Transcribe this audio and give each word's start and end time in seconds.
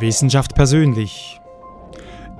Wissenschaft 0.00 0.54
persönlich. 0.54 1.40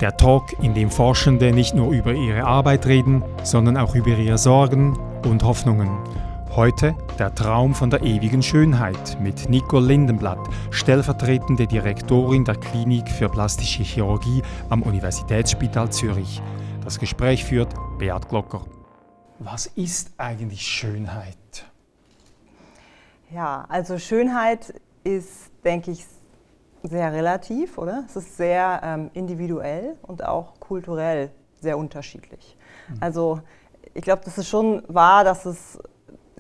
Der 0.01 0.17
Talk, 0.17 0.55
in 0.61 0.75
dem 0.75 0.91
Forschende 0.91 1.53
nicht 1.53 1.75
nur 1.75 1.93
über 1.93 2.13
ihre 2.13 2.45
Arbeit 2.45 2.87
reden, 2.87 3.23
sondern 3.43 3.77
auch 3.77 3.95
über 3.95 4.09
ihre 4.09 4.39
Sorgen 4.39 4.99
und 5.25 5.45
Hoffnungen. 5.45 5.89
Heute 6.57 6.95
der 7.19 7.35
Traum 7.35 7.75
von 7.75 7.91
der 7.91 8.03
ewigen 8.03 8.43
Schönheit 8.43 9.21
mit 9.21 9.49
Nicole 9.49 9.87
Lindenblatt, 9.87 10.39
stellvertretende 10.71 11.67
Direktorin 11.67 12.45
der 12.45 12.57
Klinik 12.57 13.09
für 13.09 13.29
plastische 13.29 13.83
Chirurgie 13.83 14.43
am 14.69 14.83
Universitätsspital 14.83 15.91
Zürich. 15.91 16.43
Das 16.85 16.99
Gespräch 16.99 17.45
führt 17.45 17.75
Beat 17.99 18.29
Glocker. 18.29 18.65
Was 19.39 19.67
ist 19.67 20.13
eigentlich 20.17 20.63
Schönheit? 20.63 21.37
Ja, 23.33 23.65
also 23.69 23.99
Schönheit 23.99 24.75
ist, 25.03 25.51
denke 25.65 25.91
ich, 25.91 26.05
sehr 26.85 27.13
relativ, 27.13 27.79
oder? 27.79 28.05
Es 28.07 28.17
ist 28.17 28.37
sehr 28.37 28.81
ähm, 28.85 29.11
individuell 29.15 29.97
und 30.03 30.25
auch 30.25 30.61
kulturell 30.61 31.31
sehr 31.61 31.79
unterschiedlich. 31.79 32.57
Mhm. 32.89 32.97
Also 33.01 33.41
ich 33.95 34.03
glaube, 34.03 34.23
das 34.25 34.39
ist 34.39 34.49
schon 34.49 34.83
wahr, 34.89 35.25
dass 35.25 35.47
es 35.47 35.79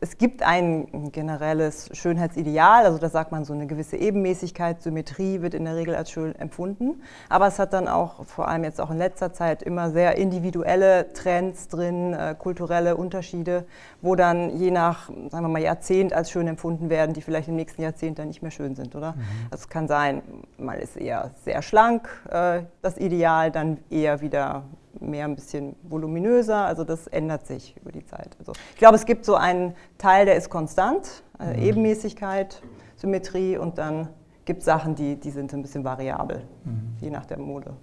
es 0.05 0.19
gibt 0.19 0.43
ein 0.43 1.11
generelles 1.13 1.89
Schönheitsideal, 1.95 2.85
also 2.85 2.99
da 2.99 3.09
sagt 3.09 3.33
man 3.33 3.47
so 3.47 3.55
eine 3.55 3.67
gewisse 3.67 3.97
Ebenmäßigkeit, 3.97 4.83
Symmetrie 4.83 5.41
wird 5.41 5.55
in 5.55 5.65
der 5.65 5.77
Regel 5.77 5.95
als 5.95 6.11
schön 6.11 6.35
empfunden. 6.35 7.01
Aber 7.31 7.47
es 7.47 7.59
hat 7.59 7.73
dann 7.73 7.89
auch, 7.89 8.23
vor 8.27 8.49
allem 8.49 8.65
jetzt 8.65 8.83
auch 8.83 8.91
in 8.91 8.99
letzter 8.99 9.33
Zeit, 9.33 9.63
immer 9.63 9.91
sehr 9.91 10.19
individuelle 10.19 11.11
Trends 11.15 11.69
drin, 11.69 12.13
äh, 12.13 12.35
kulturelle 12.39 12.99
Unterschiede, 12.99 13.65
wo 14.03 14.15
dann 14.15 14.51
je 14.51 14.71
nach, 14.71 15.09
sagen 15.09 15.47
wir 15.47 15.49
mal, 15.49 15.63
Jahrzehnt 15.63 16.13
als 16.13 16.31
schön 16.31 16.49
empfunden 16.49 16.91
werden, 16.91 17.15
die 17.15 17.23
vielleicht 17.23 17.49
im 17.49 17.57
nächsten 17.57 17.81
Jahrzehnt 17.81 18.19
dann 18.19 18.29
nicht 18.29 18.43
mehr 18.43 18.51
schön 18.51 18.75
sind, 18.75 18.95
oder? 18.95 19.13
Mhm. 19.13 19.23
Also 19.51 19.63
es 19.63 19.69
kann 19.71 19.89
sein, 19.89 20.21
mal 20.59 20.81
ist 20.81 20.99
eher 20.99 21.31
sehr 21.47 21.63
schlank 21.63 22.11
äh, 22.31 22.61
das 22.83 22.99
Ideal, 22.99 23.51
dann 23.51 23.79
eher 23.89 24.21
wieder 24.21 24.65
mehr 25.01 25.25
ein 25.25 25.35
bisschen 25.35 25.77
voluminöser. 25.83 26.65
Also 26.65 26.85
das 26.85 27.07
ändert 27.07 27.47
sich 27.47 27.77
über 27.81 27.93
die 27.93 28.05
Zeit. 28.05 28.37
Also 28.39 28.53
ich 28.73 28.79
glaube, 28.79 28.97
es 28.97 29.07
gibt 29.07 29.25
so 29.25 29.35
einen 29.35 29.75
Teil, 29.99 30.27
der 30.27 30.37
ist 30.37 30.51
konstant, 30.51 31.23
also 31.39 31.61
Ebenmäßigkeit, 31.61 32.63
Symmetrie 32.97 33.57
und 33.57 33.79
dann 33.79 34.09
gibt 34.45 34.61
es 34.61 34.65
Sachen, 34.67 34.95
die, 34.95 35.17
die 35.17 35.31
sind 35.31 35.53
ein 35.53 35.63
bisschen 35.63 35.85
variabel, 35.85 36.43
mhm. 36.65 36.97
je 37.01 37.11
nach 37.11 37.27
der 37.27 37.39
Mode. 37.39 37.75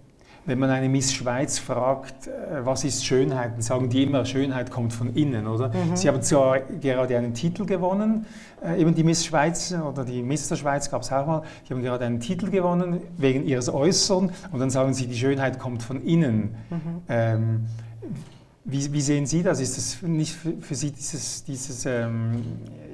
Wenn 0.45 0.57
man 0.57 0.71
eine 0.71 0.89
Miss 0.89 1.13
Schweiz 1.13 1.59
fragt, 1.59 2.27
äh, 2.27 2.65
was 2.65 2.83
ist 2.83 3.05
Schönheit, 3.05 3.53
dann 3.53 3.61
sagen 3.61 3.89
die 3.89 4.03
immer, 4.03 4.25
Schönheit 4.25 4.71
kommt 4.71 4.91
von 4.91 5.13
innen, 5.15 5.45
oder? 5.45 5.69
Mhm. 5.69 5.95
Sie 5.95 6.07
haben 6.07 6.21
zwar 6.23 6.59
gerade 6.59 7.17
einen 7.17 7.33
Titel 7.33 7.65
gewonnen, 7.65 8.25
äh, 8.63 8.81
eben 8.81 8.95
die 8.95 9.03
Miss 9.03 9.23
Schweiz 9.23 9.73
oder 9.73 10.03
die 10.03 10.23
Mr. 10.23 10.55
Schweiz 10.55 10.89
gab 10.89 11.03
es 11.03 11.11
auch 11.11 11.27
mal, 11.27 11.43
die 11.67 11.73
haben 11.73 11.83
gerade 11.83 12.05
einen 12.05 12.19
Titel 12.19 12.49
gewonnen 12.49 13.01
wegen 13.17 13.45
ihres 13.45 13.71
Äußeren 13.71 14.31
und 14.51 14.59
dann 14.59 14.71
sagen 14.71 14.93
sie, 14.93 15.07
die 15.07 15.17
Schönheit 15.17 15.59
kommt 15.59 15.83
von 15.83 16.01
innen. 16.03 16.55
Mhm. 16.69 17.01
Ähm, 17.07 17.65
wie, 18.63 18.93
wie, 18.93 19.01
sehen 19.01 19.25
Sie 19.25 19.43
das? 19.43 19.59
Ist 19.59 19.77
das 19.77 20.01
nicht 20.01 20.33
für, 20.33 20.53
für 20.59 20.75
Sie 20.75 20.91
dieses, 20.91 21.43
dieses 21.43 21.85
ähm, 21.85 22.43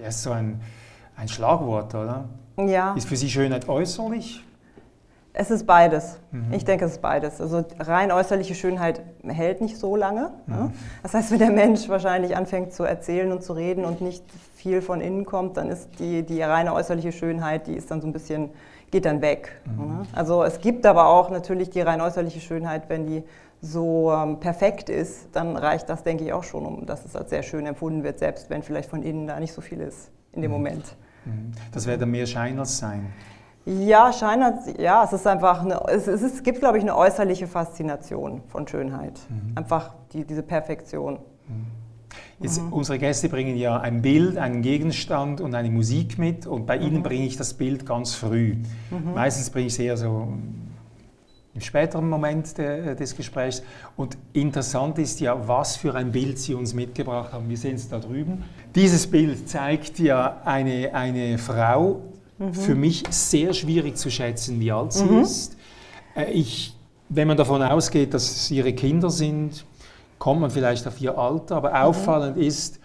ja, 0.02 0.12
so 0.12 0.32
ein, 0.32 0.62
ein 1.16 1.28
Schlagwort, 1.28 1.94
oder? 1.94 2.30
Ja. 2.58 2.94
Ist 2.94 3.08
für 3.08 3.18
Sie 3.18 3.30
Schönheit 3.30 3.68
äußerlich? 3.68 4.44
Es 5.40 5.52
ist 5.52 5.68
beides. 5.68 6.20
Mhm. 6.32 6.52
Ich 6.52 6.66
denke, 6.66 6.86
es 6.86 6.94
ist 6.94 7.02
beides. 7.02 7.40
Also 7.40 7.64
rein 7.80 8.12
äußerliche 8.12 8.56
Schönheit 8.56 9.04
hält 9.24 9.62
nicht 9.62 9.78
so 9.78 9.96
lange. 9.96 10.32
Mhm. 10.48 10.56
Ne? 10.56 10.72
Das 11.04 11.14
heißt, 11.14 11.30
wenn 11.30 11.38
der 11.38 11.52
Mensch 11.52 11.88
wahrscheinlich 11.90 12.36
anfängt 12.36 12.74
zu 12.74 12.84
erzählen 12.84 13.32
und 13.32 13.44
zu 13.44 13.54
reden 13.54 13.86
und 13.86 14.02
nicht 14.02 14.24
viel 14.56 14.82
von 14.82 15.00
innen 15.00 15.26
kommt, 15.26 15.58
dann 15.58 15.70
ist 15.70 16.00
die, 16.00 16.24
die 16.24 16.42
reine 16.42 16.74
äußerliche 16.74 17.12
Schönheit, 17.12 17.68
die 17.68 17.76
ist 17.76 17.92
dann 17.92 18.02
so 18.02 18.08
ein 18.08 18.14
bisschen, 18.14 18.50
geht 18.90 19.06
dann 19.06 19.22
weg. 19.22 19.62
Mhm. 19.66 19.86
Ne? 19.86 20.06
Also 20.14 20.44
es 20.44 20.60
gibt 20.60 20.88
aber 20.88 21.06
auch 21.08 21.30
natürlich 21.30 21.70
die 21.70 21.82
rein 21.82 22.02
äußerliche 22.02 22.40
Schönheit, 22.40 22.90
wenn 22.90 23.06
die 23.06 23.24
so 23.62 24.12
ähm, 24.12 24.40
perfekt 24.40 24.90
ist, 24.90 25.30
dann 25.34 25.56
reicht 25.56 25.88
das, 25.88 26.02
denke 26.02 26.24
ich, 26.24 26.34
auch 26.34 26.44
schon, 26.44 26.66
um 26.66 26.86
dass 26.88 27.06
es 27.06 27.16
als 27.16 27.30
sehr 27.30 27.44
schön 27.44 27.68
empfunden 27.68 28.04
wird, 28.04 28.18
selbst 28.18 28.50
wenn 28.50 28.64
vielleicht 28.64 28.90
von 28.90 29.04
innen 29.04 29.28
da 29.28 29.40
nicht 29.40 29.54
so 29.54 29.62
viel 29.62 29.82
ist 29.82 30.10
in 30.34 30.42
dem 30.42 30.50
mhm. 30.50 30.58
Moment. 30.58 30.96
Mhm. 31.26 31.52
Das 31.72 31.86
wäre 31.86 32.00
dann 32.00 32.10
mehr 32.10 32.26
Schein 32.26 32.58
als 32.58 32.80
Sein. 32.80 33.14
Ja, 33.68 34.14
Schein 34.14 34.42
hat, 34.42 34.80
ja, 34.80 35.04
es 35.04 35.12
ist 35.12 35.28
einfach, 35.28 35.62
eine, 35.62 35.82
es, 35.90 36.08
ist, 36.08 36.22
es 36.22 36.42
gibt, 36.42 36.60
glaube 36.60 36.78
ich, 36.78 36.84
eine 36.84 36.96
äußerliche 36.96 37.48
Faszination 37.48 38.42
von 38.48 38.66
Schönheit. 38.66 39.20
Mhm. 39.28 39.58
Einfach 39.58 39.94
die, 40.14 40.24
diese 40.24 40.42
Perfektion. 40.42 41.20
Mhm. 41.50 41.66
Jetzt, 42.40 42.62
mhm. 42.62 42.72
Unsere 42.72 42.98
Gäste 42.98 43.28
bringen 43.28 43.58
ja 43.58 43.78
ein 43.78 44.02
Bild, 44.02 44.38
einen 44.38 44.62
Gegenstand 44.62 45.42
und 45.42 45.54
eine 45.54 45.70
Musik 45.70 46.18
mit 46.18 46.48
und 46.48 46.66
bei 46.66 46.78
Ihnen 46.78 47.00
mhm. 47.00 47.04
bringe 47.04 47.26
ich 47.26 47.36
das 47.36 47.56
Bild 47.56 47.86
ganz 47.86 48.14
früh. 48.14 48.56
Mhm. 48.90 49.14
Meistens 49.16 49.50
bringe 49.50 49.68
ich 49.68 49.74
es 49.74 49.80
eher 49.80 49.98
so 49.98 50.30
im 51.54 51.62
späteren 51.62 52.08
Moment 52.08 52.58
de, 52.58 52.96
des 52.96 53.18
Gesprächs. 53.18 53.64
Und 53.98 54.18
interessant 54.32 54.98
ist 54.98 55.20
ja, 55.20 55.46
was 55.46 55.76
für 55.76 55.94
ein 55.94 56.14
Bild 56.14 56.40
Sie 56.40 56.54
uns 56.54 56.74
mitgebracht 56.74 57.34
haben. 57.34 57.50
Wir 57.50 57.58
sehen 57.58 57.76
es 57.76 57.90
da 57.90 58.00
drüben. 58.00 58.46
Dieses 58.76 59.08
Bild 59.08 59.50
zeigt 59.50 60.00
ja 60.00 60.38
eine, 60.46 60.94
eine 60.94 61.38
Frau, 61.38 62.02
Mhm. 62.40 62.54
Für 62.54 62.76
mich 62.76 63.04
sehr 63.10 63.54
schwierig 63.54 63.98
zu 63.98 64.12
schätzen, 64.12 64.60
wie 64.60 64.72
alt 64.72 64.94
sie 64.94 65.06
mhm. 65.06 65.22
ist. 65.22 65.58
Äh, 66.16 66.32
ich, 66.32 66.76
wenn 67.10 67.28
man 67.28 67.38
davon 67.38 67.62
ausgeht, 67.62 68.14
dass 68.14 68.30
es 68.30 68.52
ihre 68.52 68.74
Kinder 68.74 69.10
sind, 69.10 69.66
kommt 70.20 70.42
man 70.42 70.52
vielleicht 70.52 70.88
auf 70.88 71.00
ihr 71.02 71.18
Alter, 71.18 71.56
aber 71.56 71.70
mhm. 71.70 71.76
auffallend 71.76 72.38
ist, 72.38 72.80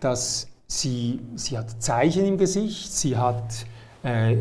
dass 0.00 0.48
sie, 0.66 1.20
sie 1.34 1.58
hat 1.58 1.82
Zeichen 1.82 2.24
im 2.24 2.38
Gesicht, 2.38 2.92
sie 2.92 3.16
hat 3.16 3.66
äh, 4.02 4.36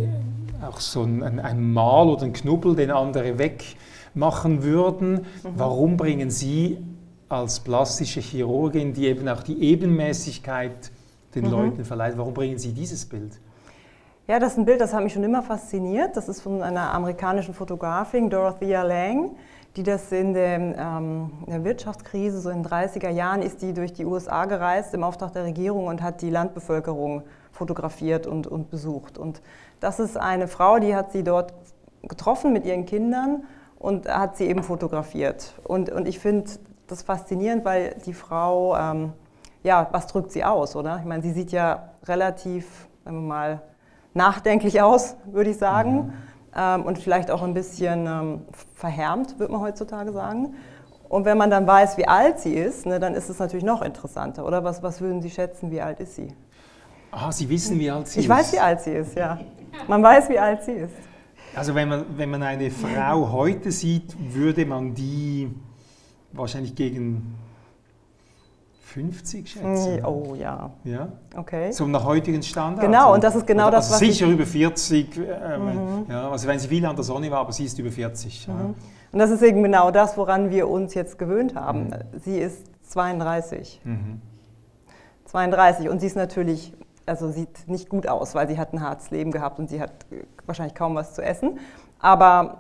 auch 0.61 0.79
so 0.79 1.03
ein, 1.03 1.39
ein, 1.39 1.73
Mal 1.73 2.07
oder 2.07 2.23
ein 2.23 2.33
Knubbel, 2.33 2.75
den 2.75 2.91
andere 2.91 3.37
wegmachen 3.37 4.63
würden. 4.63 5.13
Mhm. 5.13 5.23
Warum 5.55 5.97
bringen 5.97 6.29
Sie 6.29 6.77
als 7.29 7.61
plastische 7.61 8.19
Chirurgin, 8.19 8.93
die 8.93 9.07
eben 9.07 9.27
auch 9.27 9.41
die 9.41 9.61
Ebenmäßigkeit 9.61 10.91
den 11.33 11.45
mhm. 11.45 11.51
Leuten 11.51 11.85
verleiht, 11.85 12.17
warum 12.17 12.33
bringen 12.33 12.59
Sie 12.59 12.73
dieses 12.73 13.05
Bild? 13.05 13.39
Ja, 14.25 14.39
das 14.39 14.53
ist 14.53 14.57
ein 14.57 14.63
Bild, 14.63 14.79
das 14.79 14.93
hat 14.93 15.03
mich 15.03 15.11
schon 15.11 15.23
immer 15.25 15.41
fasziniert. 15.41 16.15
Das 16.15 16.29
ist 16.29 16.39
von 16.39 16.63
einer 16.63 16.93
amerikanischen 16.93 17.53
Fotografin, 17.53 18.29
Dorothea 18.29 18.81
Lang, 18.83 19.35
die 19.75 19.83
das 19.83 20.13
in 20.13 20.33
der, 20.33 20.55
ähm, 20.55 21.33
der, 21.45 21.65
Wirtschaftskrise, 21.65 22.39
so 22.39 22.49
in 22.49 22.63
den 22.63 22.71
30er 22.71 23.09
Jahren, 23.09 23.41
ist 23.41 23.61
die 23.61 23.73
durch 23.73 23.91
die 23.91 24.05
USA 24.05 24.45
gereist 24.45 24.93
im 24.93 25.03
Auftrag 25.03 25.33
der 25.33 25.43
Regierung 25.43 25.87
und 25.87 26.01
hat 26.01 26.21
die 26.21 26.29
Landbevölkerung 26.29 27.23
fotografiert 27.51 28.25
und, 28.25 28.47
und 28.47 28.69
besucht. 28.69 29.17
Und 29.17 29.41
das 29.81 29.99
ist 29.99 30.15
eine 30.15 30.47
Frau, 30.47 30.79
die 30.79 30.95
hat 30.95 31.11
sie 31.11 31.25
dort 31.25 31.53
getroffen 32.03 32.53
mit 32.53 32.63
ihren 32.63 32.85
Kindern 32.85 33.43
und 33.77 34.07
hat 34.07 34.37
sie 34.37 34.45
eben 34.45 34.63
fotografiert. 34.63 35.53
Und, 35.65 35.89
und 35.89 36.07
ich 36.07 36.19
finde 36.19 36.49
das 36.87 37.03
faszinierend, 37.03 37.65
weil 37.65 37.95
die 38.05 38.13
Frau, 38.13 38.77
ähm, 38.77 39.11
ja, 39.63 39.89
was 39.91 40.07
drückt 40.07 40.31
sie 40.31 40.45
aus, 40.45 40.77
oder? 40.77 40.99
Ich 40.99 41.05
meine, 41.05 41.21
sie 41.21 41.31
sieht 41.31 41.51
ja 41.51 41.89
relativ, 42.05 42.87
sagen 43.03 43.17
wir 43.17 43.27
mal, 43.27 43.61
nachdenklich 44.13 44.81
aus, 44.81 45.15
würde 45.25 45.49
ich 45.51 45.57
sagen. 45.57 45.95
Mhm. 45.95 46.13
Ähm, 46.55 46.83
und 46.83 46.99
vielleicht 46.99 47.31
auch 47.31 47.41
ein 47.41 47.53
bisschen 47.53 48.05
ähm, 48.05 48.41
verhärmt, 48.73 49.39
würde 49.39 49.51
man 49.53 49.61
heutzutage 49.61 50.11
sagen. 50.11 50.55
Und 51.09 51.25
wenn 51.25 51.37
man 51.37 51.49
dann 51.49 51.67
weiß, 51.67 51.97
wie 51.97 52.07
alt 52.07 52.39
sie 52.39 52.53
ist, 52.53 52.85
ne, 52.85 52.99
dann 52.99 53.13
ist 53.13 53.29
es 53.29 53.39
natürlich 53.39 53.65
noch 53.65 53.81
interessanter, 53.81 54.45
oder? 54.45 54.63
Was, 54.63 54.81
was 54.81 54.99
würden 55.01 55.21
Sie 55.21 55.29
schätzen, 55.29 55.69
wie 55.71 55.81
alt 55.81 55.99
ist 55.99 56.15
sie? 56.15 56.33
Ah, 57.11 57.31
Sie 57.31 57.47
wissen, 57.49 57.79
wie 57.79 57.91
alt 57.91 58.07
sie 58.07 58.19
ich 58.19 58.25
ist? 58.25 58.31
Ich 58.31 58.37
weiß, 58.37 58.53
wie 58.53 58.59
alt 58.59 58.81
sie 58.81 58.91
ist, 58.91 59.15
ja. 59.15 59.39
Man 59.87 60.01
weiß, 60.01 60.29
wie 60.29 60.39
alt 60.39 60.63
sie 60.63 60.71
ist. 60.71 60.95
Also 61.55 61.75
wenn 61.75 61.87
man, 61.87 62.05
wenn 62.17 62.31
man 62.31 62.41
eine 62.41 62.71
Frau 62.71 63.31
heute 63.31 63.71
sieht, 63.71 64.15
würde 64.33 64.65
man 64.65 64.95
die 64.95 65.53
wahrscheinlich 66.31 66.73
gegen 66.73 67.35
50 68.93 69.49
schätzen. 69.49 69.97
Hm, 69.97 70.05
oh 70.05 70.35
ja. 70.35 70.69
Ja? 70.83 71.07
Okay. 71.35 71.71
So 71.71 71.87
nach 71.87 72.03
heutigen 72.05 72.43
Standards. 72.43 72.85
Genau, 72.85 73.13
und 73.13 73.23
das 73.23 73.35
ist 73.35 73.47
genau 73.47 73.65
also 73.65 73.77
das, 73.77 73.91
was 73.91 73.99
Sicher 73.99 74.27
über 74.27 74.45
40, 74.45 75.17
äh, 75.17 75.57
mhm. 75.57 76.05
ja, 76.07 76.29
also 76.29 76.47
wenn 76.47 76.59
sie 76.59 76.67
viel 76.67 76.85
an 76.85 76.95
der 76.95 77.03
Sonne 77.03 77.31
war, 77.31 77.39
aber 77.39 77.51
sie 77.51 77.65
ist 77.65 77.79
über 77.79 77.89
40. 77.89 78.47
Mhm. 78.47 78.53
Ja. 78.53 78.59
Und 79.11 79.19
das 79.19 79.31
ist 79.31 79.41
eben 79.41 79.63
genau 79.63 79.89
das, 79.89 80.15
woran 80.15 80.51
wir 80.51 80.69
uns 80.69 80.93
jetzt 80.93 81.17
gewöhnt 81.17 81.55
haben. 81.55 81.85
Mhm. 81.85 82.19
Sie 82.23 82.37
ist 82.37 82.65
32. 82.83 83.81
32 85.25 85.85
mhm. 85.85 85.91
und 85.91 85.99
sie 85.99 86.07
ist 86.07 86.15
natürlich, 86.15 86.73
also 87.07 87.31
sieht 87.31 87.67
nicht 87.67 87.89
gut 87.89 88.07
aus, 88.07 88.35
weil 88.35 88.47
sie 88.47 88.59
hat 88.59 88.73
ein 88.73 88.81
hartes 88.81 89.09
Leben 89.09 89.31
gehabt 89.31 89.57
und 89.57 89.69
sie 89.69 89.81
hat 89.81 89.91
wahrscheinlich 90.45 90.75
kaum 90.75 90.93
was 90.93 91.15
zu 91.15 91.23
essen. 91.23 91.57
Aber 92.03 92.59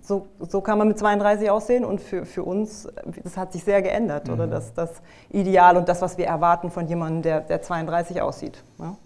so, 0.00 0.26
so 0.40 0.62
kann 0.62 0.78
man 0.78 0.88
mit 0.88 0.98
32 0.98 1.50
aussehen 1.50 1.84
und 1.84 2.00
für, 2.00 2.24
für 2.24 2.42
uns, 2.42 2.88
das 3.22 3.36
hat 3.36 3.52
sich 3.52 3.62
sehr 3.62 3.82
geändert, 3.82 4.26
mhm. 4.26 4.34
oder 4.34 4.46
das, 4.46 4.72
das 4.72 5.02
Ideal 5.30 5.76
und 5.76 5.86
das, 5.88 6.00
was 6.00 6.16
wir 6.16 6.26
erwarten 6.26 6.70
von 6.70 6.88
jemandem, 6.88 7.20
der, 7.20 7.40
der 7.42 7.60
32 7.60 8.22
aussieht. 8.22 8.64
Ja? 8.78 8.96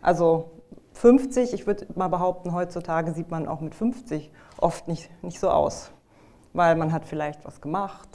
Also 0.00 0.52
50, 0.94 1.52
ich 1.52 1.66
würde 1.66 1.86
mal 1.96 2.06
behaupten, 2.06 2.54
heutzutage 2.54 3.12
sieht 3.12 3.28
man 3.28 3.48
auch 3.48 3.60
mit 3.60 3.74
50 3.74 4.30
oft 4.58 4.86
nicht, 4.86 5.10
nicht 5.24 5.40
so 5.40 5.50
aus, 5.50 5.90
weil 6.52 6.76
man 6.76 6.92
hat 6.92 7.04
vielleicht 7.04 7.44
was 7.44 7.60
gemacht, 7.60 8.08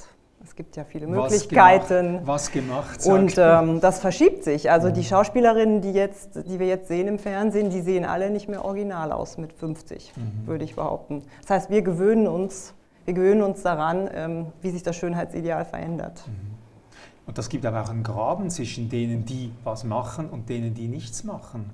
gibt 0.58 0.76
ja 0.76 0.84
viele 0.84 1.08
Möglichkeiten. 1.08 2.22
Was 2.26 2.52
gemacht, 2.52 2.98
was 2.98 3.04
gemacht 3.04 3.24
Und 3.24 3.36
ähm, 3.38 3.80
das 3.80 4.00
verschiebt 4.00 4.44
sich. 4.44 4.70
Also 4.70 4.90
die 4.90 5.04
Schauspielerinnen, 5.04 5.82
die, 5.82 5.92
jetzt, 5.92 6.36
die 6.48 6.60
wir 6.60 6.68
jetzt 6.68 6.88
sehen 6.88 7.08
im 7.08 7.20
Fernsehen, 7.20 7.70
die 7.70 7.82
sehen 7.82 8.04
alle 8.04 8.30
nicht 8.32 8.50
mehr 8.50 8.66
original 8.66 9.12
aus 9.12 9.38
mit 9.38 9.54
50, 9.54 10.14
mhm. 10.16 10.48
würde 10.48 10.66
ich 10.66 10.76
behaupten. 10.76 11.24
Das 11.42 11.52
heißt, 11.52 11.70
wir 11.70 11.84
gewöhnen 11.84 12.28
uns, 12.28 12.74
wir 13.06 13.14
gewöhnen 13.14 13.44
uns 13.44 13.62
daran, 13.62 14.10
ähm, 14.12 14.48
wie 14.62 14.72
sich 14.72 14.84
das 14.84 14.96
Schönheitsideal 14.96 15.64
verändert. 15.64 16.24
Mhm. 16.28 16.58
Und 17.28 17.38
das 17.38 17.50
gibt 17.50 17.66
aber 17.66 17.84
auch 17.84 17.90
einen 17.90 18.04
Graben 18.04 18.50
zwischen 18.50 18.90
denen, 18.90 19.26
die 19.26 19.52
was 19.64 19.84
machen 19.84 20.28
und 20.30 20.50
denen, 20.50 20.74
die 20.74 20.88
nichts 20.88 21.24
machen. 21.24 21.70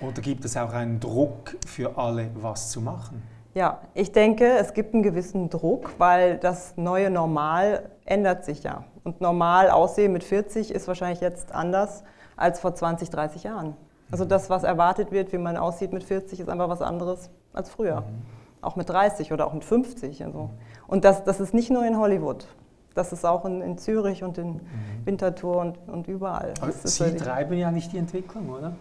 Oder 0.00 0.22
gibt 0.22 0.44
es 0.44 0.56
auch 0.56 0.72
einen 0.72 1.00
Druck 1.00 1.56
für 1.66 1.98
alle, 1.98 2.30
was 2.34 2.70
zu 2.70 2.80
machen? 2.80 3.22
Ja, 3.54 3.80
ich 3.94 4.12
denke, 4.12 4.46
es 4.58 4.74
gibt 4.74 4.94
einen 4.94 5.02
gewissen 5.02 5.50
Druck, 5.50 5.92
weil 5.98 6.38
das 6.38 6.76
neue 6.76 7.10
Normal 7.10 7.90
ändert 8.04 8.44
sich 8.44 8.62
ja. 8.62 8.84
Und 9.02 9.20
normal 9.20 9.70
aussehen 9.70 10.12
mit 10.12 10.22
40 10.22 10.70
ist 10.70 10.86
wahrscheinlich 10.86 11.20
jetzt 11.20 11.52
anders 11.52 12.04
als 12.36 12.60
vor 12.60 12.74
20, 12.74 13.10
30 13.10 13.44
Jahren. 13.44 13.76
Also 14.10 14.24
das, 14.24 14.50
was 14.50 14.62
erwartet 14.62 15.10
wird, 15.10 15.32
wie 15.32 15.38
man 15.38 15.56
aussieht 15.56 15.92
mit 15.92 16.04
40, 16.04 16.40
ist 16.40 16.48
einfach 16.48 16.68
was 16.68 16.82
anderes 16.82 17.30
als 17.52 17.70
früher. 17.70 18.02
Mhm. 18.02 18.22
Auch 18.62 18.76
mit 18.76 18.88
30 18.88 19.32
oder 19.32 19.46
auch 19.46 19.52
mit 19.52 19.64
50. 19.64 20.22
Und, 20.24 20.32
so. 20.32 20.50
und 20.86 21.04
das, 21.04 21.24
das 21.24 21.40
ist 21.40 21.54
nicht 21.54 21.70
nur 21.70 21.84
in 21.84 21.98
Hollywood. 21.98 22.46
Das 22.94 23.12
ist 23.12 23.24
auch 23.24 23.44
in, 23.44 23.62
in 23.62 23.78
Zürich 23.78 24.22
und 24.22 24.38
in 24.38 24.54
mhm. 24.54 24.60
Winterthur 25.04 25.58
und, 25.58 25.78
und 25.88 26.08
überall. 26.08 26.54
Aber 26.60 26.72
Sie 26.72 27.16
treiben 27.16 27.56
ja 27.56 27.70
nicht 27.70 27.92
die 27.92 27.98
Entwicklung, 27.98 28.50
oder? 28.50 28.72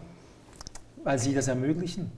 Weil 1.04 1.20
Sie 1.20 1.34
das 1.34 1.48
ermöglichen. 1.48 2.12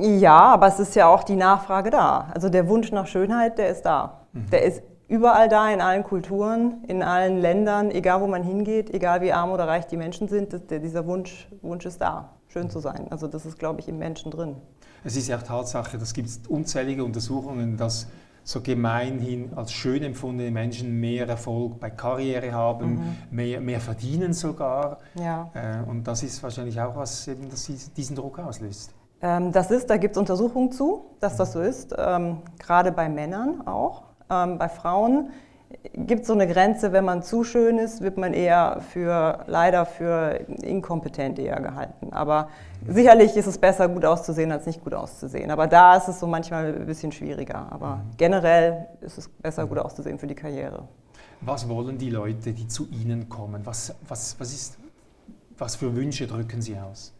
Ja, 0.00 0.38
aber 0.38 0.66
es 0.68 0.80
ist 0.80 0.94
ja 0.94 1.06
auch 1.08 1.24
die 1.24 1.36
Nachfrage 1.36 1.90
da. 1.90 2.28
Also 2.34 2.48
der 2.48 2.68
Wunsch 2.68 2.90
nach 2.90 3.06
Schönheit, 3.06 3.58
der 3.58 3.68
ist 3.68 3.82
da. 3.82 4.26
Mhm. 4.32 4.50
Der 4.50 4.64
ist 4.64 4.82
überall 5.08 5.48
da, 5.48 5.70
in 5.70 5.80
allen 5.80 6.04
Kulturen, 6.04 6.84
in 6.86 7.02
allen 7.02 7.38
Ländern, 7.38 7.90
egal 7.90 8.20
wo 8.20 8.26
man 8.26 8.42
hingeht, 8.42 8.94
egal 8.94 9.20
wie 9.20 9.32
arm 9.32 9.50
oder 9.50 9.66
reich 9.66 9.86
die 9.86 9.96
Menschen 9.96 10.28
sind, 10.28 10.52
das, 10.52 10.66
der, 10.66 10.78
dieser 10.78 11.06
Wunsch, 11.06 11.48
Wunsch 11.62 11.84
ist 11.84 12.00
da, 12.00 12.30
schön 12.48 12.70
zu 12.70 12.78
sein. 12.78 13.08
Also 13.10 13.26
das 13.26 13.44
ist, 13.44 13.58
glaube 13.58 13.80
ich, 13.80 13.88
im 13.88 13.98
Menschen 13.98 14.30
drin. 14.30 14.56
Es 15.02 15.16
ist 15.16 15.28
ja 15.28 15.36
auch 15.36 15.42
Tatsache, 15.42 15.98
das 15.98 16.14
gibt 16.14 16.28
es 16.28 16.40
unzählige 16.48 17.04
Untersuchungen, 17.04 17.76
dass 17.76 18.06
so 18.44 18.60
gemeinhin 18.60 19.52
als 19.54 19.72
schön 19.72 20.02
empfundene 20.02 20.50
Menschen 20.50 20.98
mehr 20.98 21.28
Erfolg 21.28 21.78
bei 21.78 21.90
Karriere 21.90 22.52
haben, 22.52 22.94
mhm. 22.94 23.16
mehr, 23.30 23.60
mehr 23.60 23.80
verdienen 23.80 24.32
sogar. 24.32 24.98
Ja. 25.14 25.50
Äh, 25.54 25.88
und 25.88 26.04
das 26.04 26.22
ist 26.22 26.42
wahrscheinlich 26.42 26.80
auch 26.80 26.96
was, 26.96 27.28
eben, 27.28 27.48
das 27.50 27.70
diesen 27.96 28.16
Druck 28.16 28.38
auslöst. 28.38 28.94
Ähm, 29.22 29.52
das 29.52 29.70
ist, 29.70 29.90
da 29.90 29.96
gibt 29.96 30.16
es 30.16 30.18
Untersuchungen 30.18 30.72
zu, 30.72 31.06
dass 31.20 31.36
das 31.36 31.52
so 31.52 31.60
ist, 31.60 31.94
ähm, 31.96 32.38
gerade 32.58 32.92
bei 32.92 33.08
Männern 33.08 33.66
auch. 33.66 34.04
Ähm, 34.30 34.58
bei 34.58 34.68
Frauen 34.68 35.30
gibt 35.94 36.22
es 36.22 36.26
so 36.26 36.32
eine 36.32 36.48
Grenze, 36.48 36.92
wenn 36.92 37.04
man 37.04 37.22
zu 37.22 37.44
schön 37.44 37.78
ist, 37.78 38.00
wird 38.00 38.16
man 38.16 38.34
eher 38.34 38.80
für, 38.92 39.44
leider 39.46 39.86
für 39.86 40.40
inkompetent 40.62 41.38
eher 41.38 41.60
gehalten. 41.60 42.12
Aber 42.12 42.48
sicherlich 42.88 43.36
ist 43.36 43.46
es 43.46 43.58
besser, 43.58 43.88
gut 43.88 44.04
auszusehen, 44.04 44.50
als 44.50 44.66
nicht 44.66 44.82
gut 44.82 44.94
auszusehen. 44.94 45.50
Aber 45.50 45.66
da 45.66 45.96
ist 45.96 46.08
es 46.08 46.18
so 46.18 46.26
manchmal 46.26 46.74
ein 46.74 46.86
bisschen 46.86 47.12
schwieriger. 47.12 47.68
Aber 47.70 48.00
generell 48.16 48.86
ist 49.00 49.18
es 49.18 49.28
besser, 49.28 49.66
gut 49.66 49.78
auszusehen 49.78 50.18
für 50.18 50.26
die 50.26 50.34
Karriere. 50.34 50.88
Was 51.42 51.68
wollen 51.68 51.96
die 51.96 52.10
Leute, 52.10 52.52
die 52.52 52.66
zu 52.66 52.86
Ihnen 52.88 53.28
kommen? 53.28 53.64
Was, 53.64 53.94
was, 54.06 54.36
was, 54.38 54.52
ist, 54.52 54.78
was 55.56 55.76
für 55.76 55.94
Wünsche 55.94 56.26
drücken 56.26 56.60
Sie 56.60 56.76
aus? 56.76 57.14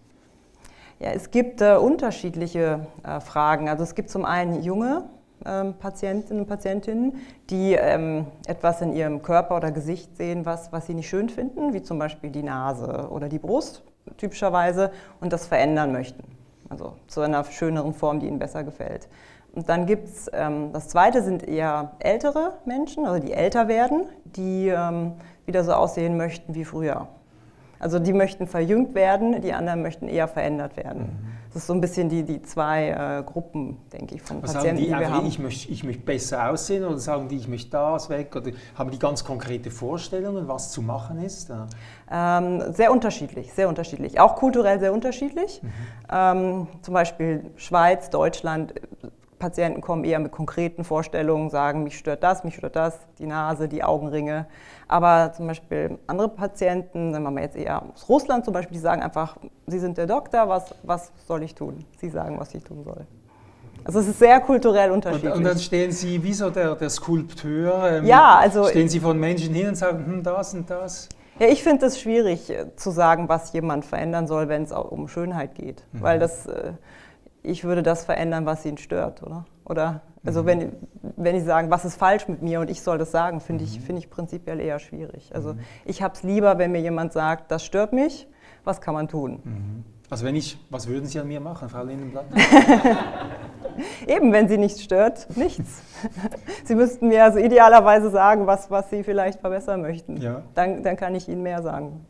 Ja, 1.03 1.13
es 1.13 1.31
gibt 1.31 1.63
äh, 1.63 1.77
unterschiedliche 1.77 2.87
äh, 3.03 3.21
Fragen. 3.21 3.71
Also 3.71 3.85
es 3.85 3.95
gibt 3.95 4.11
zum 4.11 4.27
einen 4.27 4.63
junge 4.63 5.05
ähm, 5.47 5.73
Patientinnen 5.73 6.43
und 6.43 6.47
Patientinnen, 6.47 7.23
die 7.49 7.73
ähm, 7.73 8.27
etwas 8.47 8.83
in 8.83 8.93
ihrem 8.93 9.23
Körper 9.23 9.57
oder 9.57 9.73
Gesicht 9.73 10.15
sehen, 10.19 10.45
was, 10.45 10.73
was 10.73 10.87
sie 10.87 10.93
nicht 10.93 11.09
schön 11.09 11.31
finden, 11.31 11.73
wie 11.73 11.83
zum 11.83 11.99
Beispiel 11.99 12.29
die 12.29 12.43
Nase 12.43 13.09
oder 13.11 13.31
die 13.31 13.39
Brust 13.39 13.83
typischerweise, 14.19 14.91
und 15.21 15.33
das 15.33 15.47
verändern 15.47 15.93
möchten. 15.93 16.23
Also 16.69 16.95
zu 17.07 17.23
einer 17.23 17.45
schöneren 17.45 17.95
Form, 17.95 18.21
die 18.21 18.27
ihnen 18.27 18.39
besser 18.39 18.63
gefällt. 18.63 19.09
Und 19.55 19.71
dann 19.71 19.87
gibt 19.87 20.07
es, 20.07 20.31
ähm, 20.35 20.71
das 20.75 20.89
zweite 20.89 21.23
sind 21.23 21.49
eher 21.49 21.93
ältere 22.01 22.59
Menschen, 22.67 23.07
also 23.07 23.25
die 23.25 23.33
älter 23.33 23.69
werden, 23.69 24.05
die 24.25 24.69
ähm, 24.69 25.13
wieder 25.47 25.65
so 25.65 25.73
aussehen 25.73 26.19
möchten 26.19 26.55
wie 26.55 26.67
früher. 26.67 27.09
Also 27.81 27.99
die 27.99 28.13
möchten 28.13 28.47
verjüngt 28.47 28.95
werden, 28.95 29.41
die 29.41 29.55
anderen 29.55 29.81
möchten 29.81 30.07
eher 30.07 30.29
verändert 30.29 30.77
werden. 30.77 31.01
Mhm. 31.01 31.41
Das 31.53 31.63
ist 31.63 31.67
so 31.67 31.73
ein 31.73 31.81
bisschen 31.81 32.09
die, 32.09 32.23
die 32.23 32.43
zwei 32.43 32.91
äh, 32.91 33.23
Gruppen, 33.25 33.79
denke 33.93 34.15
ich, 34.15 34.23
von 34.23 34.41
Was 34.43 34.53
Patienten, 34.53 34.77
sagen 34.77 34.77
die, 34.77 34.95
die 34.95 35.01
wir 35.01 35.11
haben. 35.13 35.27
Ich 35.27 35.39
möchte, 35.41 35.73
ich 35.73 35.83
möchte 35.83 36.03
besser 36.03 36.51
aussehen 36.51 36.85
oder 36.85 36.99
sagen 36.99 37.29
die, 37.29 37.37
ich 37.37 37.49
möchte 37.49 37.71
das 37.71 38.09
weg? 38.09 38.37
Oder 38.37 38.53
haben 38.77 38.91
die 38.91 38.99
ganz 38.99 39.25
konkrete 39.25 39.71
Vorstellungen, 39.71 40.47
was 40.47 40.71
zu 40.71 40.83
machen 40.83 41.21
ist? 41.21 41.51
Ähm, 42.11 42.73
sehr 42.73 42.93
unterschiedlich, 42.93 43.53
sehr 43.53 43.69
unterschiedlich. 43.69 44.21
Auch 44.21 44.37
kulturell 44.37 44.79
sehr 44.79 44.93
unterschiedlich. 44.93 45.61
Mhm. 45.63 45.69
Ähm, 46.13 46.67
zum 46.83 46.95
Beispiel 46.95 47.51
Schweiz, 47.57 48.11
Deutschland, 48.11 48.75
Patienten 49.41 49.81
kommen 49.81 50.05
eher 50.05 50.21
mit 50.21 50.31
konkreten 50.31 50.85
Vorstellungen, 50.85 51.51
sagen, 51.51 51.83
mich 51.83 51.99
stört 51.99 52.23
das, 52.23 52.45
mich 52.45 52.55
stört 52.55 52.77
das, 52.77 53.01
die 53.19 53.27
Nase, 53.27 53.67
die 53.67 53.83
Augenringe. 53.83 54.47
Aber 54.87 55.33
zum 55.33 55.49
Beispiel 55.49 55.99
andere 56.07 56.29
Patienten, 56.29 57.13
sagen 57.13 57.25
wir 57.25 57.33
mal 57.33 57.43
jetzt 57.43 57.57
eher 57.57 57.83
aus 57.83 58.09
Russland 58.09 58.45
zum 58.45 58.55
Beispiel, 58.55 58.77
die 58.77 58.81
sagen 58.81 59.03
einfach, 59.03 59.37
Sie 59.67 59.81
sind 59.81 59.99
der 59.99 60.07
Doktor, 60.07 60.49
was, 60.49 60.75
was 60.85 61.11
soll 61.27 61.43
ich 61.43 61.57
tun? 61.57 61.85
Sie 61.99 62.11
sagen, 62.11 62.39
was 62.39 62.55
ich 62.55 62.63
tun 62.63 62.85
soll. 62.85 63.07
Also 63.83 64.01
es 64.01 64.09
ist 64.09 64.19
sehr 64.19 64.39
kulturell 64.41 64.91
unterschiedlich. 64.91 65.33
Und, 65.33 65.39
und 65.39 65.45
dann 65.45 65.59
stehen 65.59 65.91
Sie 65.91 66.23
wie 66.23 66.35
so 66.35 66.51
der, 66.51 66.77
der 66.77 66.91
Skulpteur, 66.91 67.99
ähm, 67.99 68.07
ja, 68.07 68.37
also, 68.37 68.69
stehen 68.69 68.89
Sie 68.89 69.01
von 69.01 69.19
Menschen 69.19 69.55
hin 69.55 69.69
und 69.69 69.75
sagen, 69.75 70.05
hm, 70.05 70.23
das 70.23 70.55
und 70.55 70.71
das. 70.71 71.09
Ja, 71.39 71.49
ich 71.49 71.63
finde 71.63 71.87
es 71.87 71.99
schwierig 71.99 72.51
äh, 72.51 72.77
zu 72.77 72.91
sagen, 72.91 73.29
was 73.29 73.53
jemand 73.55 73.87
verändern 73.87 74.27
soll, 74.27 74.49
wenn 74.49 74.65
es 74.65 74.73
um 74.73 75.09
Schönheit 75.09 75.55
geht. 75.55 75.83
Mhm. 75.93 76.03
Weil 76.03 76.19
das... 76.19 76.47
Ich 77.43 77.65
würde 77.65 77.83
das 77.83 78.05
verändern, 78.05 78.47
was 78.47 78.65
ihn 78.65 78.79
stört, 78.79 79.23
oder? 79.23 79.47
Oder 79.65 80.03
also 80.25 80.43
mhm. 80.43 80.47
wenn, 80.47 80.73
wenn 81.17 81.37
ich 81.37 81.45
sagen, 81.45 81.71
was 81.71 81.85
ist 81.85 81.97
falsch 81.97 82.29
mit 82.29 82.43
mir 82.43 82.61
und 82.61 82.71
ich 82.71 82.83
soll 82.83 82.99
das 82.99 83.11
sagen, 83.11 83.41
finde 83.41 83.65
ich, 83.65 83.79
mhm. 83.79 83.85
find 83.85 83.99
ich 83.99 84.11
prinzipiell 84.11 84.61
eher 84.61 84.79
schwierig. 84.79 85.31
Also 85.35 85.55
mhm. 85.55 85.61
ich 85.85 86.03
habe 86.03 86.15
es 86.15 86.23
lieber, 86.23 86.59
wenn 86.59 86.73
mir 86.73 86.81
jemand 86.81 87.13
sagt, 87.13 87.51
das 87.51 87.65
stört 87.65 87.93
mich, 87.93 88.29
was 88.65 88.81
kann 88.81 88.95
man 88.95 89.09
tun? 89.09 89.41
Mhm. 89.45 89.85
Also 90.11 90.27
wenn 90.27 90.35
ich, 90.35 90.59
was 90.71 90.89
würden 90.89 91.07
Sie 91.07 91.21
an 91.21 91.29
mir 91.29 91.41
machen, 91.41 91.69
Frau 91.69 91.85
Lindenblatt? 91.85 92.27
Eben, 94.09 94.33
wenn 94.33 94.49
Sie 94.49 94.59
nichts 94.59 94.83
stört, 94.83 95.29
nichts. 95.37 95.83
Sie 96.65 96.75
müssten 96.75 97.09
mir 97.09 97.23
also 97.23 97.39
idealerweise 97.39 98.11
sagen, 98.11 98.47
was, 98.47 98.71
was 98.71 98.91
Sie 98.91 99.05
vielleicht 99.05 99.41
verbessern 99.41 99.81
möchten. 99.81 100.17
Ja. 100.17 100.43
Dann, 100.55 100.83
dann 100.83 100.97
kann 100.97 101.15
ich 101.15 101.29
Ihnen 101.29 101.43
mehr 101.45 101.63
sagen 101.63 102.05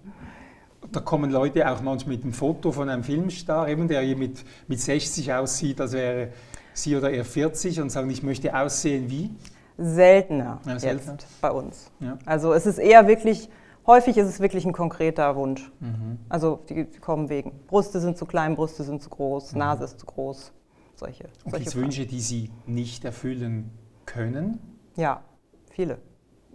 da 0.93 1.01
kommen 1.01 1.31
Leute 1.31 1.71
auch 1.71 1.81
manchmal 1.81 2.17
mit 2.17 2.25
einem 2.25 2.33
Foto 2.33 2.73
von 2.73 2.89
einem 2.89 3.05
Filmstar, 3.05 3.69
eben, 3.69 3.89
der 3.89 4.01
hier 4.03 4.17
mit, 4.17 4.45
mit 4.69 4.81
60 4.81 5.33
aussieht, 5.33 5.81
als 5.81 5.93
wäre 5.93 6.29
sie 6.73 6.97
oder 6.97 7.11
er 7.11 7.25
40 7.25 7.81
und 7.81 7.91
sagen, 7.91 8.11
ich 8.11 8.23
möchte 8.23 8.57
aussehen 8.57 9.11
wie? 9.11 9.31
Seltener, 9.79 10.61
ja, 10.67 10.79
seltener. 10.79 11.13
jetzt 11.13 11.41
bei 11.41 11.51
uns. 11.51 11.91
Ja. 12.01 12.19
Also 12.27 12.53
es 12.53 12.67
ist 12.67 12.79
eher 12.79 13.07
wirklich, 13.07 13.49
häufig 13.87 14.17
ist 14.17 14.29
es 14.29 14.41
wirklich 14.41 14.67
ein 14.67 14.73
konkreter 14.73 15.37
Wunsch. 15.37 15.71
Mhm. 15.81 16.19
Also 16.29 16.61
die 16.69 16.85
kommen 17.01 17.29
wegen, 17.29 17.53
Brüste 17.67 18.01
sind 18.01 18.19
zu 18.19 18.27
klein, 18.27 18.57
Brüste 18.57 18.83
sind 18.83 19.03
zu 19.03 19.09
groß, 19.11 19.53
mhm. 19.53 19.59
Nase 19.59 19.85
ist 19.85 20.01
zu 20.01 20.07
groß, 20.07 20.53
solche. 20.97 21.29
Und 21.45 21.55
gibt 21.55 21.67
es 21.67 21.77
Wünsche, 21.77 22.07
die 22.07 22.21
Sie 22.21 22.51
nicht 22.67 23.05
erfüllen 23.05 23.71
können? 24.07 24.59
Ja, 24.97 25.23
viele. 25.71 25.99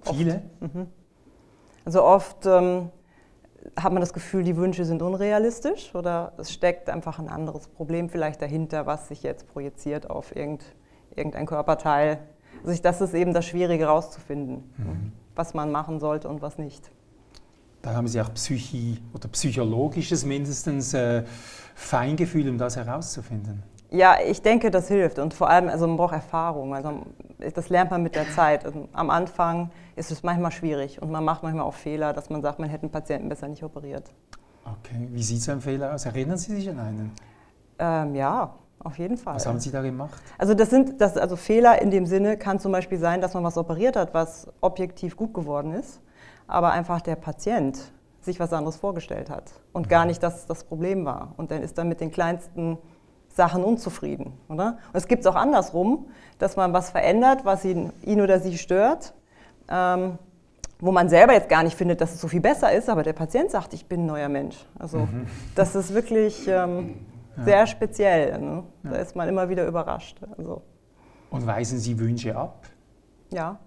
Viele? 0.01 0.41
Mhm. 0.59 0.87
Also 1.85 2.03
oft... 2.03 2.45
Ähm, 2.45 2.89
hat 3.75 3.91
man 3.91 4.01
das 4.01 4.13
Gefühl, 4.13 4.43
die 4.43 4.55
Wünsche 4.55 4.85
sind 4.85 5.01
unrealistisch 5.01 5.93
oder 5.95 6.33
es 6.37 6.51
steckt 6.51 6.89
einfach 6.89 7.19
ein 7.19 7.29
anderes 7.29 7.67
Problem 7.67 8.09
vielleicht 8.09 8.41
dahinter, 8.41 8.85
was 8.85 9.07
sich 9.07 9.23
jetzt 9.23 9.47
projiziert 9.47 10.09
auf 10.09 10.35
irgendein 10.35 11.45
Körperteil. 11.45 12.19
Also 12.65 12.81
das 12.81 13.01
ist 13.01 13.13
eben 13.13 13.33
das 13.33 13.45
Schwierige 13.45 13.85
herauszufinden, 13.85 14.63
mhm. 14.77 15.11
was 15.35 15.53
man 15.53 15.71
machen 15.71 15.99
sollte 15.99 16.29
und 16.29 16.41
was 16.41 16.57
nicht. 16.57 16.91
Da 17.81 17.93
haben 17.93 18.07
Sie 18.07 18.19
auch 18.19 18.33
Psychi 18.33 18.99
oder 19.13 19.27
psychologisches 19.27 20.25
mindestens 20.25 20.93
äh, 20.93 21.23
Feingefühl, 21.75 22.49
um 22.49 22.57
das 22.57 22.77
herauszufinden. 22.77 23.61
Ja, 23.91 24.17
ich 24.25 24.41
denke, 24.41 24.71
das 24.71 24.87
hilft 24.87 25.19
und 25.19 25.33
vor 25.33 25.49
allem, 25.49 25.69
also 25.69 25.87
man 25.87 25.97
braucht 25.97 26.13
Erfahrung. 26.13 26.73
Also 26.73 27.01
das 27.53 27.69
lernt 27.69 27.91
man 27.91 28.03
mit 28.03 28.15
der 28.15 28.29
Zeit. 28.29 28.65
Also 28.65 28.89
am 28.93 29.09
Anfang 29.09 29.69
ist 29.95 30.11
es 30.11 30.23
manchmal 30.23 30.51
schwierig 30.51 31.01
und 31.01 31.11
man 31.11 31.23
macht 31.23 31.43
manchmal 31.43 31.65
auch 31.65 31.73
Fehler, 31.73 32.11
dass 32.13 32.29
man 32.29 32.41
sagt, 32.41 32.59
man 32.59 32.69
hätte 32.69 32.83
einen 32.83 32.91
Patienten 32.91 33.29
besser 33.29 33.47
nicht 33.47 33.63
operiert. 33.63 34.11
Okay, 34.65 35.07
wie 35.11 35.21
sieht 35.21 35.41
so 35.41 35.51
ein 35.51 35.61
Fehler 35.61 35.93
aus? 35.93 36.05
Erinnern 36.05 36.37
Sie 36.37 36.55
sich 36.55 36.69
an 36.69 36.79
einen? 36.79 37.11
Ähm, 37.77 38.15
ja, 38.15 38.55
auf 38.79 38.97
jeden 38.97 39.17
Fall. 39.17 39.35
Was 39.35 39.45
haben 39.45 39.59
Sie 39.59 39.71
da 39.71 39.81
gemacht? 39.81 40.21
Also 40.37 40.53
das 40.55 40.69
sind, 40.71 40.99
das, 40.99 41.17
also 41.17 41.35
Fehler 41.35 41.81
in 41.81 41.91
dem 41.91 42.05
Sinne 42.05 42.37
kann 42.37 42.59
zum 42.59 42.71
Beispiel 42.71 42.97
sein, 42.97 43.21
dass 43.21 43.33
man 43.33 43.43
was 43.43 43.57
operiert 43.57 43.95
hat, 43.95 44.13
was 44.13 44.47
objektiv 44.61 45.15
gut 45.15 45.33
geworden 45.33 45.73
ist, 45.73 46.01
aber 46.47 46.71
einfach 46.71 47.01
der 47.01 47.15
Patient 47.15 47.91
sich 48.21 48.39
was 48.39 48.51
anderes 48.53 48.77
vorgestellt 48.77 49.29
hat 49.29 49.51
und 49.71 49.87
gar 49.87 50.01
mhm. 50.01 50.07
nicht 50.07 50.23
das 50.23 50.47
das 50.47 50.63
Problem 50.63 51.05
war. 51.05 51.33
Und 51.37 51.51
dann 51.51 51.61
ist 51.61 51.77
dann 51.77 51.87
mit 51.87 52.01
den 52.01 52.11
kleinsten 52.11 52.79
Sachen 53.35 53.63
unzufrieden. 53.63 54.33
Oder? 54.49 54.77
Und 54.91 54.95
es 54.95 55.07
gibt 55.07 55.21
es 55.21 55.27
auch 55.27 55.35
andersrum, 55.35 56.07
dass 56.39 56.55
man 56.55 56.73
was 56.73 56.89
verändert, 56.89 57.45
was 57.45 57.65
ihn, 57.65 57.91
ihn 58.03 58.21
oder 58.21 58.39
sie 58.39 58.57
stört, 58.57 59.13
Ähm, 59.67 60.19
wo 60.79 60.91
man 60.91 61.09
selber 61.09 61.33
jetzt 61.33 61.49
gar 61.49 61.63
nicht 61.63 61.75
findet, 61.75 62.01
dass 62.01 62.13
es 62.13 62.21
so 62.21 62.27
viel 62.27 62.41
besser 62.41 62.71
ist, 62.71 62.89
aber 62.89 63.01
der 63.01 63.13
Patient 63.13 63.49
sagt, 63.49 63.73
ich 63.73 63.87
bin 63.87 64.01
ein 64.01 64.05
neuer 64.05 64.29
Mensch. 64.29 64.57
Also 64.77 64.99
mhm. 64.99 65.25
das 65.55 65.73
ist 65.73 65.93
wirklich 65.93 66.47
ähm, 66.47 66.95
ja. 67.37 67.43
sehr 67.43 67.65
speziell. 67.67 68.37
Ne? 68.37 68.63
Ja. 68.83 68.89
Da 68.91 68.97
ist 68.97 69.15
man 69.15 69.27
immer 69.27 69.49
wieder 69.49 69.65
überrascht. 69.65 70.19
Also. 70.37 70.61
Und 71.31 71.47
weisen 71.47 71.79
Sie 71.79 71.97
Wünsche 71.97 72.35
ab? 72.35 72.67
Ja. 73.31 73.57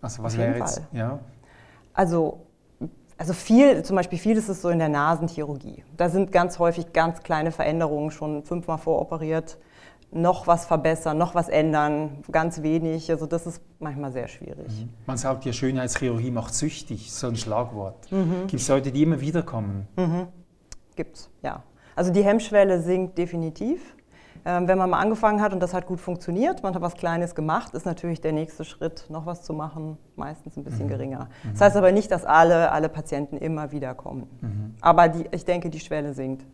Also 0.00 0.22
was 0.22 0.36
wäre 0.36 0.58
jetzt? 0.58 0.82
Ja. 0.92 1.20
Also 1.92 2.43
also 3.16 3.32
viel, 3.32 3.82
zum 3.82 3.96
Beispiel 3.96 4.18
viel 4.18 4.36
ist 4.36 4.48
es 4.48 4.62
so 4.62 4.70
in 4.70 4.78
der 4.78 4.88
Nasenchirurgie. 4.88 5.84
Da 5.96 6.08
sind 6.08 6.32
ganz 6.32 6.58
häufig 6.58 6.92
ganz 6.92 7.22
kleine 7.22 7.52
Veränderungen 7.52 8.10
schon 8.10 8.42
fünfmal 8.42 8.78
voroperiert. 8.78 9.58
Noch 10.10 10.46
was 10.46 10.64
verbessern, 10.64 11.18
noch 11.18 11.34
was 11.34 11.48
ändern, 11.48 12.22
ganz 12.30 12.62
wenig. 12.62 13.10
Also 13.10 13.26
das 13.26 13.46
ist 13.46 13.60
manchmal 13.80 14.12
sehr 14.12 14.28
schwierig. 14.28 14.68
Mhm. 14.68 14.90
Man 15.06 15.16
sagt 15.16 15.44
ja, 15.44 15.52
Schönheitschirurgie 15.52 16.30
macht 16.30 16.54
süchtig, 16.54 17.12
so 17.12 17.26
ein 17.26 17.36
Schlagwort. 17.36 18.10
Mhm. 18.12 18.46
Gibt 18.46 18.62
es 18.62 18.68
Leute, 18.68 18.92
die 18.92 19.02
immer 19.02 19.20
wieder 19.20 19.42
kommen? 19.42 19.88
Mhm. 19.96 20.28
Gibt 20.94 21.16
es, 21.16 21.30
ja. 21.42 21.62
Also 21.96 22.12
die 22.12 22.22
Hemmschwelle 22.22 22.80
sinkt 22.80 23.18
definitiv. 23.18 23.96
Ähm, 24.46 24.68
wenn 24.68 24.76
man 24.76 24.90
mal 24.90 25.00
angefangen 25.00 25.40
hat 25.40 25.54
und 25.54 25.60
das 25.60 25.72
hat 25.72 25.86
gut 25.86 26.00
funktioniert, 26.00 26.62
man 26.62 26.74
hat 26.74 26.82
was 26.82 26.96
Kleines 26.96 27.34
gemacht, 27.34 27.72
ist 27.72 27.86
natürlich 27.86 28.20
der 28.20 28.32
nächste 28.32 28.62
Schritt, 28.64 29.06
noch 29.08 29.24
was 29.24 29.42
zu 29.42 29.54
machen, 29.54 29.96
meistens 30.16 30.58
ein 30.58 30.64
bisschen 30.64 30.84
mhm. 30.84 30.90
geringer. 30.90 31.30
Mhm. 31.42 31.52
Das 31.52 31.62
heißt 31.62 31.76
aber 31.76 31.92
nicht, 31.92 32.10
dass 32.10 32.26
alle, 32.26 32.70
alle 32.70 32.90
Patienten 32.90 33.38
immer 33.38 33.72
wieder 33.72 33.94
kommen. 33.94 34.26
Mhm. 34.42 34.74
Aber 34.82 35.08
die, 35.08 35.24
ich 35.30 35.46
denke, 35.46 35.70
die 35.70 35.80
Schwelle 35.80 36.12
sinkt, 36.12 36.44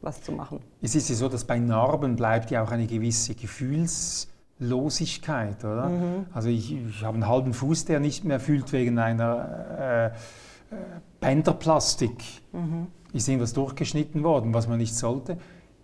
was 0.00 0.22
zu 0.22 0.32
machen. 0.32 0.60
Es 0.80 0.94
ist 0.94 1.10
ja 1.10 1.14
so, 1.14 1.28
dass 1.28 1.44
bei 1.44 1.58
Narben 1.58 2.16
bleibt 2.16 2.50
ja 2.50 2.62
auch 2.62 2.70
eine 2.70 2.86
gewisse 2.86 3.34
Gefühlslosigkeit, 3.34 5.62
oder? 5.62 5.90
Mhm. 5.90 6.24
Also 6.32 6.48
ich, 6.48 6.72
ich 6.72 7.04
habe 7.04 7.16
einen 7.16 7.28
halben 7.28 7.52
Fuß, 7.52 7.84
der 7.84 8.00
nicht 8.00 8.24
mehr 8.24 8.40
fühlt 8.40 8.72
wegen 8.72 8.98
einer 8.98 9.66
äh, 9.78 10.06
äh, 10.06 10.10
Penderplastik. 11.20 12.24
Mhm. 12.52 12.86
Ist 13.12 13.28
irgendwas 13.28 13.52
durchgeschnitten 13.52 14.22
worden, 14.22 14.54
was 14.54 14.68
man 14.68 14.78
nicht 14.78 14.94
sollte 14.94 15.36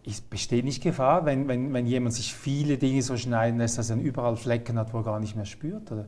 ist, 0.06 0.30
besteht 0.30 0.64
nicht 0.64 0.82
Gefahr, 0.82 1.26
wenn, 1.26 1.48
wenn, 1.48 1.72
wenn 1.74 1.86
jemand 1.86 2.14
sich 2.14 2.34
viele 2.34 2.78
Dinge 2.78 3.02
so 3.02 3.16
schneiden 3.16 3.58
lässt, 3.58 3.78
dass 3.78 3.90
er 3.90 3.96
überall 3.96 4.36
Flecken 4.36 4.78
hat, 4.78 4.94
wo 4.94 4.98
er 4.98 5.04
gar 5.04 5.20
nicht 5.20 5.36
mehr 5.36 5.44
spürt? 5.44 5.90
Oder? 5.90 6.06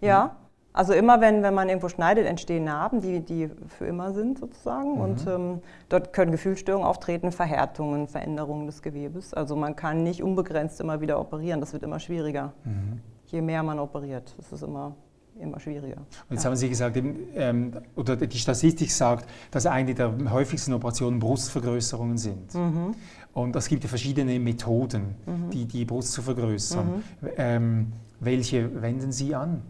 Ja, 0.00 0.36
also 0.72 0.92
immer 0.92 1.20
wenn, 1.20 1.42
wenn 1.42 1.54
man 1.54 1.68
irgendwo 1.68 1.88
schneidet, 1.88 2.26
entstehen 2.26 2.64
Narben, 2.64 3.00
die, 3.00 3.20
die 3.20 3.50
für 3.66 3.86
immer 3.86 4.12
sind 4.12 4.38
sozusagen. 4.38 4.94
Mhm. 4.94 5.00
Und 5.00 5.26
ähm, 5.26 5.62
dort 5.88 6.12
können 6.12 6.30
Gefühlsstörungen 6.30 6.86
auftreten, 6.86 7.32
Verhärtungen, 7.32 8.06
Veränderungen 8.06 8.66
des 8.66 8.82
Gewebes. 8.82 9.34
Also 9.34 9.56
man 9.56 9.74
kann 9.74 10.02
nicht 10.04 10.22
unbegrenzt 10.22 10.80
immer 10.80 11.00
wieder 11.00 11.18
operieren, 11.18 11.60
das 11.60 11.72
wird 11.72 11.82
immer 11.82 11.98
schwieriger. 11.98 12.52
Mhm. 12.64 13.00
Je 13.26 13.40
mehr 13.40 13.62
man 13.62 13.78
operiert, 13.78 14.34
das 14.36 14.52
ist 14.52 14.62
immer 14.62 14.94
immer 15.40 15.58
schwieriger. 15.58 15.96
Und 15.96 16.32
jetzt 16.32 16.44
ja. 16.44 16.50
haben 16.50 16.56
Sie 16.56 16.68
gesagt, 16.68 16.96
ähm, 17.34 17.72
oder 17.96 18.16
die 18.16 18.38
Statistik 18.38 18.92
sagt, 18.92 19.28
dass 19.50 19.66
eine 19.66 19.94
der 19.94 20.12
häufigsten 20.30 20.72
Operationen 20.72 21.18
Brustvergrößerungen 21.18 22.18
sind. 22.18 22.54
Mhm. 22.54 22.94
Und 23.32 23.54
es 23.54 23.68
gibt 23.68 23.84
ja 23.84 23.88
verschiedene 23.88 24.38
Methoden, 24.40 25.14
mhm. 25.24 25.50
die, 25.50 25.66
die 25.66 25.84
Brust 25.84 26.12
zu 26.12 26.22
vergrößern. 26.22 26.86
Mhm. 27.20 27.28
Ähm, 27.36 27.92
welche 28.18 28.82
wenden 28.82 29.12
Sie 29.12 29.34
an? 29.34 29.62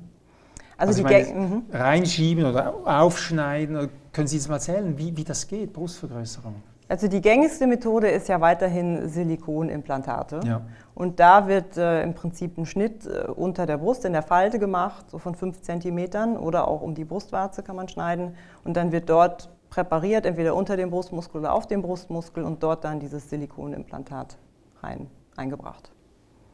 Also, 0.76 1.02
also 1.02 1.09
die 1.09 1.25
meine, 1.33 1.47
mhm. 1.47 1.62
reinschieben 1.71 2.47
oder 2.47 2.75
aufschneiden, 2.85 3.90
können 4.12 4.29
Sie 4.29 4.38
das 4.38 4.49
mal 4.49 4.55
erzählen, 4.55 4.97
wie, 4.97 5.17
wie 5.17 5.25
das 5.25 5.47
geht, 5.47 5.73
Brustvergrößerung? 5.73 6.55
Also 6.88 7.07
die 7.07 7.21
gängigste 7.21 7.69
Methode 7.69 8.09
ist 8.09 8.29
ja 8.29 8.40
weiterhin 8.40 9.09
Silikonimplantate. 9.09 10.40
Ja. 10.45 10.62
Und 10.93 11.21
da 11.21 11.47
wird 11.47 11.76
äh, 11.76 12.02
im 12.02 12.14
Prinzip 12.14 12.59
ein 12.59 12.67
Schnitt 12.67 13.07
äh, 13.07 13.31
unter 13.31 13.64
der 13.64 13.79
Brust 13.79 14.05
in 14.05 14.12
der 14.12 14.23
Falte 14.23 14.59
gemacht, 14.59 15.09
so 15.09 15.19
von 15.19 15.37
5 15.37 15.62
cm 15.62 16.37
oder 16.37 16.67
auch 16.67 16.81
um 16.81 16.97
die 16.97 17.05
Brustwarze 17.05 17.62
kann 17.62 17.76
man 17.76 17.88
schneiden. 17.88 18.35
Und 18.64 18.76
dann 18.76 18.90
wird 18.90 19.09
dort 19.09 19.50
präpariert, 19.70 20.26
entweder 20.26 20.54
unter 20.54 20.76
dem 20.76 20.90
Brustmuskel 20.90 21.40
oder 21.40 21.54
auf 21.54 21.66
dem 21.66 21.82
Brustmuskel 21.82 22.44
und 22.44 22.62
dort 22.62 22.84
dann 22.84 23.00
dieses 23.00 23.30
Silikonimplantat 23.30 24.36
rein, 24.82 25.08
eingebracht. 25.36 25.92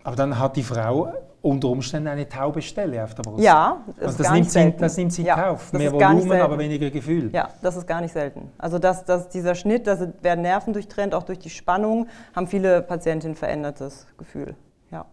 Aber 0.05 0.15
dann 0.15 0.39
hat 0.39 0.57
die 0.57 0.63
Frau 0.63 1.13
unter 1.43 1.69
Umständen 1.69 2.07
eine 2.07 2.29
taube 2.29 2.63
Stelle 2.63 3.03
auf 3.03 3.15
der 3.15 3.25
Brust. 3.25 3.43
Ja, 3.43 3.83
das, 3.99 4.07
also 4.07 4.23
das, 4.23 4.33
nimmt, 4.33 4.51
sie, 4.51 4.77
das 4.77 4.97
nimmt 4.97 5.13
sie 5.13 5.25
ja, 5.25 5.35
Kauf. 5.35 5.73
Mehr 5.73 5.93
Volumen, 5.93 6.41
aber 6.41 6.59
weniger 6.59 6.91
Gefühl. 6.91 7.31
Ja, 7.33 7.49
das 7.61 7.77
ist 7.77 7.89
gar 7.89 8.01
nicht 8.01 8.13
selten. 8.13 8.53
Also 8.57 8.79
das, 8.79 9.05
das, 9.05 9.29
dieser 9.31 9.57
Schnitt, 9.57 9.89
da 9.89 9.99
werden 10.23 10.43
Nerven 10.43 10.73
durchtrennt, 10.73 11.13
auch 11.13 11.25
durch 11.25 11.41
die 11.41 11.51
Spannung, 11.51 12.07
haben 12.37 12.47
viele 12.47 12.83
Patientinnen 12.83 13.35
verändertes 13.35 14.07
Gefühl. 14.17 14.55
Ja. 14.93 15.07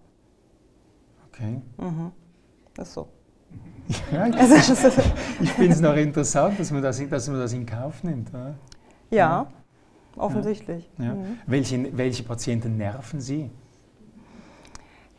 Okay. 1.29 1.61
Mhm. 1.77 2.11
Das 2.75 2.89
ist 2.89 2.93
so. 2.93 3.07
Ja, 4.11 4.27
ich 5.41 5.51
finde 5.51 5.73
es 5.73 5.81
noch 5.81 5.95
interessant, 5.95 6.59
dass 6.59 6.71
man 6.71 6.81
das, 6.81 7.07
dass 7.09 7.27
man 7.27 7.39
das 7.39 7.53
in 7.53 7.65
Kauf 7.65 8.03
nimmt. 8.03 8.31
Ja, 8.31 8.55
ja 9.11 9.47
offensichtlich. 10.17 10.89
Ja. 10.97 11.13
Mhm. 11.13 11.37
Welche, 11.45 11.97
welche 11.97 12.23
Patienten 12.23 12.77
nerven 12.77 13.19
Sie? 13.19 13.49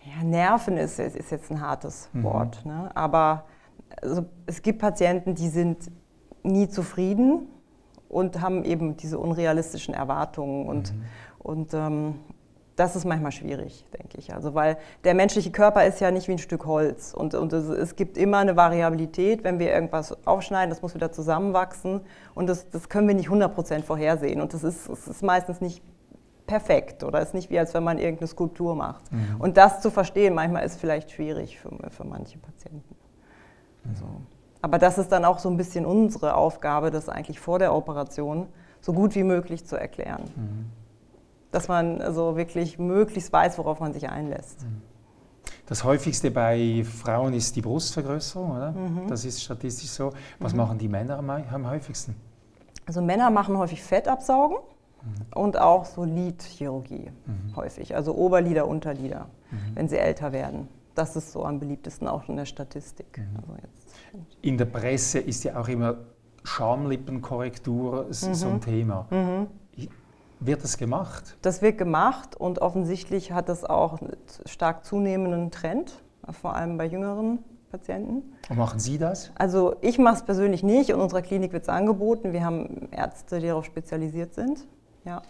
Ja, 0.04 0.22
Nerven 0.22 0.76
ist, 0.76 0.98
ist 0.98 1.30
jetzt 1.30 1.50
ein 1.50 1.60
hartes 1.60 2.08
mhm. 2.12 2.22
Wort. 2.24 2.64
Ne? 2.64 2.90
Aber 2.94 3.44
also, 4.02 4.24
es 4.46 4.62
gibt 4.62 4.80
Patienten, 4.80 5.34
die 5.34 5.48
sind 5.48 5.90
nie 6.42 6.68
zufrieden 6.68 7.48
und 8.08 8.40
haben 8.40 8.64
eben 8.64 8.96
diese 8.96 9.18
unrealistischen 9.18 9.94
Erwartungen. 9.94 10.66
Und, 10.66 10.94
mhm. 10.94 11.04
und 11.38 11.74
ähm, 11.74 12.14
das 12.76 12.96
ist 12.96 13.04
manchmal 13.04 13.30
schwierig, 13.30 13.84
denke 13.96 14.18
ich. 14.18 14.34
Also, 14.34 14.54
weil 14.54 14.76
der 15.04 15.14
menschliche 15.14 15.52
Körper 15.52 15.84
ist 15.86 16.00
ja 16.00 16.10
nicht 16.10 16.26
wie 16.26 16.32
ein 16.32 16.38
Stück 16.38 16.66
Holz. 16.66 17.14
Und, 17.14 17.34
und 17.34 17.52
es, 17.52 17.68
es 17.68 17.94
gibt 17.94 18.18
immer 18.18 18.38
eine 18.38 18.56
Variabilität, 18.56 19.44
wenn 19.44 19.58
wir 19.58 19.72
irgendwas 19.72 20.26
aufschneiden, 20.26 20.70
das 20.70 20.82
muss 20.82 20.94
wieder 20.94 21.12
zusammenwachsen. 21.12 22.00
Und 22.34 22.48
das, 22.48 22.68
das 22.70 22.88
können 22.88 23.06
wir 23.06 23.14
nicht 23.14 23.28
100% 23.28 23.82
vorhersehen. 23.82 24.40
Und 24.40 24.54
das 24.54 24.64
ist, 24.64 24.88
das 24.88 25.06
ist 25.06 25.22
meistens 25.22 25.60
nicht 25.60 25.82
perfekt 26.46 27.04
oder 27.04 27.20
ist 27.20 27.32
nicht 27.32 27.48
wie, 27.48 27.58
als 27.58 27.72
wenn 27.74 27.84
man 27.84 27.98
irgendeine 27.98 28.26
Skulptur 28.26 28.74
macht. 28.74 29.10
Mhm. 29.12 29.36
Und 29.38 29.56
das 29.56 29.80
zu 29.80 29.90
verstehen, 29.90 30.34
manchmal 30.34 30.64
ist 30.64 30.80
vielleicht 30.80 31.12
schwierig 31.12 31.58
für, 31.58 31.70
für 31.90 32.04
manche 32.04 32.38
Patienten. 32.38 32.96
Mhm. 33.84 33.94
So. 33.94 34.06
Aber 34.62 34.78
das 34.78 34.98
ist 34.98 35.12
dann 35.12 35.24
auch 35.24 35.38
so 35.38 35.48
ein 35.48 35.56
bisschen 35.56 35.86
unsere 35.86 36.34
Aufgabe, 36.34 36.90
das 36.90 37.08
eigentlich 37.08 37.38
vor 37.38 37.58
der 37.58 37.74
Operation 37.74 38.48
so 38.80 38.92
gut 38.92 39.14
wie 39.14 39.22
möglich 39.22 39.64
zu 39.64 39.76
erklären. 39.76 40.24
Mhm 40.34 40.83
dass 41.54 41.68
man 41.68 42.00
also 42.00 42.36
wirklich 42.36 42.78
möglichst 42.78 43.32
weiß, 43.32 43.58
worauf 43.58 43.78
man 43.78 43.92
sich 43.92 44.08
einlässt. 44.08 44.62
Mhm. 44.62 44.82
Das 45.66 45.84
häufigste 45.84 46.30
bei 46.30 46.84
Frauen 46.84 47.32
ist 47.32 47.54
die 47.54 47.62
Brustvergrößerung, 47.62 48.50
oder? 48.50 48.72
Mhm. 48.72 49.06
Das 49.08 49.24
ist 49.24 49.42
statistisch 49.42 49.90
so. 49.90 50.12
Was 50.40 50.52
mhm. 50.52 50.58
machen 50.58 50.78
die 50.78 50.88
Männer 50.88 51.18
am, 51.18 51.30
am, 51.30 51.70
häufigsten? 51.70 52.16
Also 52.86 53.00
Männer 53.00 53.30
machen 53.30 53.56
häufig 53.56 53.82
Fettabsaugen 53.82 54.58
mhm. 55.02 55.40
und 55.40 55.58
auch 55.58 55.84
so 55.84 56.02
Lidchirurgie 56.04 57.10
mhm. 57.24 57.56
häufig, 57.56 57.94
also 57.94 58.14
Oberlider, 58.14 58.66
Unterlider, 58.66 59.28
mhm. 59.50 59.76
wenn 59.76 59.88
sie 59.88 59.96
älter 59.96 60.32
werden. 60.32 60.68
Das 60.96 61.14
ist 61.14 61.32
so 61.32 61.44
am 61.44 61.60
beliebtesten 61.60 62.08
auch 62.08 62.28
in 62.28 62.36
der 62.36 62.46
Statistik. 62.46 63.20
Also 63.36 63.56
in 64.42 64.58
der 64.58 64.66
Presse 64.66 65.18
ist 65.20 65.44
ja 65.44 65.58
auch 65.58 65.68
immer 65.68 65.96
Schamlippenkorrektur 66.44 68.06
so 68.10 68.48
ein 68.48 68.60
Thema. 68.60 69.06
Wird 70.40 70.62
das 70.62 70.76
gemacht? 70.78 71.36
Das 71.42 71.62
wird 71.62 71.78
gemacht 71.78 72.36
und 72.36 72.60
offensichtlich 72.60 73.32
hat 73.32 73.48
das 73.48 73.64
auch 73.64 74.00
einen 74.00 74.16
stark 74.46 74.84
zunehmenden 74.84 75.50
Trend, 75.50 76.02
vor 76.30 76.54
allem 76.54 76.76
bei 76.76 76.86
jüngeren 76.86 77.38
Patienten. 77.70 78.22
Und 78.48 78.56
machen 78.56 78.78
Sie 78.78 78.98
das? 78.98 79.30
Also 79.34 79.76
ich 79.80 79.98
mache 79.98 80.16
es 80.16 80.22
persönlich 80.22 80.62
nicht. 80.62 80.90
In 80.90 80.96
unserer 80.96 81.22
Klinik 81.22 81.52
wird 81.52 81.64
es 81.64 81.68
angeboten. 81.68 82.32
Wir 82.32 82.44
haben 82.44 82.88
Ärzte, 82.90 83.40
die 83.40 83.48
darauf 83.48 83.64
spezialisiert 83.64 84.34
sind. 84.34 84.64
Ja. 85.04 85.22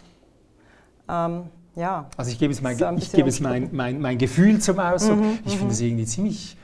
Ähm, 1.09 1.45
ja. 1.75 2.07
Also 2.17 2.31
ich 2.31 2.37
gebe 2.37 2.53
jetzt 2.53 2.61
mein, 2.61 2.77
ich 2.97 3.11
gebe 3.11 3.27
jetzt 3.27 3.41
mein, 3.41 3.69
mein, 3.71 3.99
mein 3.99 4.17
Gefühl 4.17 4.59
zum 4.59 4.79
Ausdruck. 4.79 5.17
Mhm, 5.17 5.39
ich 5.45 5.57
finde 5.57 5.73
es 5.73 5.81
mhm. 5.81 5.87
irgendwie 5.87 6.05
ziemlich 6.05 6.57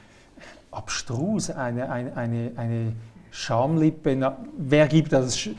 abstrus, 0.72 1.50
eine, 1.50 1.90
eine, 1.90 2.16
eine, 2.16 2.52
eine 2.56 2.94
Schamlippe. 3.32 4.36
Wer 4.58 4.88
gibt 4.88 5.14
das? 5.14 5.50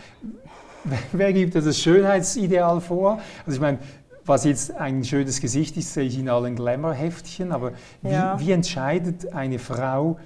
wer 1.13 1.33
gibt 1.33 1.55
das 1.55 1.79
Schönheitsideal 1.79 2.81
vor? 2.81 3.21
Also 3.47 3.57
ich 3.57 3.61
meine, 3.61 3.79
was 4.25 4.45
jetzt 4.45 4.75
ein 4.77 5.05
schönes 5.05 5.41
Gesicht 5.41 5.77
ist, 5.77 5.95
sehe 5.95 6.05
ich 6.05 6.19
in 6.19 6.29
allen 6.29 6.55
Glamour-Heftchen, 6.55 7.53
aber 7.53 7.73
ja. 8.03 8.39
wie, 8.39 8.47
wie 8.47 8.53
entscheidet 8.53 9.33
eine 9.33 9.59
Frau, 9.59 10.19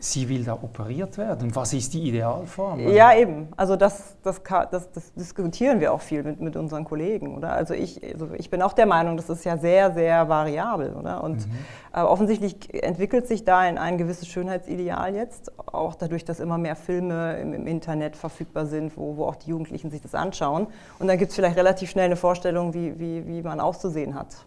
sie 0.00 0.28
will 0.28 0.44
da 0.44 0.54
operiert 0.54 1.18
werden. 1.18 1.54
Was 1.54 1.72
ist 1.72 1.92
die 1.94 2.08
Idealform? 2.08 2.80
Ja, 2.88 3.14
eben. 3.14 3.48
Also 3.56 3.76
das, 3.76 4.16
das, 4.22 4.40
das, 4.70 4.92
das 4.92 5.12
diskutieren 5.14 5.80
wir 5.80 5.92
auch 5.92 6.00
viel 6.00 6.22
mit, 6.22 6.40
mit 6.40 6.56
unseren 6.56 6.84
Kollegen. 6.84 7.36
Oder? 7.36 7.52
Also, 7.52 7.74
ich, 7.74 8.02
also 8.12 8.28
ich 8.36 8.50
bin 8.50 8.62
auch 8.62 8.72
der 8.72 8.86
Meinung, 8.86 9.16
das 9.16 9.28
ist 9.28 9.44
ja 9.44 9.56
sehr, 9.58 9.92
sehr 9.92 10.28
variabel. 10.28 10.94
Oder? 10.94 11.22
Und 11.22 11.46
mhm. 11.46 11.52
äh, 11.94 12.00
offensichtlich 12.00 12.72
entwickelt 12.82 13.26
sich 13.26 13.44
da 13.44 13.58
ein, 13.58 13.78
ein 13.78 13.98
gewisses 13.98 14.28
Schönheitsideal 14.28 15.14
jetzt, 15.14 15.52
auch 15.68 15.94
dadurch, 15.94 16.24
dass 16.24 16.40
immer 16.40 16.58
mehr 16.58 16.76
Filme 16.76 17.38
im, 17.38 17.52
im 17.52 17.66
Internet 17.66 18.16
verfügbar 18.16 18.66
sind, 18.66 18.96
wo, 18.96 19.16
wo 19.16 19.24
auch 19.26 19.36
die 19.36 19.50
Jugendlichen 19.50 19.90
sich 19.90 20.00
das 20.00 20.14
anschauen. 20.14 20.68
Und 20.98 21.08
dann 21.08 21.18
gibt 21.18 21.30
es 21.30 21.36
vielleicht 21.36 21.56
relativ 21.56 21.90
schnell 21.90 22.06
eine 22.06 22.16
Vorstellung, 22.16 22.74
wie, 22.74 22.98
wie, 22.98 23.26
wie 23.26 23.42
man 23.42 23.60
auszusehen 23.60 24.14
hat. 24.14 24.46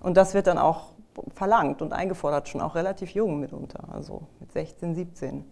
Und 0.00 0.16
das 0.16 0.34
wird 0.34 0.46
dann 0.46 0.58
auch 0.58 0.93
verlangt 1.34 1.82
und 1.82 1.92
eingefordert, 1.92 2.48
schon 2.48 2.60
auch 2.60 2.74
relativ 2.74 3.10
jung 3.10 3.40
mitunter, 3.40 3.84
also 3.92 4.22
mit 4.40 4.52
16, 4.52 4.94
17. 4.94 5.44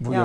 Wo 0.00 0.12
Ja. 0.12 0.18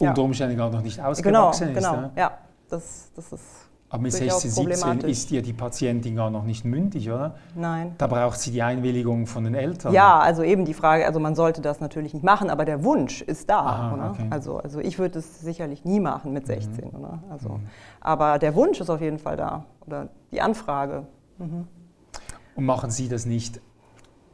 ja 0.00 0.08
unter 0.08 0.22
Umständen 0.22 0.56
gar 0.56 0.70
noch 0.70 0.82
nicht 0.82 0.96
Genau, 0.96 1.08
ausgewachsen 1.10 1.74
genau. 1.74 1.92
ist. 1.94 1.94
Ja? 1.94 2.10
Ja, 2.16 2.38
das, 2.68 3.10
das 3.14 3.32
ist 3.32 3.44
Aber 3.90 4.02
mit 4.02 4.12
Durchaus 4.12 4.42
16, 4.42 4.50
17 4.50 4.64
problematisch. 4.80 5.10
ist 5.10 5.30
ja 5.30 5.42
die 5.42 5.52
Patientin 5.52 6.16
gar 6.16 6.30
noch 6.30 6.44
nicht 6.44 6.64
mündig, 6.64 7.10
oder? 7.10 7.34
nein. 7.54 7.94
Da 7.98 8.06
braucht 8.06 8.38
sie 8.40 8.50
die 8.52 8.62
Einwilligung 8.62 9.26
von 9.26 9.44
den 9.44 9.54
Eltern. 9.54 9.92
Ja, 9.92 10.18
also 10.20 10.42
eben 10.42 10.64
die 10.64 10.74
Frage, 10.74 11.04
also 11.06 11.18
man 11.20 11.34
sollte 11.34 11.60
das 11.60 11.80
natürlich 11.80 12.14
nicht 12.14 12.22
machen, 12.24 12.50
aber 12.50 12.64
der 12.64 12.82
Wunsch 12.84 13.20
ist 13.20 13.50
da. 13.50 13.60
Aha, 13.60 13.94
oder? 13.94 14.10
okay. 14.12 14.24
Mhm. 14.24 14.32
Also, 14.32 14.58
also 14.58 14.78
ich 14.80 14.98
würde 14.98 15.18
es 15.18 15.40
sicherlich 15.40 15.84
nie 15.84 16.00
machen 16.00 16.32
mit 16.32 16.46
16. 16.46 16.90
Oder? 16.90 17.22
Also, 17.30 17.60
Aber 18.00 18.38
der 18.38 18.54
Wunsch 18.54 18.80
ist 18.80 18.88
auf 18.90 19.00
jeden 19.00 19.18
Fall 19.18 19.36
da. 19.36 19.64
Oder 19.86 20.08
die 20.30 20.40
Anfrage. 20.40 21.06
Und 22.54 22.64
machen 22.66 22.90
Sie 22.90 23.08
das 23.08 23.26
nicht? 23.26 23.60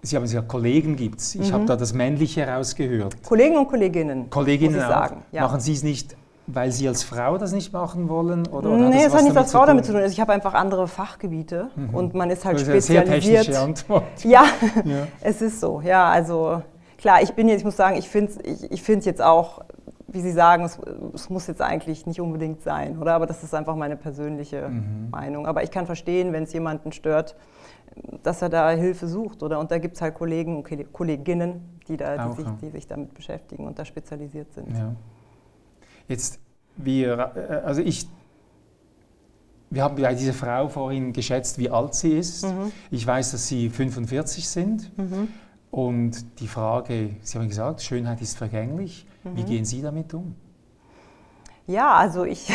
Sie 0.02 0.16
haben 0.16 0.24
es 0.24 0.32
ja 0.32 0.42
Kollegen 0.42 0.96
gibt 0.96 1.20
es. 1.20 1.34
Ich 1.34 1.52
habe 1.52 1.62
Mhm. 1.64 1.66
da 1.68 1.76
das 1.76 1.92
Männliche 1.92 2.46
rausgehört. 2.46 3.22
Kollegen 3.24 3.56
und 3.56 3.68
Kolleginnen. 3.68 4.30
Kolleginnen 4.30 4.80
auch. 4.82 4.88
sagen. 4.88 5.22
Ja. 5.32 5.42
Machen 5.42 5.60
Sie 5.60 5.72
es 5.72 5.82
nicht, 5.82 6.16
weil 6.46 6.70
Sie 6.70 6.86
als 6.86 7.02
Frau 7.02 7.38
das 7.38 7.52
nicht 7.52 7.72
machen 7.72 8.08
wollen? 8.08 8.46
Oder, 8.46 8.68
oder 8.70 8.88
nee, 8.88 8.96
das 8.98 9.06
es 9.06 9.14
hat 9.14 9.22
nichts 9.22 9.36
als 9.36 9.52
Frau 9.52 9.66
damit 9.66 9.84
zu 9.84 9.92
tun. 9.92 10.00
Also 10.00 10.12
ich 10.12 10.20
habe 10.20 10.32
einfach 10.32 10.54
andere 10.54 10.86
Fachgebiete 10.86 11.70
und 11.92 12.14
man 12.14 12.30
ist 12.30 12.44
halt 12.44 12.54
Das 12.56 12.62
ist 12.62 12.68
eine 12.68 12.80
sehr 12.80 13.00
spezialisiert. 13.02 13.38
technische 13.46 13.60
Antwort. 13.60 14.04
Ja, 14.24 14.44
Ja. 14.84 15.06
es 15.22 15.42
ist 15.42 15.60
so. 15.60 15.80
Ja, 15.84 16.08
also 16.10 16.62
klar, 16.98 17.22
ich 17.22 17.32
bin 17.32 17.48
jetzt, 17.48 17.60
ich 17.60 17.64
muss 17.64 17.76
sagen, 17.76 17.96
ich 17.96 18.08
finde 18.08 18.32
ich, 18.44 18.70
ich 18.70 18.82
finde 18.82 19.06
jetzt 19.06 19.22
auch, 19.22 19.62
wie 20.06 20.20
Sie 20.20 20.30
sagen, 20.32 20.62
es, 20.64 20.78
es 21.14 21.30
muss 21.30 21.48
jetzt 21.48 21.60
eigentlich 21.62 22.06
nicht 22.06 22.20
unbedingt 22.20 22.62
sein, 22.62 22.98
oder? 23.00 23.14
Aber 23.14 23.26
das 23.26 23.42
ist 23.42 23.54
einfach 23.54 23.74
meine 23.74 23.96
persönliche 23.96 24.68
Mhm. 24.68 25.10
Meinung. 25.10 25.46
Aber 25.48 25.64
ich 25.64 25.72
kann 25.72 25.86
verstehen, 25.86 26.32
wenn 26.32 26.44
es 26.44 26.52
jemanden 26.52 26.92
stört, 26.92 27.34
dass 28.22 28.42
er 28.42 28.48
da 28.48 28.70
Hilfe 28.70 29.06
sucht, 29.08 29.42
oder? 29.42 29.58
Und 29.58 29.70
da 29.70 29.78
gibt 29.78 29.96
es 29.96 30.02
halt 30.02 30.14
Kollegen 30.14 30.56
und 30.56 30.64
Kolle- 30.64 30.84
Kolleginnen, 30.84 31.78
die, 31.88 31.96
da, 31.96 32.26
Auch, 32.26 32.30
die, 32.30 32.36
sich, 32.42 32.46
ja. 32.46 32.58
die 32.62 32.70
sich 32.70 32.86
damit 32.86 33.14
beschäftigen 33.14 33.66
und 33.66 33.78
da 33.78 33.84
spezialisiert 33.84 34.52
sind. 34.52 34.76
Ja. 34.76 34.94
Jetzt, 36.08 36.38
wir, 36.76 37.32
äh, 37.36 37.54
also 37.64 37.80
ich, 37.82 38.06
wir 39.70 39.82
haben 39.82 39.96
bei 40.00 40.14
dieser 40.14 40.32
Frau 40.32 40.68
vorhin 40.68 41.12
geschätzt, 41.12 41.58
wie 41.58 41.70
alt 41.70 41.94
sie 41.94 42.12
ist. 42.12 42.44
Mhm. 42.44 42.70
Ich 42.90 43.06
weiß, 43.06 43.32
dass 43.32 43.48
Sie 43.48 43.68
45 43.68 44.48
sind. 44.48 44.92
Und 45.72 46.40
die 46.40 46.46
Frage, 46.46 47.16
Sie 47.22 47.36
haben 47.38 47.48
gesagt, 47.48 47.82
Schönheit 47.82 48.20
ist 48.22 48.38
vergänglich. 48.38 49.06
Wie 49.24 49.42
Mhm. 49.42 49.46
gehen 49.46 49.64
Sie 49.64 49.82
damit 49.82 50.14
um? 50.14 50.36
Ja, 51.66 51.94
also 51.94 52.24
ich, 52.24 52.48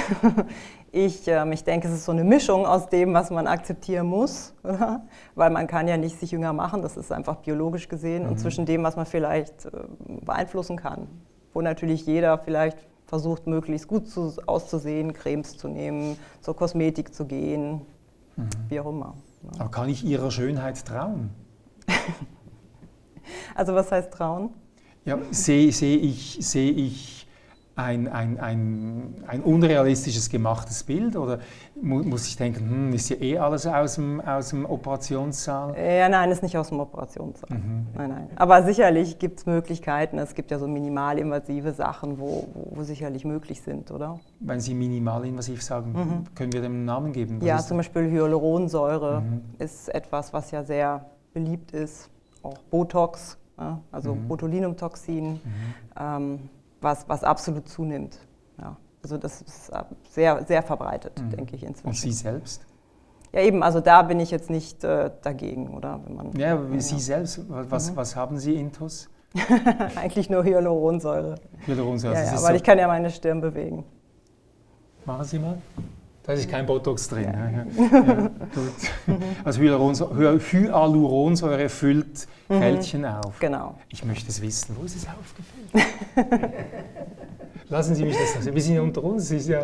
ich, 0.91 1.27
ähm, 1.27 1.51
ich 1.51 1.63
denke, 1.63 1.87
es 1.87 1.93
ist 1.93 2.05
so 2.05 2.11
eine 2.11 2.23
Mischung 2.23 2.65
aus 2.65 2.89
dem, 2.89 3.13
was 3.13 3.29
man 3.29 3.47
akzeptieren 3.47 4.07
muss, 4.07 4.53
oder? 4.63 5.03
weil 5.35 5.49
man 5.49 5.67
kann 5.67 5.87
ja 5.87 5.97
nicht 5.97 6.19
sich 6.19 6.31
jünger 6.31 6.53
machen, 6.53 6.81
das 6.81 6.97
ist 6.97 7.11
einfach 7.11 7.37
biologisch 7.37 7.87
gesehen, 7.87 8.27
und 8.27 8.39
zwischen 8.39 8.65
dem, 8.65 8.83
was 8.83 8.95
man 8.95 9.05
vielleicht 9.05 9.65
äh, 9.65 9.71
beeinflussen 10.25 10.77
kann, 10.77 11.07
wo 11.53 11.61
natürlich 11.61 12.05
jeder 12.05 12.37
vielleicht 12.37 12.77
versucht, 13.05 13.47
möglichst 13.47 13.87
gut 13.87 14.07
zu, 14.07 14.33
auszusehen, 14.45 15.13
Cremes 15.13 15.57
zu 15.57 15.67
nehmen, 15.67 16.17
zur 16.41 16.55
Kosmetik 16.55 17.13
zu 17.13 17.25
gehen, 17.25 17.81
wie 18.69 18.79
auch 18.79 18.87
immer. 18.87 19.15
ne? 19.41 19.51
Aber 19.59 19.69
kann 19.69 19.89
ich 19.89 20.03
Ihrer 20.03 20.31
Schönheit 20.31 20.85
trauen? 20.85 21.29
Also 23.55 23.75
was 23.75 23.91
heißt 23.91 24.11
trauen? 24.11 24.49
Ja, 25.05 25.17
sehe 25.31 25.71
sehe 25.71 25.97
ich, 25.97 26.37
sehe 26.41 26.71
ich 26.71 27.20
ein, 27.75 28.07
ein, 28.09 28.37
ein, 28.39 29.15
ein 29.27 29.41
unrealistisches 29.41 30.29
gemachtes 30.29 30.83
Bild 30.83 31.15
oder 31.15 31.39
mu 31.81 32.03
muss 32.03 32.27
ich 32.27 32.35
denken, 32.35 32.69
hm, 32.69 32.93
ist 32.93 33.09
ja 33.09 33.15
eh 33.21 33.37
alles 33.37 33.65
aus 33.65 33.95
dem, 33.95 34.19
aus 34.21 34.49
dem 34.49 34.65
Operationssaal? 34.65 35.75
Ja, 35.77 36.09
nein, 36.09 36.31
ist 36.31 36.43
nicht 36.43 36.57
aus 36.57 36.67
dem 36.69 36.79
Operationssaal. 36.81 37.49
Mhm. 37.57 37.87
Nein, 37.95 38.09
nein. 38.09 38.29
Aber 38.35 38.63
sicherlich 38.63 39.17
gibt 39.19 39.39
es 39.39 39.45
Möglichkeiten. 39.45 40.17
Es 40.19 40.35
gibt 40.35 40.51
ja 40.51 40.59
so 40.59 40.67
minimalinvasive 40.67 41.71
Sachen, 41.71 42.19
wo, 42.19 42.47
wo, 42.53 42.67
wo 42.77 42.83
sicherlich 42.83 43.23
möglich 43.25 43.61
sind, 43.61 43.89
oder? 43.89 44.19
Wenn 44.41 44.59
Sie 44.59 44.73
minimalinvasiv 44.73 45.63
sagen, 45.63 46.25
können 46.35 46.51
wir 46.53 46.61
dem 46.61 46.73
einen 46.73 46.85
Namen 46.85 47.13
geben? 47.13 47.37
Was 47.37 47.41
Mhm. 47.41 47.47
Ja, 47.47 47.57
zum 47.59 47.77
Beispiel 47.77 48.09
Hyaluronsäure 48.11 49.21
Mhm. 49.21 49.41
ist 49.59 49.87
etwas, 49.95 50.33
was 50.33 50.51
ja 50.51 50.63
sehr 50.63 51.05
beliebt 51.33 51.71
ist. 51.71 52.09
Auch 52.43 52.57
Botox, 52.69 53.37
also 53.91 54.15
Mhm. 54.15 54.27
Botulinumtoxin, 54.27 55.39
ähm, 55.99 56.49
was, 56.81 57.07
was 57.07 57.23
absolut 57.23 57.67
zunimmt. 57.69 58.19
Ja. 58.59 58.77
Also 59.03 59.17
das 59.17 59.41
ist 59.41 59.69
äh, 59.69 59.83
sehr, 60.09 60.43
sehr 60.45 60.61
verbreitet, 60.63 61.13
denke 61.35 61.55
ich 61.55 61.63
Und 61.63 61.69
inzwischen. 61.69 62.01
Sie 62.01 62.11
selbst? 62.11 62.65
Ja, 63.33 63.41
eben, 63.41 63.63
also 63.63 63.79
da 63.79 64.01
bin 64.01 64.19
ich 64.19 64.29
jetzt 64.29 64.49
nicht 64.49 64.83
äh, 64.83 65.09
dagegen, 65.21 65.73
oder? 65.75 65.99
Wenn 66.05 66.15
man, 66.15 66.31
Ja, 66.33 66.53
aber 66.53 66.79
Sie 66.79 66.99
selbst, 66.99 67.39
was, 67.49 67.91
Mhm. 67.91 67.95
was 67.95 68.15
haben 68.15 68.37
Sie 68.37 68.55
intus? 68.55 69.09
Eigentlich 69.95 70.29
nur 70.29 70.43
Hyaluronsäure. 70.43 71.35
Hyaluronsäure. 71.65 72.15
Ja, 72.15 72.23
ja, 72.25 72.33
ist 72.35 72.43
weil 72.43 72.49
so- 72.49 72.55
ich 72.55 72.63
kann 72.63 72.77
ja 72.77 72.87
meine 72.87 73.09
Stirn 73.09 73.39
bewegen. 73.39 73.85
Machen 75.05 75.23
Sie 75.25 75.39
mal. 75.39 75.57
Da 76.23 76.33
ist 76.33 76.49
kein 76.49 76.65
Botox 76.67 77.07
drin. 77.09 77.23
Ja. 77.23 77.49
Ja, 77.49 77.49
Ja, 77.49 78.13
gut. 78.53 79.23
Also 79.43 79.59
Hyaluronsäure, 79.61 80.35
Hy- 80.37 80.67
Hyaluronsäure 80.67 81.67
füllt 81.69 82.27
Fältchen 82.47 83.05
auf. 83.05 83.39
Genau. 83.39 83.75
Ich 83.89 84.05
möchte 84.05 84.29
es 84.29 84.39
wissen. 84.41 84.75
Wo 84.79 84.85
ist 84.85 84.95
es 84.97 85.07
aufgefüllt? 85.07 86.53
Lassen 87.69 87.95
Sie 87.95 88.03
mich 88.05 88.15
das 88.17 88.33
sagen. 88.43 88.53
Wir 88.55 88.61
sind 88.61 88.75
ja 88.75 88.81
unter 88.81 89.03
uns. 89.03 89.31
Ist 89.31 89.47
ja 89.47 89.63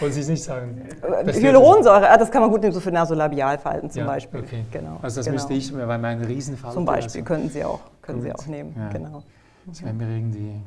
Wollen 0.00 0.12
Sie 0.12 0.20
es 0.20 0.28
nicht 0.28 0.42
sagen? 0.42 0.82
Das 1.24 1.36
Hyaluronsäure, 1.40 2.08
ah, 2.10 2.16
das 2.16 2.30
kann 2.30 2.42
man 2.42 2.50
gut 2.50 2.60
nehmen, 2.60 2.72
so 2.72 2.80
für 2.80 2.90
Nasolabialfalten 2.92 3.90
zum 3.90 4.00
Ja, 4.00 4.06
Beispiel. 4.06 4.40
Okay. 4.40 4.64
Genau. 4.70 4.98
Also 5.02 5.16
das 5.20 5.26
genau. 5.26 5.34
müsste 5.36 5.54
ich, 5.54 5.74
weil 5.76 5.98
mein 5.98 6.20
Riesenfall. 6.22 6.72
Zum 6.72 6.84
Beispiel 6.84 7.22
könnten 7.22 7.48
Sie 7.48 7.64
auch, 7.64 7.80
können 8.02 8.20
Sie 8.22 8.32
auch 8.32 8.46
nehmen. 8.46 8.74
Ja. 8.76 8.88
Genau. 8.90 9.22
Das 9.66 9.82
wäre 9.82 9.94
mir 9.94 10.08
irgendwie. 10.08 10.60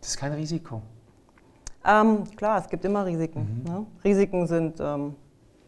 Das 0.00 0.10
ist 0.10 0.16
kein 0.18 0.32
Risiko. 0.32 0.80
Ähm, 1.84 2.24
klar, 2.36 2.58
es 2.60 2.68
gibt 2.68 2.84
immer 2.84 3.06
Risiken. 3.06 3.62
Mhm. 3.64 3.72
Ne? 3.72 3.86
Risiken 4.04 4.46
sind 4.46 4.78
ähm, 4.80 5.14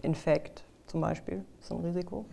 Infekt 0.03 0.65
zum 0.87 1.01
Beispiel, 1.01 1.43
ist 1.59 1.73
ein 1.73 1.81
Risiko. 1.81 2.27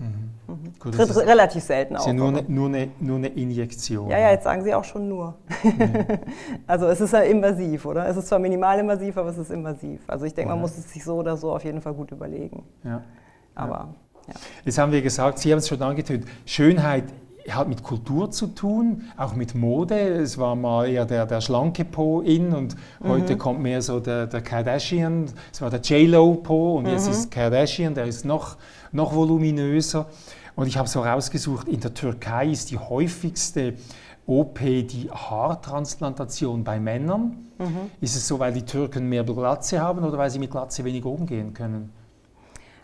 Gut, 0.80 0.94
das 0.94 1.08
Tritt 1.08 1.10
ist, 1.12 1.28
relativ 1.28 1.63
selten 1.63 1.96
auf. 1.96 2.06
ja 2.06 2.12
nur 2.12 2.28
eine, 2.28 2.44
nur, 2.44 2.68
eine, 2.68 2.89
nur 3.00 3.15
eine 3.15 3.30
Injektion. 3.30 4.10
ja, 4.10 4.20
ja, 4.20 4.32
jetzt 4.32 4.44
sagen 4.44 4.63
Sie 4.65 4.74
auch 4.76 4.84
schon 4.84 5.08
nur. 5.08 5.36
also 6.68 6.88
es 6.88 7.00
ist 7.00 7.13
ja 7.13 7.22
invasiv, 7.22 7.86
oder? 7.86 8.06
Es 8.10 8.18
ist 8.18 8.28
zwar 8.28 8.39
minimalinvasiv, 8.39 9.15
aber 9.18 9.30
es 9.30 9.38
ist 9.38 9.50
invasiv. 9.52 10.02
Also 10.08 10.26
ich 10.26 10.34
denke, 10.34 10.50
man 10.50 10.58
Ja. 10.58 10.62
muss 10.62 10.78
es 10.78 10.92
sich 10.92 11.06
so 11.06 11.15
oder 11.15 11.38
so 11.38 11.54
auf 11.54 11.63
jeden 11.63 11.80
Fall 11.82 11.94
gut 11.94 12.12
überlegen. 12.12 12.63
Ja. 12.84 13.02
Aber 13.56 13.94
ja. 14.28 14.34
Jetzt 14.65 14.78
haben 14.78 14.92
wir 14.92 15.02
gesagt, 15.02 15.39
Sie 15.39 15.52
haben 15.52 15.60
es 15.60 15.68
schon 15.70 15.82
angetönt, 15.82 16.26
Schönheit 16.46 17.06
hat 17.55 17.67
mit 17.67 17.83
Kultur 17.83 18.31
zu 18.31 18.47
tun, 18.47 19.03
auch 19.17 19.35
mit 19.35 19.55
Mode. 19.55 19.95
Es 19.95 20.38
war 20.38 20.55
mal 20.55 20.88
eher 20.88 21.05
der, 21.05 21.25
der 21.25 21.41
schlanke 21.41 21.85
Po 21.85 22.21
in 22.21 22.53
und 22.53 22.75
heute 23.03 23.38
kommt 23.38 23.62
mehr 23.62 23.81
so 23.81 23.99
der, 23.99 24.27
der 24.27 24.41
Kardashian. 24.41 25.25
Es 25.51 25.62
war 25.62 25.69
der 25.69 25.81
J-Lo 25.81 26.35
Po 26.35 26.77
und 26.77 26.88
jetzt 26.88 27.07
ist 27.07 27.31
Kardashian, 27.31 27.93
der 27.93 28.05
ist 28.05 28.25
noch, 28.25 28.57
noch 28.91 29.13
voluminöser. 29.13 30.07
Und 30.55 30.67
ich 30.67 30.77
habe 30.77 30.89
so 30.89 31.01
rausgesucht, 31.01 31.67
in 31.67 31.79
der 31.79 31.93
Türkei 31.93 32.47
ist 32.49 32.71
die 32.71 32.77
häufigste 32.77 33.75
OP 34.27 34.59
die 34.59 35.09
Haartransplantation 35.12 36.63
bei 36.63 36.79
Männern. 36.79 37.49
Ist 37.99 38.15
es 38.15 38.27
so, 38.27 38.39
weil 38.39 38.53
die 38.53 38.63
Türken 38.63 39.09
mehr 39.09 39.23
Glatze 39.23 39.81
haben 39.81 40.03
oder 40.03 40.17
weil 40.17 40.29
sie 40.29 40.39
mit 40.39 40.51
Glatze 40.51 40.83
weniger 40.85 41.09
umgehen 41.09 41.53
können? 41.53 41.91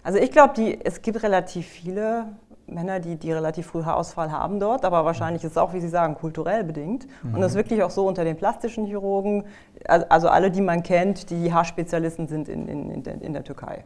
Also 0.04 0.20
ich 0.20 0.32
glaube, 0.32 0.78
es 0.84 1.02
gibt 1.02 1.24
relativ 1.24 1.66
viele 1.66 2.28
Männer, 2.68 3.00
die, 3.00 3.16
die 3.16 3.32
relativ 3.32 3.68
früh 3.68 3.84
Haarausfall 3.84 4.32
haben 4.32 4.60
dort, 4.60 4.86
aber 4.86 5.06
wahrscheinlich 5.06 5.44
ist 5.44 5.52
es 5.52 5.58
auch, 5.58 5.74
wie 5.74 5.80
Sie 5.80 5.88
sagen, 5.88 6.16
kulturell 6.16 6.64
bedingt. 6.64 7.08
Und 7.24 7.42
das 7.42 7.52
ist 7.52 7.58
wirklich 7.58 7.84
auch 7.84 7.92
so 7.92 8.08
unter 8.08 8.24
den 8.24 8.38
plastischen 8.38 8.86
Chirurgen, 8.86 9.44
also, 9.88 10.30
alle, 10.30 10.50
die 10.50 10.62
man 10.62 10.82
kennt, 10.82 11.30
die 11.30 11.54
Haarspezialisten 11.54 12.28
sind 12.28 12.50
in, 12.50 12.68
in, 12.68 12.90
in, 12.90 13.04
der, 13.04 13.22
in 13.22 13.34
der 13.34 13.44
Türkei. 13.44 13.86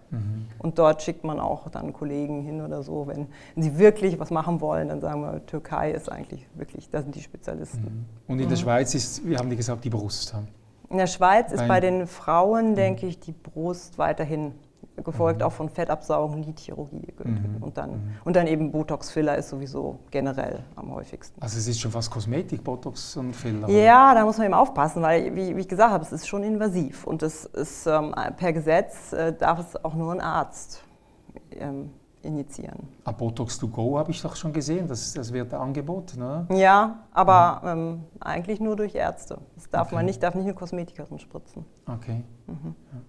Und 0.59 0.79
dort 0.79 1.01
schickt 1.01 1.23
man 1.23 1.39
auch 1.39 1.69
dann 1.69 1.91
Kollegen 1.91 2.41
hin 2.41 2.61
oder 2.61 2.83
so, 2.83 3.07
wenn, 3.07 3.27
wenn 3.55 3.63
sie 3.63 3.77
wirklich 3.77 4.17
was 4.19 4.31
machen 4.31 4.61
wollen, 4.61 4.87
dann 4.87 5.01
sagen 5.01 5.21
wir, 5.21 5.45
Türkei 5.45 5.91
ist 5.91 6.09
eigentlich 6.09 6.47
wirklich, 6.55 6.89
da 6.89 7.01
sind 7.01 7.15
die 7.15 7.21
Spezialisten. 7.21 8.05
Und 8.27 8.39
in 8.39 8.47
der 8.47 8.55
Schweiz 8.55 8.95
ist, 8.95 9.27
wie 9.27 9.37
haben 9.37 9.49
die 9.49 9.57
gesagt, 9.57 9.83
die 9.83 9.89
Brust. 9.89 10.33
In 10.89 10.97
der 10.97 11.07
Schweiz 11.07 11.51
ist 11.51 11.67
bei 11.67 11.79
den 11.79 12.07
Frauen, 12.07 12.75
denke 12.75 13.05
ich, 13.05 13.19
die 13.19 13.33
Brust 13.33 13.97
weiterhin 13.97 14.53
gefolgt 15.03 15.43
auch 15.43 15.51
von 15.51 15.69
Fettabsaugen, 15.69 16.43
Lidchirurgie. 16.43 17.13
Und, 17.62 17.77
dann, 17.77 18.13
und 18.23 18.35
dann 18.35 18.47
eben 18.47 18.71
Botox-Filler 18.71 19.38
ist 19.38 19.49
sowieso 19.49 19.99
generell 20.12 20.59
am 20.75 20.93
häufigsten. 20.93 21.41
Also 21.41 21.57
es 21.57 21.67
ist 21.67 21.79
schon 21.79 21.91
fast 21.91 22.09
Kosmetik, 22.12 22.63
Botox 22.63 23.17
und 23.17 23.35
Filler. 23.35 23.69
Ja, 23.69 24.13
da 24.13 24.23
muss 24.25 24.38
man 24.38 24.45
eben 24.47 24.53
aufpassen, 24.55 25.01
weil, 25.01 25.35
wie, 25.35 25.55
wie 25.55 25.62
ich 25.62 25.67
gesagt 25.67 25.91
habe, 25.91 26.03
es 26.03 26.12
ist 26.12 26.27
schon 26.27 26.43
invasiv. 26.43 27.05
Und 27.05 27.23
es 27.23 27.45
ist 27.45 27.88
ähm, 27.88 28.13
per 28.38 28.53
Gesetz 28.53 29.13
äh, 29.13 29.33
darf 29.33 29.59
es 29.59 29.83
auch 29.83 29.93
nur 29.93 30.12
ein 30.13 30.21
Arzt 30.21 30.83
ähm, 31.51 31.91
injizieren. 32.21 32.88
Ah, 33.05 33.13
Botox 33.13 33.57
to 33.57 33.67
go 33.67 33.97
habe 33.97 34.12
ich 34.12 34.21
doch 34.21 34.35
schon 34.35 34.51
gesehen, 34.51 34.88
das, 34.89 35.13
das 35.13 35.31
wird 35.31 35.53
angeboten, 35.53 36.21
oder? 36.21 36.45
Ja, 36.53 36.99
aber 37.13 37.62
ähm, 37.65 38.03
eigentlich 38.19 38.59
nur 38.59 38.75
durch 38.75 38.93
Ärzte. 38.95 39.38
Das 39.55 39.69
darf 39.69 39.88
Okay. 39.88 39.95
man 39.95 40.05
nicht, 40.05 40.21
darf 40.21 40.35
nicht 40.35 40.43
eine 40.43 40.53
Kosmetikerin 40.53 41.17
spritzen. 41.19 41.65
Okay. 41.88 42.23
Mhm. 42.47 42.75
Ja. 42.91 42.99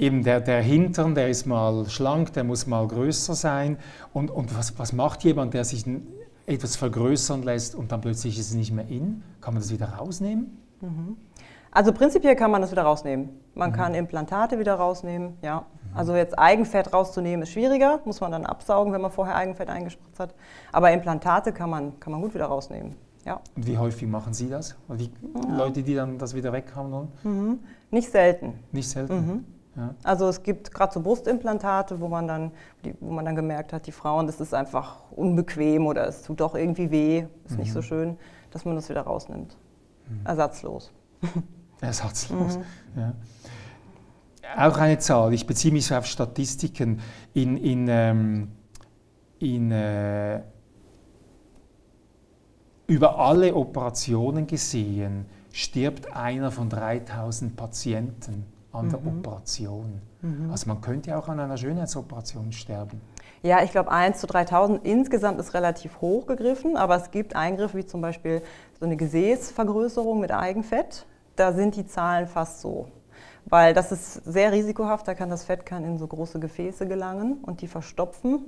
Eben 0.00 0.24
der, 0.24 0.40
der 0.40 0.62
Hintern, 0.62 1.14
der 1.14 1.28
ist 1.28 1.46
mal 1.46 1.88
schlank, 1.88 2.32
der 2.32 2.44
muss 2.44 2.66
mal 2.66 2.86
größer 2.88 3.34
sein. 3.34 3.76
Und, 4.12 4.30
und 4.30 4.56
was, 4.56 4.78
was 4.78 4.92
macht 4.92 5.22
jemand, 5.24 5.54
der 5.54 5.64
sich 5.64 5.84
etwas 6.46 6.76
vergrößern 6.76 7.42
lässt 7.42 7.74
und 7.74 7.92
dann 7.92 8.00
plötzlich 8.00 8.38
ist 8.38 8.48
es 8.48 8.54
nicht 8.54 8.72
mehr 8.72 8.88
in? 8.88 9.22
Kann 9.40 9.54
man 9.54 9.62
das 9.62 9.70
wieder 9.70 9.86
rausnehmen? 9.86 10.58
Mhm. 10.80 11.16
Also 11.70 11.92
prinzipiell 11.92 12.34
kann 12.34 12.50
man 12.50 12.62
das 12.62 12.72
wieder 12.72 12.82
rausnehmen. 12.82 13.28
Man 13.54 13.70
mhm. 13.70 13.74
kann 13.74 13.94
Implantate 13.94 14.58
wieder 14.58 14.74
rausnehmen, 14.74 15.34
ja. 15.42 15.60
Mhm. 15.60 15.96
Also 15.96 16.16
jetzt 16.16 16.36
Eigenfett 16.38 16.92
rauszunehmen 16.92 17.42
ist 17.42 17.50
schwieriger, 17.50 18.00
muss 18.04 18.20
man 18.20 18.32
dann 18.32 18.46
absaugen, 18.46 18.92
wenn 18.92 19.00
man 19.00 19.10
vorher 19.12 19.36
Eigenfett 19.36 19.68
eingespritzt 19.68 20.18
hat. 20.18 20.34
Aber 20.72 20.90
Implantate 20.90 21.52
kann 21.52 21.70
man, 21.70 22.00
kann 22.00 22.12
man 22.12 22.22
gut 22.22 22.34
wieder 22.34 22.46
rausnehmen. 22.46 22.96
Ja. 23.24 23.40
Und 23.54 23.66
wie 23.66 23.76
häufig 23.76 24.08
machen 24.08 24.32
Sie 24.32 24.48
das? 24.48 24.76
Die 24.88 25.10
ja. 25.34 25.56
Leute, 25.56 25.82
die 25.82 25.94
dann 25.94 26.16
das 26.16 26.34
wieder 26.34 26.52
weghaben 26.52 27.08
Mhm. 27.22 27.58
Nicht 27.90 28.10
selten. 28.10 28.54
Nicht 28.72 28.88
selten. 28.88 29.44
Mhm. 29.74 29.80
Ja. 29.80 29.94
Also 30.02 30.28
es 30.28 30.42
gibt 30.42 30.72
gerade 30.72 30.92
so 30.92 31.00
Brustimplantate, 31.00 32.00
wo 32.00 32.08
man, 32.08 32.26
dann, 32.26 32.52
die, 32.84 32.94
wo 33.00 33.10
man 33.10 33.24
dann 33.24 33.36
gemerkt 33.36 33.72
hat, 33.72 33.86
die 33.86 33.92
Frauen, 33.92 34.26
das 34.26 34.40
ist 34.40 34.54
einfach 34.54 34.98
unbequem 35.10 35.86
oder 35.86 36.06
es 36.06 36.22
tut 36.22 36.40
doch 36.40 36.54
irgendwie 36.54 36.90
weh, 36.90 37.26
ist 37.44 37.52
mhm. 37.52 37.58
nicht 37.58 37.72
so 37.72 37.82
schön, 37.82 38.16
dass 38.50 38.64
man 38.64 38.74
das 38.74 38.88
wieder 38.88 39.02
rausnimmt. 39.02 39.56
Mhm. 40.08 40.26
Ersatzlos. 40.26 40.92
Ersatzlos. 41.80 42.58
Mhm. 42.58 42.64
Ja. 42.96 43.14
Auch 44.56 44.78
eine 44.78 44.98
Zahl, 44.98 45.32
ich 45.32 45.46
beziehe 45.46 45.72
mich 45.72 45.86
so 45.86 45.94
auf 45.94 46.06
Statistiken. 46.06 47.00
In, 47.34 47.56
in, 47.56 47.86
ähm, 47.88 48.48
in 49.38 49.70
äh, 49.70 50.42
über 52.88 53.18
alle 53.20 53.54
Operationen 53.54 54.48
gesehen 54.48 55.26
stirbt 55.52 56.14
einer 56.16 56.50
von 56.50 56.68
3000 56.68 57.56
Patienten 57.56 58.46
an 58.72 58.88
der 58.88 59.00
mhm. 59.00 59.18
Operation. 59.18 60.00
Mhm. 60.22 60.50
Also 60.50 60.68
man 60.68 60.80
könnte 60.80 61.10
ja 61.10 61.18
auch 61.18 61.28
an 61.28 61.40
einer 61.40 61.56
Schönheitsoperation 61.56 62.52
sterben. 62.52 63.00
Ja, 63.42 63.62
ich 63.62 63.70
glaube 63.70 63.90
1 63.90 64.20
zu 64.20 64.26
3000 64.26 64.84
insgesamt 64.84 65.40
ist 65.40 65.54
relativ 65.54 66.00
hoch 66.00 66.26
gegriffen, 66.26 66.76
aber 66.76 66.96
es 66.96 67.10
gibt 67.10 67.34
Eingriffe 67.34 67.78
wie 67.78 67.86
zum 67.86 68.00
Beispiel 68.02 68.42
so 68.78 68.84
eine 68.84 68.96
Gesäßvergrößerung 68.96 70.20
mit 70.20 70.30
Eigenfett. 70.30 71.06
Da 71.36 71.52
sind 71.52 71.76
die 71.76 71.86
Zahlen 71.86 72.26
fast 72.26 72.60
so. 72.60 72.88
Weil 73.46 73.72
das 73.72 73.92
ist 73.92 74.14
sehr 74.24 74.52
risikohaft, 74.52 75.08
da 75.08 75.14
kann 75.14 75.30
das 75.30 75.44
Fett 75.44 75.64
kann 75.64 75.84
in 75.84 75.98
so 75.98 76.06
große 76.06 76.38
Gefäße 76.38 76.86
gelangen 76.86 77.38
und 77.42 77.62
die 77.62 77.66
verstopfen 77.66 78.44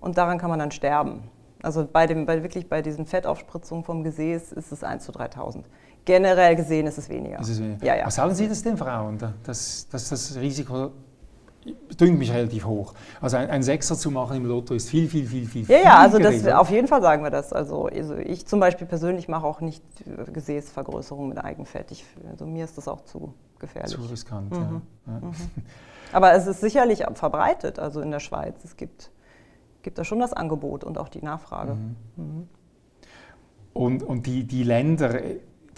und 0.00 0.18
daran 0.18 0.38
kann 0.38 0.50
man 0.50 0.58
dann 0.58 0.72
sterben. 0.72 1.30
Also 1.62 1.88
bei, 1.90 2.06
dem, 2.06 2.26
bei, 2.26 2.42
wirklich 2.42 2.68
bei 2.68 2.82
diesen 2.82 3.06
Fettaufspritzungen 3.06 3.84
vom 3.84 4.02
Gesäß 4.02 4.52
ist 4.52 4.72
es 4.72 4.84
1 4.84 5.04
zu 5.04 5.12
3000. 5.12 5.64
Generell 6.04 6.54
gesehen 6.56 6.86
ist 6.86 6.98
es 6.98 7.08
weniger. 7.08 7.40
Ist 7.40 7.48
es 7.48 7.60
weniger. 7.60 7.84
Ja, 7.84 7.96
ja. 7.96 8.06
Was 8.06 8.16
sagen 8.16 8.34
Sie 8.34 8.48
das 8.48 8.62
den 8.62 8.76
Frauen, 8.76 9.18
dass, 9.44 9.88
dass 9.88 10.08
das 10.10 10.36
Risiko 10.36 10.90
dünkt 11.98 12.18
mich 12.18 12.32
relativ 12.32 12.66
hoch. 12.66 12.94
Also 13.20 13.36
ein, 13.36 13.48
ein, 13.48 13.62
Sechser 13.62 13.96
zu 13.96 14.10
machen 14.10 14.36
im 14.36 14.44
Lotto 14.44 14.74
ist 14.74 14.88
viel, 14.88 15.08
viel, 15.08 15.26
viel, 15.26 15.46
viel. 15.46 15.62
Ja, 15.62 15.66
viel 15.66 15.84
ja, 15.84 15.98
also 15.98 16.18
das, 16.18 16.46
auf 16.46 16.70
jeden 16.70 16.88
Fall 16.88 17.00
sagen 17.00 17.22
wir 17.22 17.30
das. 17.30 17.52
Also, 17.52 17.86
also 17.86 18.16
ich 18.16 18.46
zum 18.46 18.60
Beispiel 18.60 18.86
persönlich 18.86 19.28
mache 19.28 19.46
auch 19.46 19.60
nicht 19.60 19.82
Gesäßvergrößerung 20.32 21.28
mit 21.28 21.38
Eigenfett. 21.38 21.90
Ich, 21.90 22.04
also 22.30 22.46
mir 22.46 22.64
ist 22.64 22.76
das 22.76 22.88
auch 22.88 23.02
zu 23.02 23.34
gefährlich. 23.58 23.92
Zu 23.92 24.02
riskant, 24.02 24.50
mhm. 24.50 24.82
ja. 25.06 25.12
Mhm. 25.12 25.32
Aber 26.12 26.32
es 26.34 26.46
ist 26.46 26.60
sicherlich 26.60 27.04
verbreitet, 27.14 27.78
also 27.78 28.00
in 28.00 28.10
der 28.10 28.20
Schweiz. 28.20 28.62
Es 28.62 28.76
gibt, 28.76 29.10
gibt 29.82 29.98
da 29.98 30.04
schon 30.04 30.20
das 30.20 30.32
Angebot 30.32 30.84
und 30.84 30.98
auch 30.98 31.08
die 31.08 31.22
Nachfrage. 31.22 31.74
Mhm. 31.74 31.96
mhm. 32.16 32.48
Und, 33.72 34.04
und 34.04 34.26
die, 34.26 34.44
die 34.44 34.62
Länder, 34.62 35.18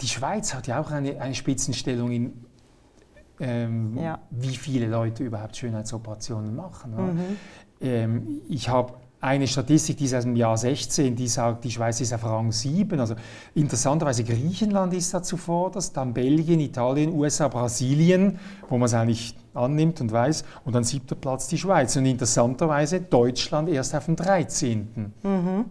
die 0.01 0.07
Schweiz 0.07 0.53
hat 0.53 0.67
ja 0.67 0.79
auch 0.79 0.91
eine, 0.91 1.19
eine 1.19 1.35
Spitzenstellung 1.35 2.11
in, 2.11 2.45
ähm, 3.39 3.97
ja. 3.97 4.19
wie 4.31 4.55
viele 4.55 4.87
Leute 4.87 5.23
überhaupt 5.23 5.57
Schönheitsoperationen 5.57 6.55
machen. 6.55 6.95
Mhm. 6.95 7.37
Ähm, 7.81 8.41
ich 8.49 8.69
habe 8.69 8.93
eine 9.19 9.47
Statistik, 9.47 9.97
die 9.97 10.05
ist 10.05 10.13
aus 10.13 10.23
dem 10.23 10.35
Jahr 10.35 10.57
16, 10.57 11.15
die 11.15 11.27
sagt, 11.27 11.63
die 11.63 11.71
Schweiz 11.71 11.99
ist 12.01 12.13
auf 12.13 12.23
Rang 12.23 12.51
7. 12.51 12.99
Also 12.99 13.15
interessanterweise 13.55 14.23
Griechenland 14.23 14.93
ist 14.93 15.13
da 15.13 15.23
zuvorderst, 15.23 15.97
dann 15.97 16.13
Belgien, 16.13 16.59
Italien, 16.59 17.13
USA, 17.13 17.47
Brasilien, 17.47 18.39
wo 18.69 18.77
man 18.77 18.85
es 18.85 18.93
eigentlich 18.93 19.35
annimmt 19.55 20.01
und 20.01 20.11
weiß, 20.11 20.43
und 20.65 20.75
dann 20.75 20.83
siebter 20.83 21.15
Platz 21.15 21.47
die 21.47 21.57
Schweiz. 21.57 21.95
Und 21.95 22.05
interessanterweise 22.05 23.01
Deutschland 23.01 23.69
erst 23.69 23.95
auf 23.95 24.05
dem 24.05 24.15
13. 24.15 25.13
Mhm. 25.23 25.65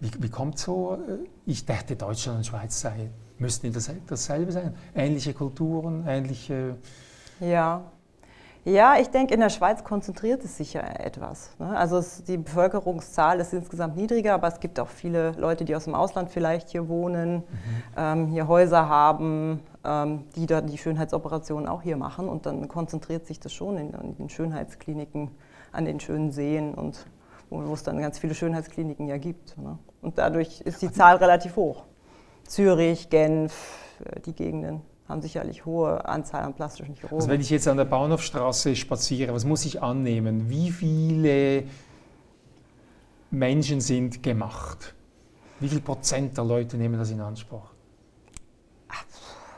Wie, 0.00 0.10
wie 0.18 0.28
kommt 0.28 0.58
so? 0.58 0.98
Äh, 1.08 1.26
ich 1.46 1.64
dachte, 1.64 1.96
Deutschland 1.96 2.38
und 2.38 2.44
Schweiz 2.44 2.78
sei 2.78 3.10
Müssten 3.40 3.72
das 3.72 3.90
dasselbe 4.06 4.52
sein? 4.52 4.74
Ähnliche 4.94 5.32
Kulturen, 5.32 6.04
ähnliche. 6.06 6.76
Ja. 7.40 7.82
Ja, 8.66 8.96
ich 9.00 9.08
denke, 9.08 9.32
in 9.32 9.40
der 9.40 9.48
Schweiz 9.48 9.82
konzentriert 9.82 10.44
es 10.44 10.58
sich 10.58 10.74
ja 10.74 10.82
etwas. 10.82 11.52
Ne? 11.58 11.74
Also 11.74 11.96
es, 11.96 12.22
die 12.24 12.36
Bevölkerungszahl 12.36 13.40
ist 13.40 13.54
insgesamt 13.54 13.96
niedriger, 13.96 14.34
aber 14.34 14.48
es 14.48 14.60
gibt 14.60 14.78
auch 14.78 14.88
viele 14.88 15.32
Leute, 15.38 15.64
die 15.64 15.74
aus 15.74 15.84
dem 15.84 15.94
Ausland 15.94 16.28
vielleicht 16.28 16.68
hier 16.68 16.86
wohnen, 16.86 17.36
mhm. 17.36 17.44
ähm, 17.96 18.26
hier 18.26 18.46
Häuser 18.46 18.90
haben, 18.90 19.60
ähm, 19.82 20.24
die 20.36 20.44
da 20.44 20.60
die 20.60 20.76
Schönheitsoperationen 20.76 21.66
auch 21.66 21.80
hier 21.80 21.96
machen. 21.96 22.28
Und 22.28 22.44
dann 22.44 22.68
konzentriert 22.68 23.26
sich 23.26 23.40
das 23.40 23.54
schon 23.54 23.78
in, 23.78 23.94
in 23.94 24.16
den 24.16 24.28
Schönheitskliniken, 24.28 25.30
an 25.72 25.86
den 25.86 25.98
schönen 25.98 26.30
Seen 26.30 26.74
und 26.74 27.06
wo, 27.48 27.72
es 27.72 27.82
dann 27.82 27.98
ganz 27.98 28.18
viele 28.18 28.34
Schönheitskliniken 28.34 29.08
ja 29.08 29.16
gibt. 29.16 29.56
Ne? 29.56 29.78
Und 30.02 30.18
dadurch 30.18 30.60
ist 30.60 30.82
die 30.82 30.92
Zahl 30.92 31.16
relativ 31.16 31.56
hoch. 31.56 31.84
Zürich, 32.50 33.10
Genf, 33.10 33.54
äh, 34.04 34.20
die 34.20 34.34
Gegenden 34.34 34.82
haben 35.08 35.22
sicherlich 35.22 35.64
hohe 35.64 36.04
Anzahl 36.04 36.42
an 36.42 36.54
plastischen 36.54 36.94
Chirurgen. 36.94 37.18
Also 37.18 37.28
wenn 37.28 37.40
ich 37.40 37.50
jetzt 37.50 37.66
an 37.68 37.76
der 37.76 37.84
Bahnhofstraße 37.84 38.76
spaziere, 38.76 39.32
was 39.32 39.44
muss 39.44 39.64
ich 39.64 39.82
annehmen? 39.82 40.50
Wie 40.50 40.70
viele 40.70 41.64
Menschen 43.30 43.80
sind 43.80 44.22
gemacht? 44.22 44.94
Wie 45.60 45.68
viel 45.68 45.80
Prozent 45.80 46.36
der 46.36 46.44
Leute 46.44 46.76
nehmen 46.76 46.98
das 46.98 47.10
in 47.10 47.20
Anspruch? 47.20 47.70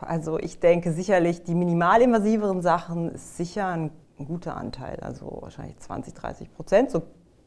Also 0.00 0.38
ich 0.38 0.58
denke 0.58 0.92
sicherlich, 0.92 1.44
die 1.44 1.54
minimalinvasiveren 1.54 2.60
Sachen 2.60 3.12
ist 3.12 3.36
sicher 3.36 3.68
ein, 3.68 3.90
ein 4.18 4.26
guter 4.26 4.56
Anteil, 4.56 4.98
also 5.00 5.38
wahrscheinlich 5.40 5.78
20, 5.78 6.12
30 6.12 6.52
Prozent, 6.52 6.90
so 6.90 7.02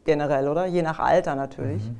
generell, 0.06 0.48
oder? 0.48 0.66
Je 0.66 0.82
nach 0.82 1.00
Alter 1.00 1.36
natürlich. 1.36 1.84
Mhm. 1.84 1.98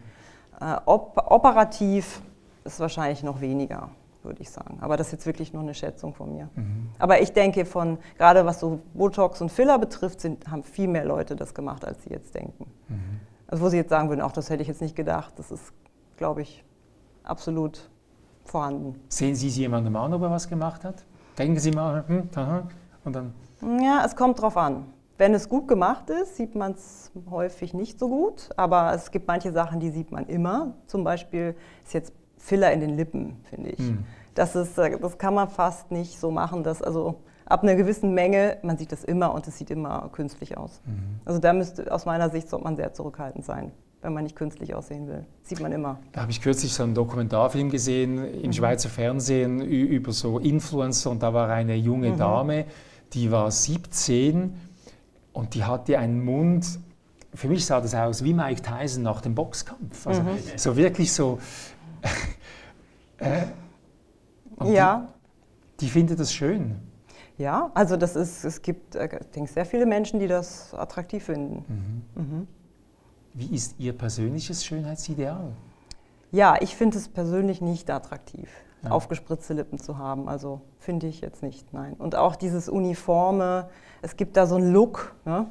Äh, 0.62 0.78
op 0.86 1.18
operativ 1.30 2.22
ist 2.66 2.80
wahrscheinlich 2.80 3.24
noch 3.24 3.42
weniger, 3.42 3.90
würde 4.24 4.42
ich 4.42 4.50
sagen. 4.50 4.80
Aber 4.82 4.98
das 4.98 5.08
ist 5.08 5.14
jetzt 5.14 5.26
wirklich 5.26 5.54
nur 5.54 5.62
eine 5.62 5.74
Schätzung 5.74 6.14
von 6.14 6.34
mir. 6.34 6.50
Mhm. 6.56 6.90
Aber 7.00 7.22
ich 7.22 7.32
denke, 7.32 7.66
von 7.66 8.00
gerade 8.18 8.46
was 8.46 8.60
so 8.60 8.82
Botox 8.94 9.42
und 9.42 9.52
Filler 9.52 9.80
betrifft, 9.80 10.22
sind, 10.22 10.50
haben 10.50 10.64
viel 10.64 10.88
mehr 10.88 11.06
Leute 11.06 11.36
das 11.36 11.54
gemacht, 11.54 11.86
als 11.86 12.04
sie 12.04 12.10
jetzt 12.10 12.36
denken. 12.36 12.66
Mhm. 12.90 13.20
Also 13.48 13.64
wo 13.64 13.70
sie 13.70 13.78
jetzt 13.78 13.90
sagen 13.90 14.10
würden, 14.10 14.22
auch 14.22 14.32
das 14.32 14.50
hätte 14.50 14.64
ich 14.64 14.68
jetzt 14.68 14.82
nicht 14.82 14.96
gedacht, 14.96 15.34
das 15.38 15.52
ist, 15.52 15.72
glaube 16.18 16.42
ich, 16.42 16.66
absolut 17.24 17.90
vorhanden. 18.44 19.00
Sehen 19.10 19.36
Sie 19.36 19.48
jemanden 19.48 19.96
an, 19.96 20.14
ob 20.14 20.22
er 20.22 20.32
was 20.32 20.50
gemacht 20.50 20.84
hat? 20.84 21.06
Denken 21.38 21.60
Sie 21.60 21.72
mal, 21.72 22.04
hm, 22.08 22.30
aha, 22.36 22.68
und 23.04 23.16
dann. 23.16 23.34
Ja, 23.82 24.04
es 24.06 24.16
kommt 24.16 24.42
drauf 24.42 24.58
an. 24.58 24.86
Wenn 25.18 25.34
es 25.34 25.48
gut 25.48 25.68
gemacht 25.68 26.10
ist, 26.10 26.36
sieht 26.36 26.56
man 26.56 26.74
es 26.74 27.12
häufig 27.30 27.74
nicht 27.74 28.00
so 28.00 28.10
gut, 28.10 28.50
aber 28.58 28.94
es 28.94 29.12
gibt 29.12 29.28
manche 29.28 29.52
Sachen, 29.54 29.80
die 29.80 29.90
sieht 29.90 30.12
man 30.12 30.26
immer. 30.26 30.74
Zum 30.88 31.04
Beispiel 31.04 31.56
ist 31.84 31.94
jetzt 31.94 32.14
Filler 32.46 32.72
in 32.72 32.80
den 32.80 32.96
Lippen, 32.96 33.38
finde 33.50 33.72
ich. 33.72 33.80
Mhm. 33.80 34.06
Das, 34.36 34.56
ist, 34.56 34.78
äh, 34.78 35.00
das 35.00 35.18
kann 35.18 35.34
man 35.34 35.50
fast 35.50 35.92
nicht 35.92 36.20
so 36.20 36.30
machen, 36.30 36.64
dass 36.64 36.82
also 36.82 37.16
ab 37.46 37.64
einer 37.64 37.76
gewissen 37.76 38.14
Menge, 38.14 38.58
man 38.62 38.78
sieht 38.78 38.92
das 38.92 39.04
immer 39.04 39.34
und 39.34 39.48
es 39.48 39.58
sieht 39.58 39.72
immer 39.72 40.10
künstlich 40.12 40.56
aus. 40.56 40.82
Mhm. 40.86 41.22
Also 41.26 41.40
da 41.40 41.54
müsste 41.54 41.92
aus 41.92 42.06
meiner 42.06 42.30
Sicht 42.30 42.48
sollte 42.50 42.66
man 42.66 42.76
sehr 42.76 42.94
zurückhaltend 42.94 43.46
sein, 43.46 43.72
wenn 44.04 44.14
man 44.14 44.24
nicht 44.24 44.36
künstlich 44.36 44.76
aussehen 44.76 45.08
will. 45.08 45.26
Sieht 45.42 45.60
man 45.60 45.72
immer. 45.72 46.00
Da 46.12 46.22
habe 46.22 46.32
ich 46.32 46.40
kürzlich 46.40 46.72
so 46.72 46.84
einen 46.84 46.94
Dokumentarfilm 46.94 47.72
gesehen 47.72 48.24
im 48.24 48.48
mhm. 48.48 48.54
Schweizer 48.54 48.90
Fernsehen 48.90 49.62
über 49.62 50.12
so 50.12 50.38
Influencer 50.38 51.10
und 51.10 51.24
da 51.24 51.34
war 51.34 51.50
eine 51.50 51.76
junge 51.76 52.12
mhm. 52.12 52.18
Dame, 52.18 52.66
die 53.14 53.32
war 53.32 53.50
17 53.50 54.54
und 55.34 55.56
die 55.56 55.64
hatte 55.64 55.98
einen 55.98 56.24
Mund, 56.24 56.80
für 57.36 57.48
mich 57.48 57.66
sah 57.66 57.82
das 57.82 57.94
aus 57.94 58.24
wie 58.24 58.34
Mike 58.34 58.62
Tyson 58.62 59.04
nach 59.04 59.22
dem 59.22 59.36
Boxkampf. 59.36 60.08
Also 60.08 60.22
mhm. 60.22 60.38
so 60.56 60.78
wirklich 60.78 61.12
so 61.12 61.40
äh, 63.18 63.44
ja. 64.64 65.08
Die, 65.80 65.86
die 65.86 65.92
findet 65.92 66.20
das 66.20 66.34
schön. 66.34 66.76
Ja, 67.38 67.72
also 67.74 67.98
das 67.98 68.16
ist, 68.16 68.46
es 68.46 68.62
gibt, 68.62 68.96
äh, 68.96 69.10
ich 69.20 69.28
denke, 69.32 69.52
sehr 69.52 69.66
viele 69.66 69.86
Menschen, 69.86 70.20
die 70.20 70.28
das 70.28 70.74
attraktiv 70.74 71.26
finden. 71.26 71.66
Mhm. 72.16 72.24
Mhm. 72.24 72.48
Wie 73.34 73.54
ist 73.54 73.76
Ihr 73.78 73.94
persönliches 73.94 74.66
Schönheitsideal? 74.66 75.52
Ja, 76.32 76.56
ich 76.62 76.76
finde 76.76 76.98
es 76.98 77.10
persönlich 77.10 77.62
nicht 77.62 77.90
attraktiv, 77.90 78.50
ja. 78.84 78.92
aufgespritzte 78.92 79.54
Lippen 79.54 79.78
zu 79.78 79.98
haben. 79.98 80.30
Also 80.30 80.62
finde 80.80 81.08
ich 81.08 81.22
jetzt 81.22 81.44
nicht, 81.44 81.74
nein. 81.74 81.94
Und 81.94 82.16
auch 82.16 82.36
dieses 82.38 82.70
Uniforme, 82.70 83.70
es 84.02 84.16
gibt 84.16 84.38
da 84.38 84.46
so 84.46 84.56
einen 84.56 84.72
Look, 84.72 85.16
ne? 85.26 85.48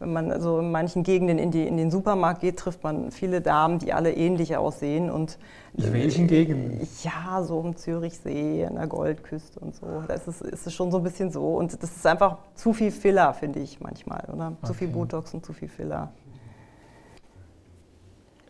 Wenn 0.00 0.12
man 0.12 0.30
also 0.30 0.60
in 0.60 0.70
manchen 0.70 1.02
Gegenden 1.02 1.38
in, 1.38 1.50
die, 1.50 1.66
in 1.66 1.76
den 1.76 1.90
Supermarkt 1.90 2.40
geht, 2.40 2.58
trifft 2.58 2.84
man 2.84 3.10
viele 3.10 3.40
Damen, 3.40 3.78
die 3.78 3.92
alle 3.92 4.12
ähnlich 4.12 4.56
aussehen. 4.56 5.10
Und 5.10 5.38
in 5.74 5.92
welchen 5.92 6.26
Gegenden? 6.28 6.86
Ja, 7.02 7.42
so 7.42 7.58
um 7.58 7.76
Zürichsee, 7.76 8.64
an 8.66 8.76
der 8.76 8.86
Goldküste 8.86 9.58
und 9.58 9.74
so. 9.74 9.86
Da 10.06 10.14
ist 10.14 10.28
es, 10.28 10.40
ist 10.40 10.66
es 10.66 10.74
schon 10.74 10.92
so 10.92 10.98
ein 10.98 11.02
bisschen 11.02 11.32
so. 11.32 11.54
Und 11.56 11.82
das 11.82 11.96
ist 11.96 12.06
einfach 12.06 12.38
zu 12.54 12.72
viel 12.72 12.92
Filler, 12.92 13.34
finde 13.34 13.58
ich 13.58 13.80
manchmal. 13.80 14.24
Oder? 14.32 14.52
Zu 14.62 14.70
okay. 14.70 14.78
viel 14.78 14.88
Botox 14.88 15.34
und 15.34 15.44
zu 15.44 15.52
viel 15.52 15.68
Filler. 15.68 16.12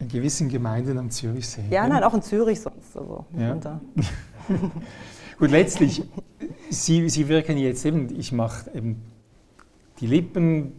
In 0.00 0.08
gewissen 0.08 0.48
Gemeinden 0.48 0.98
am 0.98 1.10
Zürichsee. 1.10 1.64
Ja, 1.70 1.88
nein, 1.88 2.04
auch 2.04 2.14
in 2.14 2.22
Zürich 2.22 2.60
sonst. 2.60 2.96
Also 2.96 3.24
ja. 3.36 3.56
Gut, 5.38 5.50
letztlich, 5.50 6.02
Sie, 6.70 7.08
Sie 7.08 7.28
wirken 7.28 7.56
jetzt 7.56 7.84
eben, 7.84 8.14
ich 8.18 8.32
mache 8.32 8.70
eben 8.74 9.02
die 10.00 10.06
Lippen, 10.06 10.72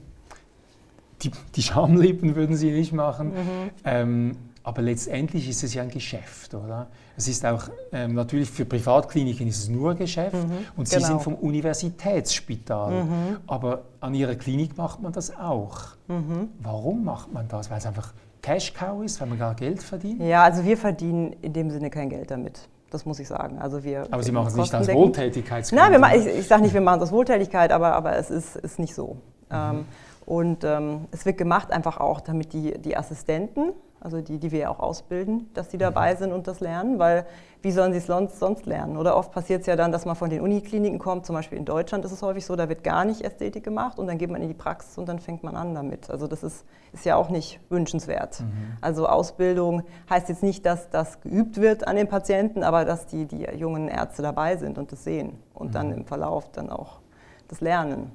die, 1.22 1.32
die 1.56 1.62
Schamlippen 1.62 2.36
würden 2.36 2.56
Sie 2.56 2.72
nicht 2.72 2.94
machen. 2.94 3.30
Mhm. 3.30 3.70
Ähm, 3.84 4.38
aber 4.64 4.82
letztendlich 4.82 5.50
ist 5.50 5.64
es 5.64 5.74
ja 5.74 5.82
ein 5.82 5.90
Geschäft, 5.90 6.54
oder? 6.54 6.88
Es 7.18 7.28
ist 7.28 7.46
auch, 7.46 7.70
ähm, 7.92 8.14
natürlich 8.14 8.50
für 8.50 8.66
Privatkliniken 8.66 9.48
ist 9.48 9.58
es 9.58 9.70
nur 9.70 9.96
Geschäft 9.96 10.36
mhm, 10.36 10.66
und 10.78 10.88
Sie 10.88 10.96
genau. 10.96 11.08
sind 11.08 11.22
vom 11.22 11.36
Universitätsspital. 11.36 13.04
Mhm. 13.04 13.38
Aber 13.48 13.84
an 14.00 14.14
Ihrer 14.14 14.36
Klinik 14.36 14.78
macht 14.78 15.02
man 15.02 15.12
das 15.12 15.36
auch. 15.36 15.96
Mhm. 16.08 16.50
Warum 16.60 17.04
macht 17.04 17.34
man 17.34 17.48
das? 17.48 17.72
Weil 17.72 17.80
es 17.80 17.86
einfach 17.86 18.14
Cash-Cow 18.42 19.04
ist, 19.04 19.20
weil 19.20 19.30
man 19.30 19.40
gar 19.40 19.56
Geld 19.56 19.82
verdient? 19.82 20.22
Ja, 20.22 20.44
also 20.44 20.64
wir 20.64 20.78
verdienen 20.78 21.36
in 21.42 21.54
dem 21.54 21.72
Sinne 21.72 21.90
kein 21.90 22.10
Geld 22.10 22.32
damit. 22.32 22.68
Das 22.92 23.06
muss 23.06 23.20
ich 23.20 23.28
sagen. 23.28 23.60
Also 23.60 23.84
wir 23.84 24.08
aber 24.12 24.24
Sie 24.24 24.32
machen 24.32 24.48
es 24.48 24.56
nicht 24.56 24.74
als 24.74 24.88
Wohltätigkeitsgrund? 24.88 25.82
Nein, 25.82 26.02
wir, 26.02 26.16
ich, 26.16 26.40
ich 26.40 26.48
sage 26.48 26.64
nicht, 26.64 26.74
wir 26.74 26.82
machen 26.82 26.98
es 26.98 27.04
als 27.04 27.12
Wohltätigkeit, 27.12 27.72
aber, 27.72 27.94
aber 27.94 28.16
es 28.18 28.30
ist, 28.30 28.56
ist 28.56 28.80
nicht 28.80 28.96
so. 28.96 29.18
Mhm. 29.50 29.56
Ähm, 29.56 29.86
und 30.30 30.64
ähm, 30.64 31.08
es 31.10 31.26
wird 31.26 31.40
gemacht 31.40 31.72
einfach 31.72 32.00
auch, 32.00 32.22
damit 32.22 32.54
die, 32.54 32.80
die 32.80 32.96
Assistenten, 32.96 33.74
also 34.00 34.22
die, 34.22 34.38
die 34.38 34.52
wir 34.52 34.60
ja 34.60 34.70
auch 34.70 34.80
ausbilden, 34.80 35.50
dass 35.56 35.70
die 35.70 35.78
mhm. 35.78 35.82
dabei 35.82 36.16
sind 36.16 36.32
und 36.32 36.46
das 36.46 36.60
lernen, 36.60 37.00
weil 37.00 37.26
wie 37.64 37.72
sollen 37.72 37.94
sie 37.94 37.98
es 37.98 38.06
sonst, 38.06 38.38
sonst 38.38 38.68
lernen? 38.68 38.98
Oder 38.98 39.18
oft 39.18 39.32
passiert 39.32 39.62
es 39.62 39.66
ja 39.68 39.76
dann, 39.76 39.92
dass 39.92 40.06
man 40.06 40.16
von 40.16 40.30
den 40.30 40.42
Unikliniken 40.42 41.00
kommt, 41.00 41.26
zum 41.26 41.34
Beispiel 41.34 41.58
in 41.58 41.66
Deutschland 41.66 42.06
ist 42.06 42.12
es 42.12 42.22
häufig 42.22 42.46
so, 42.46 42.56
da 42.56 42.70
wird 42.70 42.84
gar 42.84 43.06
nicht 43.06 43.22
Ästhetik 43.22 43.64
gemacht 43.64 43.98
und 43.98 44.06
dann 44.06 44.20
geht 44.20 44.30
man 44.30 44.40
in 44.44 44.50
die 44.50 44.54
Praxis 44.54 45.00
und 45.00 45.10
dann 45.10 45.18
fängt 45.18 45.42
man 45.42 45.56
an 45.56 45.74
damit. 45.74 46.12
Also 46.12 46.28
das 46.28 46.44
ist, 46.44 46.64
ist 46.94 47.06
ja 47.06 47.16
auch 47.16 47.30
nicht 47.30 47.60
wünschenswert. 47.70 48.42
Mhm. 48.42 48.78
Also 48.82 49.08
Ausbildung 49.08 49.82
heißt 50.12 50.30
jetzt 50.30 50.44
nicht, 50.44 50.64
dass 50.64 50.92
das 50.92 51.22
geübt 51.22 51.60
wird 51.60 51.88
an 51.88 51.96
den 51.96 52.08
Patienten, 52.08 52.62
aber 52.62 52.86
dass 52.86 53.08
die, 53.08 53.26
die 53.26 53.48
jungen 53.58 53.88
Ärzte 53.88 54.22
dabei 54.22 54.58
sind 54.58 54.78
und 54.78 54.92
das 54.92 55.04
sehen 55.04 55.40
und 55.56 55.70
mhm. 55.70 55.72
dann 55.72 55.92
im 55.92 56.06
Verlauf 56.06 56.52
dann 56.52 56.70
auch 56.70 57.00
das 57.48 57.62
lernen. 57.62 58.12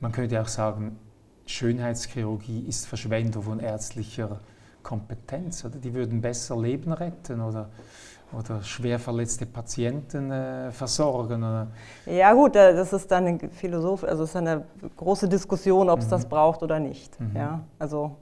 Man 0.00 0.12
könnte 0.12 0.40
auch 0.40 0.48
sagen, 0.48 0.98
Schönheitschirurgie 1.46 2.66
ist 2.68 2.86
Verschwendung 2.86 3.42
von 3.42 3.60
ärztlicher 3.60 4.40
Kompetenz. 4.82 5.64
Oder? 5.64 5.78
Die 5.78 5.94
würden 5.94 6.20
besser 6.20 6.56
Leben 6.60 6.92
retten 6.92 7.40
oder, 7.40 7.70
oder 8.36 8.62
schwer 8.62 8.98
verletzte 8.98 9.46
Patienten 9.46 10.30
äh, 10.30 10.70
versorgen. 10.72 11.42
Oder? 11.42 11.68
Ja 12.06 12.32
gut, 12.34 12.56
äh, 12.56 12.74
das 12.74 12.92
ist 12.92 13.10
dann 13.10 13.26
eine 13.26 13.48
Philosoph 13.48 14.04
also 14.04 14.24
ist 14.24 14.36
eine 14.36 14.64
große 14.96 15.28
Diskussion, 15.28 15.88
ob 15.88 16.00
es 16.00 16.06
mhm. 16.06 16.10
das 16.10 16.26
braucht 16.26 16.62
oder 16.62 16.78
nicht. 16.78 17.18
Mhm. 17.20 17.36
Ja? 17.36 17.60
Also 17.78 18.16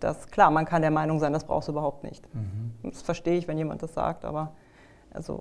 das, 0.00 0.26
klar, 0.28 0.50
man 0.50 0.64
kann 0.64 0.82
der 0.82 0.90
Meinung 0.90 1.18
sein, 1.18 1.32
das 1.32 1.44
braucht 1.44 1.64
es 1.64 1.68
überhaupt 1.68 2.04
nicht. 2.04 2.26
Mhm. 2.34 2.90
Das 2.90 3.02
verstehe 3.02 3.36
ich, 3.36 3.48
wenn 3.48 3.58
jemand 3.58 3.82
das 3.82 3.92
sagt, 3.94 4.24
aber 4.24 4.52
also 5.12 5.40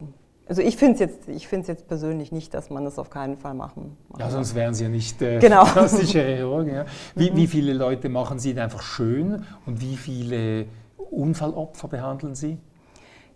also 0.49 0.63
ich 0.63 0.77
finde 0.77 1.03
es 1.03 1.27
jetzt, 1.27 1.67
jetzt 1.67 1.87
persönlich 1.87 2.31
nicht, 2.31 2.55
dass 2.55 2.71
man 2.71 2.83
das 2.83 2.97
auf 2.97 3.11
keinen 3.11 3.37
Fall 3.37 3.53
machen 3.53 3.95
muss. 4.09 4.19
Ja, 4.19 4.31
sonst 4.31 4.55
wären 4.55 4.73
Sie 4.73 4.83
ja 4.83 4.89
nicht 4.89 5.21
äh, 5.21 5.37
genau. 5.37 5.63
klassische 5.65 6.21
Chirurgen. 6.21 6.73
Ja. 6.73 6.85
Wie, 7.15 7.29
mhm. 7.29 7.35
wie 7.35 7.47
viele 7.47 7.73
Leute 7.73 8.09
machen 8.09 8.39
Sie 8.39 8.59
einfach 8.59 8.81
schön 8.81 9.45
und 9.67 9.79
wie 9.79 9.95
viele 9.95 10.65
Unfallopfer 10.97 11.87
behandeln 11.87 12.33
Sie? 12.33 12.57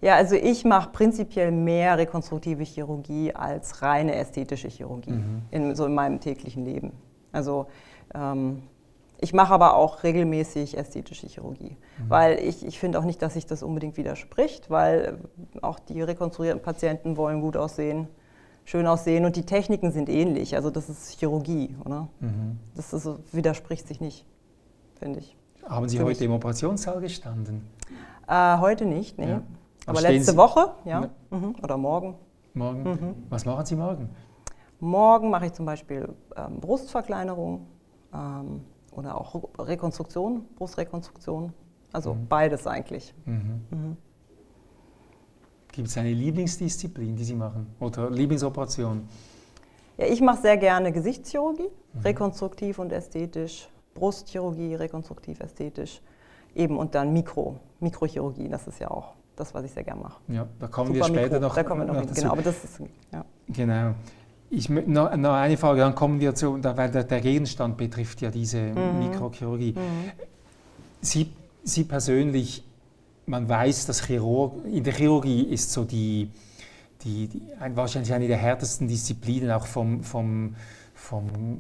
Ja, 0.02 0.16
also 0.16 0.36
ich 0.36 0.66
mache 0.66 0.90
prinzipiell 0.90 1.52
mehr 1.52 1.98
rekonstruktive 1.98 2.64
Chirurgie 2.64 3.34
als 3.34 3.84
reine 3.84 4.16
ästhetische 4.16 4.68
Chirurgie, 4.68 5.12
mhm. 5.12 5.44
in, 5.52 5.76
so 5.76 5.86
in 5.86 5.94
meinem 5.94 6.20
täglichen 6.20 6.66
Leben. 6.66 6.92
Also 7.32 7.68
ähm, 8.16 8.64
ich 9.24 9.34
mache 9.34 9.54
aber 9.54 9.78
auch 9.78 10.04
regelmäßig 10.04 10.78
ästhetische 10.78 11.28
Chirurgie, 11.28 11.78
mhm. 11.98 12.10
weil 12.10 12.40
ich, 12.40 12.66
ich 12.66 12.78
finde 12.78 13.00
auch 13.00 13.06
nicht, 13.06 13.22
dass 13.22 13.36
sich 13.36 13.46
das 13.46 13.64
unbedingt 13.64 13.96
widerspricht, 13.96 14.70
weil 14.70 15.18
auch 15.62 15.80
die 15.80 16.02
rekonstruierten 16.02 16.62
Patienten 16.62 17.16
wollen 17.16 17.40
gut 17.40 17.56
aussehen, 17.56 18.10
schön 18.66 18.86
aussehen 18.86 19.24
und 19.24 19.38
die 19.38 19.46
Techniken 19.46 19.92
sind 19.94 20.10
ähnlich. 20.10 20.58
Also 20.58 20.70
das 20.72 20.90
ist 20.90 21.18
Chirurgie, 21.18 21.74
oder? 21.86 22.10
Mhm. 22.20 22.60
Das 22.76 22.92
ist, 22.92 23.08
widerspricht 23.34 23.88
sich 23.88 24.02
nicht, 24.02 24.26
finde 25.00 25.20
ich. 25.20 25.38
Haben 25.66 25.88
Sie 25.88 26.02
heute 26.02 26.26
im 26.26 26.34
Operationssaal 26.34 27.00
gestanden? 27.00 27.66
Äh, 28.28 28.58
heute 28.58 28.86
nicht, 28.86 29.18
nee. 29.18 29.30
Ja. 29.30 29.42
Aber, 29.86 30.00
Aber 30.00 30.02
letzte 30.02 30.32
Sie 30.32 30.38
Woche, 30.38 30.74
ja. 30.84 31.10
Mhm. 31.30 31.56
Oder 31.64 31.78
morgen. 31.78 32.16
Morgen. 32.54 32.84
Mhm. 32.84 33.16
Was 33.30 33.46
machen 33.46 33.66
Sie 33.66 33.78
morgen? 33.78 34.10
Morgen 34.82 35.30
mache 35.30 35.46
ich 35.46 35.54
zum 35.54 35.66
Beispiel 35.66 36.10
ähm, 36.36 36.60
Brustverkleinerung. 36.60 37.68
Ähm, 38.14 38.66
oder 38.96 39.20
auch 39.20 39.44
Rekonstruktion, 39.60 40.46
Brustrekonstruktion. 40.56 41.54
Also 41.92 42.16
mhm. 42.16 42.28
beides 42.28 42.68
eigentlich. 42.68 43.14
Mhm. 43.26 43.62
Mhm. 43.70 43.98
Gibt 45.72 45.88
es 45.88 45.98
eine 45.98 46.12
Lieblingsdisziplin, 46.12 47.16
die 47.16 47.24
Sie 47.24 47.36
machen 47.36 47.68
oder 47.80 48.10
Lieblingsoperation? 48.10 49.08
Ja, 49.98 50.06
ich 50.06 50.22
mache 50.22 50.42
sehr 50.42 50.58
gerne 50.58 50.92
Gesichtschirurgie, 50.92 51.70
mhm. 51.94 52.02
rekonstruktiv 52.02 52.80
und 52.80 52.92
ästhetisch, 52.92 53.70
Brustchirurgie, 53.94 54.76
rekonstruktiv, 54.76 55.40
ästhetisch, 55.40 56.02
eben 56.56 56.78
und 56.78 56.96
dann 56.96 57.14
Mikro, 57.14 57.60
Mikrochirurgie, 57.80 58.50
das 58.50 58.68
ist 58.68 58.80
ja 58.80 58.90
auch 58.90 59.14
das, 59.36 59.54
was 59.54 59.66
ich 59.66 59.72
sehr 59.72 59.84
gerne 59.84 60.02
mache. 60.02 60.22
Ja, 60.28 60.48
da 60.60 60.68
kommen 60.68 60.94
Super 60.94 61.00
wir 61.00 61.06
später 61.06 61.36
Mikro, 61.36 61.40
noch. 61.40 61.56
Da 61.56 61.64
kommen 61.64 61.82
wir 61.82 61.88
noch, 61.88 61.94
noch 61.96 62.02
hin, 62.02 62.14
genau, 62.14 62.32
aber 62.32 62.42
das 62.42 62.64
ist, 62.64 62.80
ja. 63.12 63.26
Genau. 63.48 63.94
Ich, 64.56 64.70
noch, 64.70 65.16
noch, 65.16 65.34
eine 65.34 65.58
Frage, 65.58 65.80
dann 65.80 65.96
kommen 65.96 66.20
wir 66.20 66.36
zu, 66.36 66.64
weil 66.64 66.92
der, 66.92 67.04
der 67.04 67.22
Gegenstand 67.22 67.76
betrifft 67.76 68.22
ja 68.22 68.30
diese 68.30 68.60
mhm. 68.60 69.00
Mikrochirurgie. 69.00 69.72
Mhm. 69.72 70.12
Sie, 71.02 71.32
Sie 71.64 71.84
persönlich, 71.86 72.64
man 73.26 73.50
weiß, 73.50 73.88
dass 73.88 74.06
Chirurg, 74.06 74.64
in 74.66 74.84
der 74.84 74.94
Chirurgie 74.94 75.42
ist 75.42 75.72
so 75.72 75.86
die, 75.86 76.30
die, 77.04 77.28
die 77.30 77.42
wahrscheinlich 77.74 78.14
eine 78.14 78.28
der 78.28 78.38
härtesten 78.38 78.88
Disziplinen 78.88 79.50
auch 79.50 79.66
vom, 79.66 80.04
vom, 80.04 80.56
vom, 80.94 81.58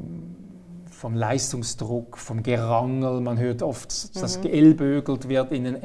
vom 0.92 1.16
Leistungsdruck, 1.16 2.18
vom 2.20 2.44
Gerangel. 2.44 3.22
Man 3.22 3.40
hört 3.40 3.64
oft, 3.64 4.16
dass 4.22 4.38
mhm. 4.38 4.42
geellbögelt 4.44 5.28
wird 5.30 5.52
in 5.52 5.64
den, 5.64 5.78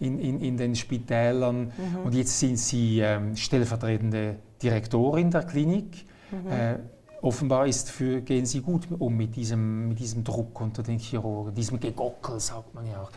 in, 0.00 0.18
in, 0.18 0.40
in 0.40 0.56
den 0.58 0.76
Spitälern. 0.76 1.72
Mhm. 1.76 2.04
Und 2.04 2.14
jetzt 2.14 2.38
sind 2.38 2.58
Sie 2.58 3.00
ähm, 3.00 3.36
stellvertretende 3.36 4.36
Direktorin 4.62 5.30
der 5.30 5.44
Klinik. 5.44 6.04
Mhm. 6.32 6.50
Äh, 6.50 6.78
offenbar 7.20 7.66
ist 7.66 7.90
für, 7.90 8.20
gehen 8.20 8.46
Sie 8.46 8.60
gut 8.60 8.88
um 8.98 9.16
mit 9.16 9.36
diesem, 9.36 9.88
mit 9.88 9.98
diesem 9.98 10.24
Druck 10.24 10.60
unter 10.60 10.82
den 10.82 10.98
Chirurgen, 10.98 11.54
diesem 11.54 11.78
Gegockel, 11.78 12.40
sagt 12.40 12.74
man 12.74 12.86
ja 12.86 13.02
auch. 13.02 13.10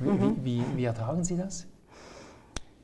Mhm. 0.00 0.36
Wie, 0.42 0.60
wie, 0.60 0.76
wie, 0.76 0.84
ertragen 0.84 1.22
Sie 1.24 1.36
das? 1.36 1.66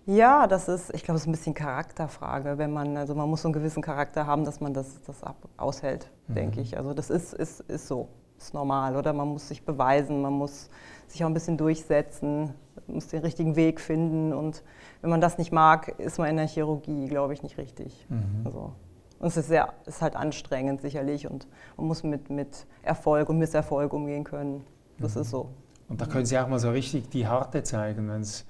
Ja, 0.04 0.46
das 0.46 0.68
ist, 0.68 0.94
ich 0.94 1.02
glaube, 1.02 1.16
es 1.16 1.22
ist 1.22 1.28
ein 1.28 1.32
bisschen 1.32 1.54
Charakterfrage. 1.54 2.58
Wenn 2.58 2.72
man, 2.72 2.96
also 2.96 3.14
man 3.14 3.28
muss 3.28 3.42
so 3.42 3.48
einen 3.48 3.54
gewissen 3.54 3.82
Charakter 3.82 4.26
haben, 4.26 4.44
dass 4.44 4.60
man 4.60 4.72
das, 4.72 5.00
das 5.02 5.22
ab, 5.24 5.36
aushält, 5.56 6.10
mhm. 6.28 6.34
denke 6.34 6.60
ich. 6.60 6.76
Also 6.76 6.94
das 6.94 7.10
ist, 7.10 7.32
ist, 7.32 7.60
ist 7.60 7.88
so, 7.88 8.08
ist 8.38 8.54
normal, 8.54 8.96
oder? 8.96 9.12
Man 9.12 9.28
muss 9.28 9.48
sich 9.48 9.64
beweisen, 9.64 10.22
man 10.22 10.34
muss 10.34 10.68
sich 11.08 11.24
auch 11.24 11.28
ein 11.28 11.34
bisschen 11.34 11.56
durchsetzen, 11.56 12.52
muss 12.86 13.08
den 13.08 13.22
richtigen 13.22 13.56
Weg 13.56 13.80
finden. 13.80 14.32
Und 14.32 14.62
wenn 15.00 15.10
man 15.10 15.20
das 15.20 15.38
nicht 15.38 15.52
mag, 15.52 15.98
ist 15.98 16.18
man 16.18 16.28
in 16.28 16.36
der 16.36 16.46
Chirurgie, 16.46 17.06
glaube 17.06 17.32
ich, 17.32 17.42
nicht 17.42 17.58
richtig. 17.58 18.06
Mhm. 18.08 18.42
Also, 18.44 18.72
und 19.18 19.28
es 19.28 19.36
ist, 19.36 19.48
sehr, 19.48 19.72
ist 19.86 20.02
halt 20.02 20.14
anstrengend 20.14 20.82
sicherlich 20.82 21.28
und 21.28 21.46
man 21.76 21.86
muss 21.86 22.02
mit, 22.02 22.28
mit 22.28 22.66
Erfolg 22.82 23.28
und 23.28 23.38
Misserfolg 23.38 23.92
umgehen 23.92 24.24
können. 24.24 24.64
Das 24.98 25.14
mhm. 25.14 25.22
ist 25.22 25.30
so. 25.30 25.48
Und 25.88 26.00
da 26.00 26.06
können 26.06 26.26
Sie 26.26 26.38
auch 26.38 26.48
mal 26.48 26.58
so 26.58 26.70
richtig 26.70 27.08
die 27.08 27.26
Harte 27.26 27.62
zeigen, 27.62 28.08
wenn 28.08 28.20
es 28.22 28.44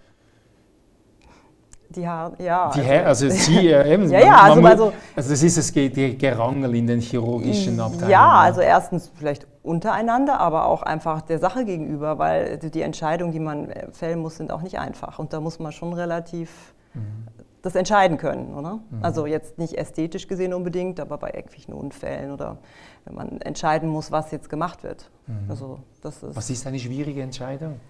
die 1.91 2.09
Haare, 2.09 2.35
ja. 2.43 2.71
Die 2.75 2.81
also, 2.81 3.27
also 3.27 3.29
Sie, 3.31 3.69
äh, 3.69 3.95
eben, 3.95 4.11
ja, 4.11 4.19
ja, 4.19 4.41
also, 4.41 4.61
also, 4.61 4.93
also 5.15 5.31
das 5.31 5.43
ist 5.43 5.57
das 5.57 5.73
Gerangel 5.73 6.75
in 6.75 6.89
den 6.89 7.01
chirurgischen 7.01 7.79
Abteilungen. 7.79 8.11
Ja, 8.11 8.41
also 8.41 8.61
erstens 8.61 9.13
vielleicht 9.15 9.47
untereinander, 9.63 10.41
aber 10.41 10.67
auch 10.67 10.83
einfach 10.83 11.23
der 11.23 11.39
Sache 11.39 11.65
gegenüber, 11.65 12.19
weil 12.19 12.59
die 12.59 12.83
Entscheidungen, 12.83 13.31
die 13.31 13.39
man 13.39 13.71
äh, 13.71 13.93
fällen 13.93 14.19
muss, 14.19 14.37
sind 14.37 14.51
auch 14.51 14.63
nicht 14.63 14.81
einfach. 14.81 15.21
Und 15.21 15.33
da 15.33 15.41
muss 15.41 15.61
man 15.61 15.71
schon 15.71 15.93
relativ 15.93 16.75
mhm 16.95 17.36
das 17.67 17.75
entscheiden 17.75 18.17
können, 18.17 18.55
oder? 18.55 18.81
Mhm. 18.91 19.03
Also 19.05 19.27
jetzt 19.27 19.59
nicht 19.59 19.75
ästhetisch 19.75 20.29
gesehen 20.29 20.55
unbedingt, 20.55 21.01
aber 21.01 21.19
bei 21.19 21.31
irgendwelchen 21.31 21.75
Unfällen 21.75 22.31
oder 22.31 22.59
wenn 23.05 23.15
man 23.15 23.41
entscheiden 23.41 23.89
muss, 23.89 24.11
was 24.13 24.31
jetzt 24.31 24.49
gemacht 24.49 24.83
wird. 24.85 25.11
Mhm. 25.27 25.51
Also 25.51 25.81
das 26.01 26.23
ist 26.23 26.37
was 26.37 26.49
ist 26.49 26.67
eine 26.67 26.79
schwierige 26.79 27.23
Entscheidung? 27.23 27.81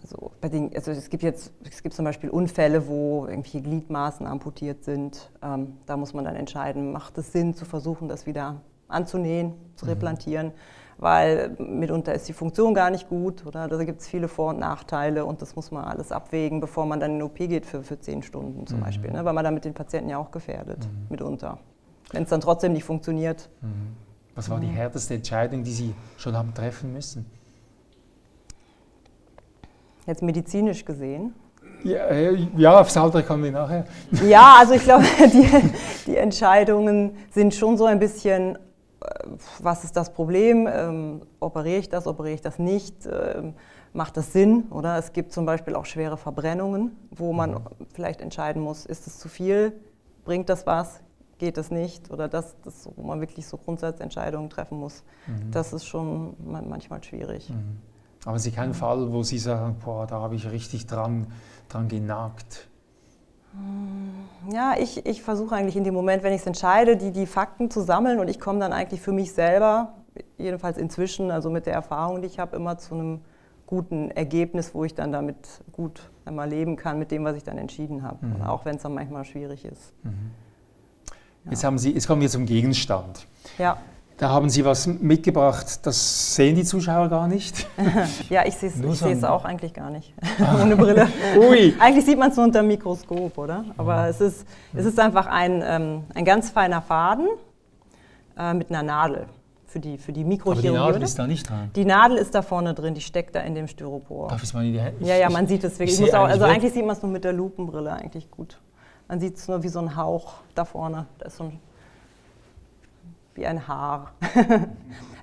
Also 0.00 0.16
so 0.16 0.30
bei 0.40 0.48
den, 0.48 0.74
also 0.74 0.90
es 0.90 1.10
gibt 1.10 1.22
jetzt 1.22 1.52
es 1.64 1.82
gibt 1.82 1.94
zum 1.94 2.04
Beispiel 2.04 2.30
Unfälle, 2.30 2.88
wo 2.88 3.26
irgendwelche 3.26 3.60
Gliedmaßen 3.60 4.26
amputiert 4.26 4.84
sind. 4.84 5.30
Ähm, 5.42 5.76
da 5.86 5.96
muss 5.96 6.14
man 6.14 6.24
dann 6.24 6.34
entscheiden, 6.36 6.92
macht 6.92 7.18
es 7.18 7.32
Sinn 7.32 7.54
zu 7.54 7.64
versuchen, 7.64 8.08
das 8.08 8.26
wieder 8.26 8.62
anzunähen, 8.88 9.52
zu 9.76 9.84
mhm. 9.84 9.90
Weil 10.98 11.56
mitunter 11.58 12.12
ist 12.12 12.28
die 12.28 12.32
Funktion 12.32 12.74
gar 12.74 12.90
nicht 12.90 13.08
gut 13.08 13.46
oder 13.46 13.68
da 13.68 13.82
gibt 13.84 14.00
es 14.00 14.08
viele 14.08 14.28
Vor- 14.28 14.50
und 14.50 14.58
Nachteile 14.58 15.24
und 15.24 15.40
das 15.40 15.54
muss 15.54 15.70
man 15.70 15.84
alles 15.84 16.10
abwägen, 16.12 16.60
bevor 16.60 16.86
man 16.86 16.98
dann 16.98 17.12
in 17.12 17.18
den 17.18 17.22
OP 17.22 17.36
geht 17.36 17.64
für, 17.64 17.82
für 17.82 18.00
zehn 18.00 18.22
Stunden 18.22 18.66
zum 18.66 18.80
mhm. 18.80 18.84
Beispiel, 18.84 19.10
ne? 19.12 19.24
weil 19.24 19.32
man 19.32 19.44
damit 19.44 19.64
den 19.64 19.74
Patienten 19.74 20.10
ja 20.10 20.18
auch 20.18 20.32
gefährdet, 20.32 20.80
mhm. 20.80 21.06
mitunter. 21.08 21.58
Wenn 22.10 22.24
es 22.24 22.28
dann 22.30 22.40
trotzdem 22.40 22.72
nicht 22.72 22.84
funktioniert. 22.84 23.48
Mhm. 23.60 23.96
Was 24.34 24.50
war 24.50 24.60
die 24.60 24.66
mhm. 24.66 24.72
härteste 24.72 25.14
Entscheidung, 25.14 25.62
die 25.62 25.72
Sie 25.72 25.94
schon 26.16 26.36
haben 26.36 26.52
treffen 26.54 26.92
müssen? 26.92 27.26
Jetzt 30.06 30.22
medizinisch 30.22 30.84
gesehen. 30.84 31.34
Ja, 31.84 32.06
äh, 32.06 32.48
ja 32.56 32.80
aufs 32.80 32.96
Alter 32.96 33.22
kommen 33.22 33.44
wir 33.44 33.52
nachher. 33.52 33.84
Ja, 34.26 34.56
also 34.58 34.74
ich 34.74 34.82
glaube, 34.82 35.04
die, 35.32 35.48
die 36.06 36.16
Entscheidungen 36.16 37.16
sind 37.30 37.54
schon 37.54 37.76
so 37.76 37.84
ein 37.84 37.98
bisschen, 37.98 38.58
was 39.60 39.84
ist 39.84 39.96
das 39.96 40.12
Problem? 40.12 40.68
Ähm, 40.70 41.22
operiere 41.40 41.78
ich 41.78 41.88
das, 41.88 42.06
operiere 42.06 42.34
ich 42.34 42.40
das 42.40 42.58
nicht? 42.58 43.06
Ähm, 43.06 43.54
macht 43.92 44.16
das 44.16 44.32
Sinn? 44.32 44.64
Oder 44.70 44.98
es 44.98 45.12
gibt 45.12 45.32
zum 45.32 45.46
Beispiel 45.46 45.74
auch 45.74 45.86
schwere 45.86 46.16
Verbrennungen, 46.16 46.96
wo 47.10 47.32
man 47.32 47.52
mhm. 47.52 47.60
vielleicht 47.92 48.20
entscheiden 48.20 48.62
muss, 48.62 48.86
ist 48.86 49.06
es 49.06 49.18
zu 49.18 49.28
viel? 49.28 49.72
Bringt 50.24 50.48
das 50.48 50.66
was? 50.66 51.00
Geht 51.38 51.56
das 51.56 51.70
nicht? 51.70 52.10
Oder 52.10 52.28
das, 52.28 52.56
das 52.64 52.88
wo 52.96 53.02
man 53.02 53.20
wirklich 53.20 53.46
so 53.46 53.56
Grundsatzentscheidungen 53.56 54.50
treffen 54.50 54.78
muss. 54.78 55.04
Mhm. 55.26 55.52
Das 55.52 55.72
ist 55.72 55.86
schon 55.86 56.36
manchmal 56.44 57.02
schwierig. 57.04 57.50
Mhm. 57.50 57.78
Aber 58.24 58.38
Sie 58.38 58.50
keinen 58.50 58.74
Fall, 58.74 59.12
wo 59.12 59.22
Sie 59.22 59.38
sagen, 59.38 59.76
boah, 59.84 60.06
da 60.06 60.20
habe 60.20 60.34
ich 60.34 60.50
richtig 60.50 60.86
dran, 60.86 61.28
dran 61.68 61.88
genagt? 61.88 62.67
Ja, 64.52 64.74
ich, 64.78 65.04
ich 65.06 65.22
versuche 65.22 65.54
eigentlich 65.54 65.76
in 65.76 65.84
dem 65.84 65.94
Moment, 65.94 66.22
wenn 66.22 66.32
ich 66.32 66.40
es 66.40 66.46
entscheide, 66.46 66.96
die, 66.96 67.12
die 67.12 67.26
Fakten 67.26 67.70
zu 67.70 67.80
sammeln 67.80 68.18
und 68.18 68.28
ich 68.28 68.40
komme 68.40 68.58
dann 68.60 68.72
eigentlich 68.72 69.00
für 69.00 69.12
mich 69.12 69.32
selber, 69.32 69.94
jedenfalls 70.36 70.78
inzwischen, 70.78 71.30
also 71.30 71.50
mit 71.50 71.66
der 71.66 71.74
Erfahrung, 71.74 72.22
die 72.22 72.28
ich 72.28 72.38
habe, 72.38 72.56
immer 72.56 72.78
zu 72.78 72.94
einem 72.94 73.20
guten 73.66 74.10
Ergebnis, 74.10 74.74
wo 74.74 74.84
ich 74.84 74.94
dann 74.94 75.12
damit 75.12 75.36
gut 75.72 76.10
einmal 76.24 76.48
leben 76.48 76.76
kann 76.76 76.98
mit 76.98 77.10
dem, 77.10 77.24
was 77.24 77.36
ich 77.36 77.44
dann 77.44 77.58
entschieden 77.58 78.02
habe, 78.02 78.24
mhm. 78.24 78.42
auch 78.42 78.64
wenn 78.64 78.76
es 78.76 78.82
dann 78.82 78.94
manchmal 78.94 79.24
schwierig 79.24 79.64
ist. 79.64 79.92
Mhm. 80.02 80.30
Ja. 81.44 81.50
Jetzt, 81.50 81.64
haben 81.64 81.78
Sie, 81.78 81.92
jetzt 81.92 82.06
kommen 82.06 82.22
wir 82.22 82.28
zum 82.28 82.46
Gegenstand. 82.46 83.26
Ja. 83.58 83.78
Da 84.18 84.30
haben 84.30 84.50
Sie 84.50 84.64
was 84.64 84.88
mitgebracht, 84.88 85.86
das 85.86 86.34
sehen 86.34 86.56
die 86.56 86.64
Zuschauer 86.64 87.08
gar 87.08 87.28
nicht. 87.28 87.68
ja, 88.28 88.44
ich 88.44 88.56
sehe 88.56 88.68
es 88.68 89.24
auch 89.24 89.44
eigentlich 89.44 89.72
gar 89.72 89.90
nicht, 89.90 90.12
ohne 90.60 90.74
Brille. 90.74 91.06
Ui. 91.38 91.72
Eigentlich 91.78 92.04
sieht 92.04 92.18
man 92.18 92.30
es 92.30 92.36
nur 92.36 92.46
unter 92.46 92.60
dem 92.60 92.66
Mikroskop, 92.66 93.38
oder? 93.38 93.64
Aber 93.76 94.08
es, 94.08 94.20
ist, 94.20 94.44
es 94.74 94.86
ist 94.86 94.98
einfach 94.98 95.28
ein, 95.28 95.62
ähm, 95.64 96.02
ein 96.14 96.24
ganz 96.24 96.50
feiner 96.50 96.82
Faden 96.82 97.28
äh, 98.36 98.54
mit 98.54 98.70
einer 98.70 98.82
Nadel 98.82 99.26
für 99.66 99.78
die, 99.78 99.98
für 99.98 100.12
die 100.12 100.24
Mikrochirurgie. 100.24 100.68
Aber 100.70 100.78
die 100.78 100.92
Nadel 100.92 101.02
ist 101.02 101.16
da 101.16 101.26
nicht 101.28 101.48
dran? 101.48 101.70
Die 101.76 101.84
Nadel 101.84 102.16
ist 102.16 102.34
da 102.34 102.42
vorne 102.42 102.74
drin, 102.74 102.94
die 102.94 103.00
steckt 103.00 103.36
da 103.36 103.40
in 103.42 103.54
dem 103.54 103.68
Styropor. 103.68 104.30
Darf 104.30 104.42
ich 104.42 104.52
mal 104.52 104.66
in 104.66 104.72
die 104.72 104.80
Hände? 104.80 105.04
Ja, 105.04 105.14
ja, 105.14 105.30
man 105.30 105.46
sieht 105.46 105.62
es 105.62 105.78
wirklich. 105.78 106.12
Auch, 106.12 106.24
also 106.24 106.44
eigentlich 106.44 106.72
sieht 106.72 106.84
man 106.84 106.96
es 106.96 107.02
nur 107.02 107.12
mit 107.12 107.22
der 107.22 107.34
Lupenbrille 107.34 107.92
eigentlich 107.92 108.28
gut. 108.32 108.58
Man 109.06 109.20
sieht 109.20 109.36
es 109.36 109.46
nur 109.46 109.62
wie 109.62 109.68
so 109.68 109.78
ein 109.78 109.94
Hauch 109.94 110.34
da 110.56 110.64
vorne. 110.64 111.06
Da 111.18 111.26
ist 111.26 111.36
so 111.36 111.44
ein 111.44 111.60
wie 113.38 113.46
ein 113.46 113.66
Haar. 113.68 114.12
also 114.34 114.66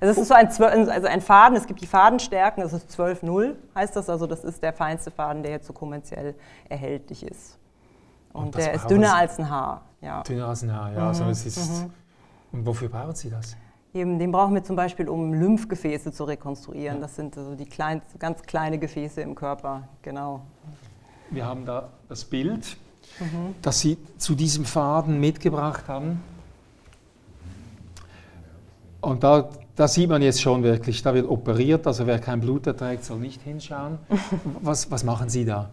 es 0.00 0.18
ist 0.18 0.28
so 0.28 0.34
ein, 0.34 0.48
also 0.48 1.06
ein 1.06 1.20
Faden, 1.20 1.56
es 1.56 1.66
gibt 1.66 1.80
die 1.80 1.86
Fadenstärken, 1.86 2.62
das 2.62 2.72
ist 2.72 2.90
12,0 2.90 3.54
heißt 3.74 3.94
das, 3.94 4.08
also 4.08 4.26
das 4.26 4.44
ist 4.44 4.62
der 4.62 4.72
feinste 4.72 5.10
Faden, 5.10 5.42
der 5.42 5.52
jetzt 5.52 5.66
so 5.66 5.72
kommerziell 5.72 6.34
erhältlich 6.68 7.24
ist. 7.24 7.58
Und, 8.32 8.46
Und 8.46 8.56
der 8.56 8.74
ist 8.74 8.88
dünner 8.90 9.14
als 9.14 9.38
ein 9.38 9.48
Haar. 9.48 9.82
Ja. 10.00 10.22
Dünner 10.22 10.48
als 10.48 10.62
ein 10.62 10.72
Haar, 10.72 10.92
ja. 10.92 11.08
Also 11.08 11.22
mhm. 11.22 11.28
Also 11.28 11.48
es 11.48 11.56
ist, 11.56 11.82
mhm. 11.82 11.90
Und 12.52 12.66
wofür 12.66 12.88
brauchen 12.88 13.14
Sie 13.14 13.30
das? 13.30 13.56
Eben, 13.94 14.18
den 14.18 14.30
brauchen 14.30 14.54
wir 14.54 14.62
zum 14.62 14.76
Beispiel, 14.76 15.08
um 15.08 15.32
Lymphgefäße 15.32 16.12
zu 16.12 16.24
rekonstruieren. 16.24 16.96
Ja. 16.96 17.02
Das 17.02 17.16
sind 17.16 17.36
also 17.38 17.54
die 17.54 17.64
klein, 17.64 18.02
ganz 18.18 18.42
kleine 18.42 18.78
Gefäße 18.78 19.22
im 19.22 19.34
Körper, 19.34 19.88
genau. 20.02 20.42
Wir 21.30 21.46
haben 21.46 21.64
da 21.64 21.88
das 22.08 22.24
Bild, 22.24 22.76
mhm. 23.18 23.54
das 23.62 23.80
Sie 23.80 23.96
zu 24.18 24.34
diesem 24.34 24.64
Faden 24.64 25.18
mitgebracht 25.18 25.88
haben. 25.88 26.22
Und 29.00 29.22
da, 29.22 29.48
da 29.74 29.88
sieht 29.88 30.08
man 30.08 30.22
jetzt 30.22 30.40
schon 30.40 30.62
wirklich, 30.62 31.02
da 31.02 31.14
wird 31.14 31.28
operiert, 31.28 31.86
also 31.86 32.06
wer 32.06 32.18
kein 32.18 32.40
Blut 32.40 32.66
erträgt, 32.66 33.04
soll 33.04 33.18
nicht 33.18 33.42
hinschauen. 33.42 33.98
Was, 34.62 34.90
was 34.90 35.04
machen 35.04 35.28
Sie 35.28 35.44
da? 35.44 35.70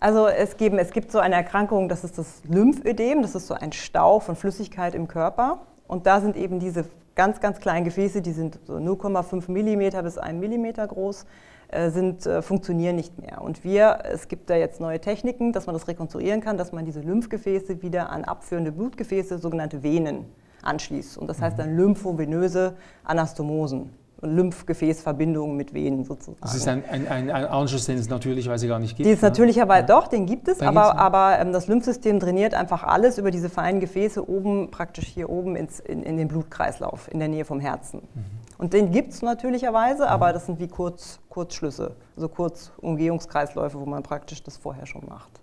Also 0.00 0.28
es, 0.28 0.56
geben, 0.56 0.78
es 0.78 0.92
gibt 0.92 1.10
so 1.10 1.18
eine 1.18 1.34
Erkrankung, 1.34 1.88
das 1.88 2.04
ist 2.04 2.18
das 2.18 2.42
Lymphödem, 2.48 3.22
das 3.22 3.34
ist 3.34 3.48
so 3.48 3.54
ein 3.54 3.72
Stau 3.72 4.20
von 4.20 4.36
Flüssigkeit 4.36 4.94
im 4.94 5.08
Körper. 5.08 5.60
Und 5.88 6.06
da 6.06 6.20
sind 6.20 6.36
eben 6.36 6.60
diese 6.60 6.84
ganz, 7.16 7.40
ganz 7.40 7.58
kleinen 7.58 7.84
Gefäße, 7.84 8.22
die 8.22 8.32
sind 8.32 8.60
so 8.64 8.76
0,5 8.76 9.50
mm 9.50 10.04
bis 10.04 10.18
1 10.18 10.40
mm 10.40 10.86
groß, 10.86 11.26
äh, 11.68 11.90
sind, 11.90 12.24
äh, 12.26 12.42
funktionieren 12.42 12.94
nicht 12.94 13.18
mehr. 13.18 13.42
Und 13.42 13.64
wir, 13.64 13.98
es 14.04 14.28
gibt 14.28 14.48
da 14.50 14.54
jetzt 14.54 14.80
neue 14.80 15.00
Techniken, 15.00 15.52
dass 15.52 15.66
man 15.66 15.74
das 15.74 15.88
rekonstruieren 15.88 16.40
kann, 16.40 16.56
dass 16.56 16.70
man 16.70 16.84
diese 16.84 17.00
Lymphgefäße 17.00 17.82
wieder 17.82 18.10
an 18.10 18.24
abführende 18.24 18.70
Blutgefäße, 18.70 19.38
sogenannte 19.38 19.82
Venen, 19.82 20.26
anschließt. 20.62 21.18
Und 21.18 21.28
das 21.28 21.40
heißt 21.40 21.58
dann 21.58 21.76
lymphovenöse 21.76 22.74
Anastomosen. 23.04 23.90
Lymphgefäßverbindungen 24.20 25.56
mit 25.56 25.74
Venen 25.74 26.04
sozusagen. 26.04 26.38
Das 26.40 26.54
ist 26.54 26.66
ein, 26.66 26.82
ein, 26.90 27.06
ein, 27.06 27.30
Anschluss, 27.30 27.86
den 27.86 27.98
es 27.98 28.08
natürlicherweise 28.08 28.66
gar 28.66 28.80
nicht 28.80 28.96
gibt. 28.96 29.06
Den 29.06 29.14
es 29.14 29.22
natürlicherweise, 29.22 29.86
ja. 29.88 30.00
doch, 30.00 30.08
den 30.08 30.26
gibt 30.26 30.48
es, 30.48 30.60
aber, 30.60 30.98
aber 30.98 31.38
ähm, 31.38 31.52
das 31.52 31.68
Lymphsystem 31.68 32.18
trainiert 32.18 32.52
einfach 32.54 32.82
alles 32.82 33.18
über 33.18 33.30
diese 33.30 33.48
feinen 33.48 33.80
Gefäße 33.80 34.28
oben, 34.28 34.72
praktisch 34.72 35.06
hier 35.06 35.30
oben 35.30 35.54
ins, 35.54 35.78
in, 35.78 36.02
in 36.02 36.16
den 36.16 36.26
Blutkreislauf, 36.26 37.08
in 37.12 37.20
der 37.20 37.28
Nähe 37.28 37.44
vom 37.44 37.60
Herzen. 37.60 38.00
Mhm. 38.14 38.24
Und 38.58 38.72
den 38.72 38.90
gibt 38.90 39.12
es 39.12 39.22
natürlicherweise, 39.22 40.02
mhm. 40.02 40.08
aber 40.08 40.32
das 40.32 40.46
sind 40.46 40.58
wie 40.58 40.66
Kurz, 40.66 41.20
Kurzschlüsse, 41.28 41.92
also 42.16 42.28
Kurzumgehungskreisläufe, 42.28 43.78
wo 43.78 43.86
man 43.86 44.02
praktisch 44.02 44.42
das 44.42 44.56
vorher 44.56 44.86
schon 44.86 45.04
macht. 45.08 45.37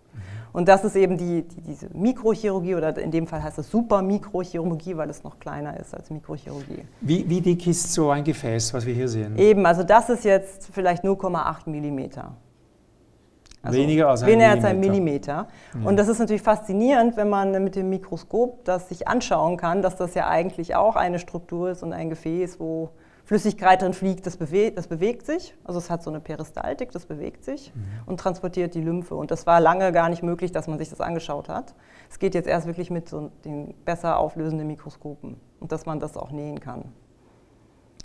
Und 0.56 0.70
das 0.70 0.86
ist 0.86 0.96
eben 0.96 1.18
die, 1.18 1.42
die, 1.42 1.60
diese 1.60 1.90
Mikrochirurgie 1.94 2.76
oder 2.76 2.98
in 2.98 3.12
dem 3.12 3.28
Fall 3.28 3.44
heißt 3.44 3.58
es 3.58 3.70
Supermikrochirurgie, 3.70 4.96
weil 4.96 5.10
es 5.10 5.22
noch 5.22 5.38
kleiner 5.38 5.78
ist 5.78 5.94
als 5.94 6.10
Mikrochirurgie. 6.10 6.86
Wie, 7.02 7.30
wie 7.30 7.42
dick 7.42 7.68
ist 7.68 7.92
so 7.92 8.10
ein 8.10 8.24
Gefäß, 8.24 8.74
was 8.74 8.86
wir 8.86 8.94
hier 8.94 9.10
sehen? 9.10 9.38
Eben, 9.38 9.66
also 9.66 9.84
das 9.84 10.10
ist 10.10 10.24
jetzt 10.24 10.70
vielleicht 10.72 11.04
0,8 11.04 11.70
Millimeter. 11.70 12.38
Also 13.64 13.78
weniger 13.78 14.08
als 14.08 14.24
ein 14.24 14.30
weniger 14.30 14.48
Millimeter. 14.48 14.68
Als 14.68 14.74
ein 14.74 14.80
Millimeter. 14.80 15.48
Ja. 15.74 15.90
Und 15.90 15.98
das 15.98 16.08
ist 16.08 16.20
natürlich 16.20 16.42
faszinierend, 16.42 17.18
wenn 17.18 17.28
man 17.28 17.62
mit 17.62 17.76
dem 17.76 17.90
Mikroskop 17.90 18.64
das 18.64 18.88
sich 18.88 19.10
anschauen 19.10 19.58
kann, 19.58 19.82
dass 19.82 19.98
das 19.98 20.14
ja 20.14 20.30
eigentlich 20.30 20.74
auch 20.74 20.96
eine 20.96 21.20
Struktur 21.20 21.72
ist 21.72 21.84
und 21.84 21.92
ein 21.92 22.10
Gefäß, 22.10 22.62
wo 22.62 22.92
Flüssigkeit 23.26 23.82
drin 23.82 23.94
fliegt, 23.94 24.28
das 24.28 24.38
bewegt, 24.38 24.78
das 24.78 24.88
bewegt 24.88 25.26
sich. 25.26 25.56
Also 25.64 25.80
es 25.80 25.90
hat 25.90 26.04
so 26.04 26.12
eine 26.12 26.20
Peristaltik, 26.20 26.92
das 26.92 27.08
bewegt 27.08 27.44
sich 27.44 27.74
mhm. 27.74 27.84
und 28.06 28.20
transportiert 28.20 28.76
die 28.76 28.82
Lymphe. 28.82 29.16
Und 29.16 29.32
das 29.32 29.48
war 29.48 29.60
lange 29.60 29.92
gar 29.92 30.10
nicht 30.10 30.22
möglich, 30.22 30.52
dass 30.52 30.68
man 30.68 30.78
sich 30.78 30.90
das 30.90 31.02
angeschaut 31.02 31.50
hat. 31.50 31.74
Es 32.10 32.20
geht 32.20 32.36
jetzt 32.36 32.48
erst 32.48 32.68
wirklich 32.68 32.92
mit 32.92 33.10
so 33.10 33.32
den 33.44 33.74
besser 33.84 34.20
auflösenden 34.20 34.68
Mikroskopen 34.68 35.38
und 35.60 35.72
dass 35.72 35.88
man 35.88 36.00
das 36.00 36.18
auch 36.18 36.32
nähen 36.32 36.60
kann. 36.60 36.94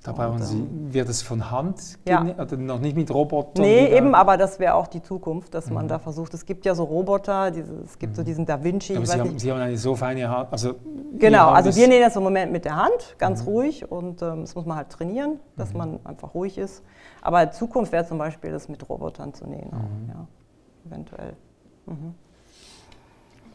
Da 0.03 0.13
brauchen 0.13 0.43
Sie, 0.43 0.67
wird 0.71 1.11
es 1.11 1.21
von 1.21 1.51
Hand 1.51 1.99
ja. 2.09 2.23
oder 2.23 2.39
also 2.39 2.57
noch 2.57 2.81
nicht 2.81 2.97
mit 2.97 3.13
Robotern? 3.13 3.63
Nee, 3.63 3.95
eben, 3.95 4.15
aber 4.15 4.39
das 4.39 4.59
wäre 4.59 4.75
auch 4.75 4.87
die 4.87 5.03
Zukunft, 5.03 5.53
dass 5.53 5.67
mhm. 5.67 5.75
man 5.75 5.89
da 5.89 5.99
versucht. 5.99 6.33
Es 6.33 6.47
gibt 6.47 6.65
ja 6.65 6.75
so 6.75 6.85
Roboter, 6.85 7.51
diese, 7.51 7.83
es 7.85 7.99
gibt 7.99 8.13
mhm. 8.13 8.17
so 8.17 8.23
diesen 8.23 8.47
Da 8.47 8.65
Vinci. 8.65 8.97
Aber 8.97 9.05
Sie 9.05 9.21
haben, 9.21 9.39
Sie, 9.39 9.53
haben, 9.53 9.61
eine 9.61 9.77
so 9.77 9.95
feine 9.95 10.27
Hand. 10.31 10.51
Also 10.53 10.77
genau, 11.19 11.51
also 11.51 11.77
wir 11.77 11.87
nähen 11.87 12.01
das 12.01 12.17
im 12.17 12.23
Moment 12.23 12.51
mit 12.51 12.65
der 12.65 12.77
Hand, 12.77 13.17
ganz 13.19 13.43
mhm. 13.43 13.49
ruhig 13.49 13.91
und 13.91 14.23
ähm, 14.23 14.41
das 14.41 14.55
muss 14.55 14.65
man 14.65 14.79
halt 14.79 14.89
trainieren, 14.89 15.39
dass 15.59 15.73
mhm. 15.73 15.79
man 15.79 16.01
einfach 16.05 16.33
ruhig 16.33 16.57
ist. 16.57 16.83
Aber 17.21 17.43
in 17.43 17.53
Zukunft 17.53 17.93
wäre 17.93 18.07
zum 18.07 18.17
Beispiel 18.17 18.53
das 18.53 18.71
mit 18.71 18.89
Robotern 18.89 19.35
zu 19.35 19.47
nähen, 19.47 19.71
auch, 19.71 19.83
mhm. 19.83 20.09
ja, 20.09 20.27
eventuell. 20.87 21.35
Mhm. 21.85 22.15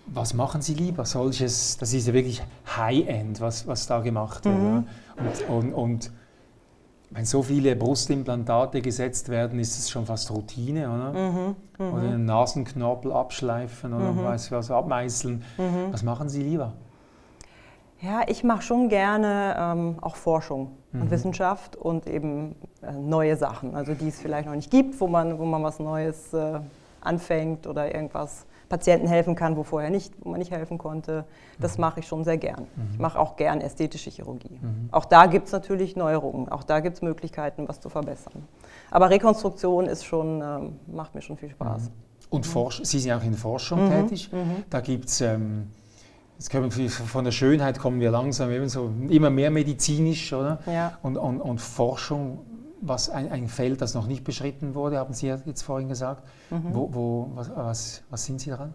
Was 0.08 0.36
machen 0.36 0.62
Sie 0.62 0.76
lieber? 0.76 1.06
Solches, 1.06 1.78
das 1.80 1.92
ist 1.92 2.06
ja 2.06 2.14
wirklich 2.14 2.44
High-End, 2.78 3.42
was, 3.42 3.66
was 3.66 3.88
da 3.88 4.02
gemacht 4.02 4.46
wird. 4.46 4.84
Und, 5.18 5.50
und, 5.50 5.74
und 5.74 6.12
wenn 7.12 7.26
so 7.26 7.44
viele 7.44 7.76
Brustimplantate 7.76 8.82
gesetzt 8.82 9.30
werden, 9.30 9.60
ist 9.60 9.78
es 9.78 9.90
schon 9.90 10.06
fast 10.06 10.32
Routine, 10.32 10.90
oder? 10.90 11.14
Mhm, 11.14 11.56
mh. 11.78 11.92
Oder 11.92 12.02
einen 12.02 12.26
Nasenknorpel 12.26 13.12
abschleifen 13.12 13.94
oder 13.94 14.12
mhm. 14.12 14.24
weiß 14.24 14.52
was 14.52 14.72
abmeißeln. 14.72 15.44
Mhm. 15.58 15.92
Was 15.92 16.04
machen 16.04 16.30
Sie 16.30 16.42
lieber? 16.42 16.74
Ja, 18.02 18.22
ich 18.28 18.44
mache 18.44 18.62
schon 18.62 18.90
gerne 18.90 19.56
ähm, 19.58 19.96
auch 20.02 20.16
Forschung 20.16 20.72
und 20.94 21.06
mhm. 21.06 21.12
Wissenschaft 21.12 21.76
und 21.76 22.08
eben 22.08 22.56
äh, 22.82 22.92
neue 22.92 23.36
Sachen, 23.38 23.76
also 23.76 23.94
die 23.94 24.10
es 24.10 24.20
vielleicht 24.20 24.48
noch 24.48 24.56
nicht 24.56 24.70
gibt, 24.70 25.00
wo 25.00 25.08
man, 25.08 25.40
wo 25.40 25.46
man 25.46 25.64
was 25.64 25.80
Neues 25.80 26.34
äh, 26.34 26.60
anfängt 27.02 27.68
oder 27.68 27.94
irgendwas 27.94 28.46
Patienten 28.70 29.08
helfen 29.08 29.36
kann, 29.36 29.58
wo 29.58 29.64
vorher 29.64 29.90
nicht, 29.90 30.14
wo 30.20 30.30
man 30.30 30.40
nicht 30.40 30.52
helfen 30.52 30.78
konnte. 30.78 31.26
Das 31.60 31.78
mhm. 31.78 31.82
mache 31.82 32.00
ich 32.00 32.08
schon 32.08 32.24
sehr 32.24 32.38
gern. 32.38 32.68
Mhm. 32.76 32.90
Ich 32.94 33.00
mache 33.00 33.20
auch 33.20 33.36
gern 33.36 33.62
ästhetische 33.62 34.10
Chirurgie. 34.10 34.60
Mhm. 34.62 34.90
Auch 34.92 35.06
da 35.06 35.28
gibt 35.28 35.48
es 35.48 35.54
natürlich 35.54 35.96
Neuerungen, 35.96 36.50
auch 36.50 36.64
da 36.64 36.80
gibt 36.80 36.96
es 36.96 37.02
Möglichkeiten, 37.02 37.68
was 37.68 37.80
zu 37.80 37.90
verbessern. 37.90 38.44
Aber 38.92 39.10
Rekonstruktion 39.10 39.86
ist 39.86 40.06
schon, 40.06 40.42
ähm, 40.42 40.80
macht 40.88 41.16
mir 41.16 41.22
schon 41.22 41.38
viel 41.38 41.50
Spaß. 41.50 41.84
Mhm. 41.84 41.92
Und 42.30 42.46
Forsch 42.46 42.82
Sie 42.84 43.00
sind 43.00 43.14
auch 43.14 43.24
in 43.24 43.34
Forschung 43.34 43.86
mhm. 43.86 43.92
tätig. 43.92 44.32
Mhm. 44.32 44.64
Da 44.70 44.82
gibt 44.82 45.10
es, 45.10 45.22
ähm, 45.22 45.70
von 46.40 47.24
der 47.24 47.32
Schönheit 47.32 47.80
kommen 47.80 48.00
wir 48.00 48.12
langsam 48.12 48.52
eben 48.52 48.68
so 48.68 48.92
immer 49.10 49.30
mehr 49.30 49.52
medizinisch, 49.52 50.34
oder? 50.34 50.60
Ja. 50.66 50.98
Und, 51.02 51.18
und, 51.18 51.40
und 51.40 51.62
Forschung 51.62 52.40
was 52.82 53.10
ein, 53.10 53.32
ein, 53.32 53.48
Feld, 53.48 53.82
das 53.82 53.94
noch 53.94 54.08
nicht 54.08 54.24
beschritten 54.24 54.76
wurde, 54.76 54.98
haben 54.98 55.14
Sie 55.14 55.28
ja 55.28 55.38
jetzt 55.46 55.62
vorhin 55.62 55.90
gesagt. 55.90 56.24
Mhm. 56.50 56.74
Wo, 56.74 56.90
wo, 56.94 57.32
was, 57.36 57.56
was, 57.56 58.04
was, 58.10 58.26
sind 58.26 58.42
Sie 58.42 58.50
daran? 58.50 58.74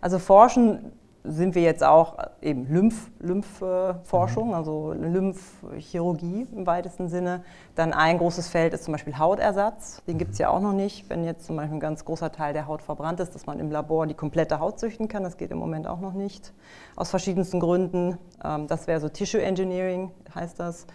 Also 0.00 0.18
forschen 0.18 0.92
sind 1.26 1.54
wir 1.54 1.62
jetzt 1.62 1.82
auch 1.82 2.18
eben 2.42 2.68
Lymph, 2.68 3.10
Lymphforschung, 3.18 4.48
mhm. 4.48 4.54
also 4.54 4.92
Lymphchirurgie 4.92 6.46
im 6.54 6.66
weitesten 6.66 7.08
Sinne. 7.08 7.42
Dann 7.74 7.94
ein 7.94 8.18
großes 8.18 8.48
Feld 8.48 8.74
ist 8.74 8.84
zum 8.84 8.92
Beispiel 8.92 9.18
Hautersatz. 9.18 10.02
Den 10.06 10.14
mhm. 10.14 10.18
gibt 10.18 10.32
es 10.32 10.38
ja 10.38 10.50
auch 10.50 10.60
noch 10.60 10.74
nicht. 10.74 11.08
Wenn 11.08 11.24
jetzt 11.24 11.46
zum 11.46 11.56
Beispiel 11.56 11.78
ein 11.78 11.80
ganz 11.80 12.04
großer 12.04 12.30
Teil 12.30 12.52
der 12.52 12.66
Haut 12.66 12.82
verbrannt 12.82 13.20
ist, 13.20 13.34
dass 13.34 13.46
man 13.46 13.58
im 13.58 13.70
Labor 13.70 14.06
die 14.06 14.14
komplette 14.14 14.60
Haut 14.60 14.78
züchten 14.78 15.08
kann. 15.08 15.22
Das 15.22 15.38
geht 15.38 15.50
im 15.50 15.58
Moment 15.58 15.86
auch 15.86 16.00
noch 16.00 16.12
nicht. 16.12 16.52
Aus 16.94 17.08
verschiedensten 17.08 17.58
Gründen. 17.58 18.18
Ähm, 18.44 18.66
das 18.66 18.86
wäre 18.86 19.00
so 19.00 19.08
Tissue 19.08 19.40
Engineering, 19.40 20.10
heißt 20.34 20.60
das. 20.60 20.86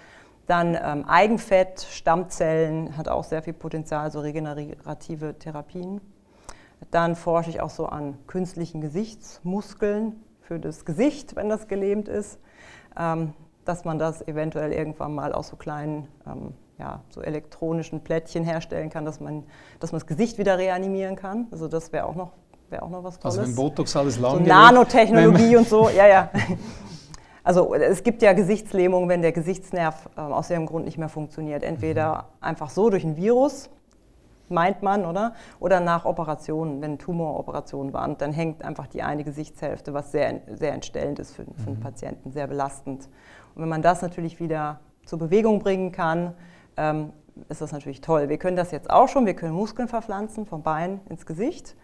Dann 0.49 0.75
ähm, 0.81 1.05
Eigenfett, 1.05 1.81
Stammzellen 1.91 2.97
hat 2.97 3.07
auch 3.07 3.23
sehr 3.23 3.43
viel 3.43 3.53
Potenzial, 3.53 4.09
so 4.09 4.19
regenerative 4.19 5.37
Therapien. 5.37 6.01
Dann 6.89 7.15
forsche 7.15 7.51
ich 7.51 7.61
auch 7.61 7.69
so 7.69 7.85
an 7.85 8.17
künstlichen 8.25 8.81
Gesichtsmuskeln 8.81 10.23
für 10.41 10.59
das 10.59 10.85
Gesicht, 10.85 11.35
wenn 11.35 11.49
das 11.49 11.67
gelähmt 11.67 12.07
ist, 12.07 12.39
ähm, 12.97 13.33
dass 13.63 13.85
man 13.85 13.99
das 13.99 14.27
eventuell 14.27 14.73
irgendwann 14.73 15.13
mal 15.13 15.33
aus 15.33 15.49
so 15.49 15.55
kleinen 15.55 16.07
ähm, 16.25 16.55
ja, 16.79 17.03
so 17.09 17.21
elektronischen 17.21 18.03
Plättchen 18.03 18.43
herstellen 18.43 18.89
kann, 18.89 19.05
dass 19.05 19.19
man, 19.19 19.43
dass 19.79 19.91
man 19.91 19.99
das 19.99 20.07
Gesicht 20.07 20.39
wieder 20.39 20.57
reanimieren 20.57 21.15
kann. 21.15 21.45
Also 21.51 21.67
das 21.67 21.93
wäre 21.93 22.05
auch 22.05 22.15
noch 22.15 22.31
wäre 22.71 22.83
auch 22.83 22.89
noch 22.89 23.03
was 23.03 23.19
Tolles. 23.19 23.37
Also 23.37 23.49
wenn 23.49 23.55
Botox 23.55 23.95
alles 23.95 24.19
lang 24.19 24.39
so 24.39 24.39
Nanotechnologie 24.39 25.57
und 25.57 25.67
so, 25.67 25.89
ja, 25.89 26.07
ja. 26.07 26.29
Also 27.43 27.73
es 27.73 28.03
gibt 28.03 28.21
ja 28.21 28.33
Gesichtslähmung, 28.33 29.09
wenn 29.09 29.21
der 29.21 29.31
Gesichtsnerv 29.31 30.09
äh, 30.15 30.21
aus 30.21 30.49
irgendeinem 30.49 30.71
Grund 30.71 30.85
nicht 30.85 30.97
mehr 30.97 31.09
funktioniert. 31.09 31.63
Entweder 31.63 32.13
mhm. 32.13 32.23
einfach 32.41 32.69
so 32.69 32.89
durch 32.89 33.03
ein 33.03 33.15
Virus, 33.15 33.69
meint 34.49 34.81
man, 34.81 35.05
oder? 35.05 35.33
Oder 35.59 35.79
nach 35.79 36.05
Operationen, 36.05 36.81
wenn 36.81 36.97
Tumoroperationen 36.97 37.93
waren, 37.93 38.17
dann 38.17 38.31
hängt 38.31 38.63
einfach 38.63 38.87
die 38.87 39.03
eine 39.03 39.23
Gesichtshälfte, 39.23 39.93
was 39.93 40.11
sehr, 40.11 40.41
sehr 40.47 40.73
entstellend 40.73 41.19
ist 41.19 41.35
für, 41.35 41.45
für 41.45 41.65
den 41.65 41.75
mhm. 41.75 41.81
Patienten, 41.81 42.31
sehr 42.31 42.47
belastend. 42.47 43.07
Und 43.55 43.61
wenn 43.61 43.69
man 43.69 43.81
das 43.81 44.01
natürlich 44.01 44.39
wieder 44.39 44.79
zur 45.05 45.19
Bewegung 45.19 45.59
bringen 45.59 45.91
kann, 45.91 46.33
ähm, 46.77 47.13
ist 47.47 47.61
das 47.61 47.71
natürlich 47.71 48.01
toll. 48.01 48.29
Wir 48.29 48.37
können 48.37 48.57
das 48.57 48.71
jetzt 48.71 48.89
auch 48.89 49.07
schon, 49.07 49.25
wir 49.25 49.35
können 49.35 49.53
Muskeln 49.53 49.87
verpflanzen 49.87 50.45
vom 50.45 50.61
Bein 50.61 50.99
ins 51.09 51.25
Gesicht, 51.25 51.75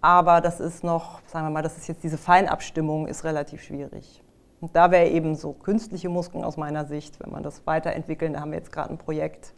aber 0.00 0.40
das 0.40 0.60
ist 0.60 0.84
noch, 0.84 1.20
sagen 1.26 1.46
wir 1.46 1.50
mal, 1.50 1.62
das 1.62 1.76
ist 1.76 1.88
jetzt 1.88 2.02
diese 2.04 2.16
Feinabstimmung, 2.16 3.06
ist 3.06 3.24
relativ 3.24 3.62
schwierig. 3.62 4.22
Und 4.60 4.76
da 4.76 4.90
wäre 4.90 5.08
eben 5.08 5.34
so 5.34 5.52
künstliche 5.52 6.08
Muskeln 6.08 6.44
aus 6.44 6.56
meiner 6.56 6.84
Sicht, 6.84 7.18
wenn 7.20 7.30
man 7.30 7.42
das 7.42 7.66
weiterentwickeln, 7.66 8.34
da 8.34 8.40
haben 8.40 8.50
wir 8.50 8.58
jetzt 8.58 8.72
gerade 8.72 8.90
ein 8.90 8.98
Projekt 8.98 9.54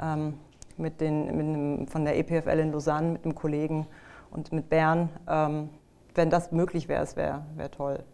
ähm, 0.00 0.34
mit 0.76 1.00
den, 1.00 1.26
mit 1.26 1.46
dem, 1.46 1.88
von 1.88 2.04
der 2.04 2.18
EPFL 2.18 2.58
in 2.60 2.72
Lausanne, 2.72 3.12
mit 3.12 3.24
einem 3.24 3.34
Kollegen 3.34 3.86
und 4.30 4.52
mit 4.52 4.68
Bern. 4.68 5.08
Ähm, 5.28 5.70
wenn 6.14 6.30
das 6.30 6.52
möglich 6.52 6.88
wäre, 6.88 7.02
es 7.02 7.16
wäre 7.16 7.44
wär 7.56 7.70
toll. 7.70 8.04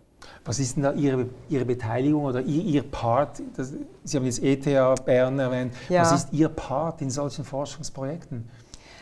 Was 0.44 0.58
ist 0.58 0.76
denn 0.76 0.84
da 0.84 0.92
Ihre, 0.92 1.26
Ihre 1.48 1.64
Beteiligung 1.64 2.24
oder 2.24 2.40
Ihr, 2.40 2.62
Ihr 2.62 2.82
Part? 2.82 3.42
Das, 3.56 3.72
Sie 4.04 4.16
haben 4.16 4.24
jetzt 4.24 4.42
ETH 4.42 4.64
Bern 5.04 5.38
erwähnt. 5.38 5.74
Ja. 5.88 6.02
Was 6.02 6.12
ist 6.12 6.32
Ihr 6.32 6.48
Part 6.48 7.02
in 7.02 7.10
solchen 7.10 7.44
Forschungsprojekten? 7.44 8.48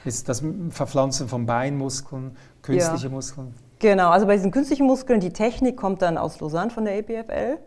Ist 0.05 0.29
das 0.29 0.43
Verpflanzen 0.71 1.29
von 1.29 1.45
Beinmuskeln, 1.45 2.37
künstliche 2.63 3.07
ja. 3.07 3.13
Muskeln? 3.13 3.55
Genau, 3.81 4.11
also 4.11 4.27
bei 4.27 4.37
diesen 4.37 4.51
künstlichen 4.51 4.87
Muskeln, 4.87 5.21
die 5.21 5.33
Technik 5.33 5.77
kommt 5.77 6.03
dann 6.03 6.19
aus 6.19 6.39
Lausanne 6.39 6.71
von 6.71 6.85
der 6.85 6.99
EPFL. 6.99 7.59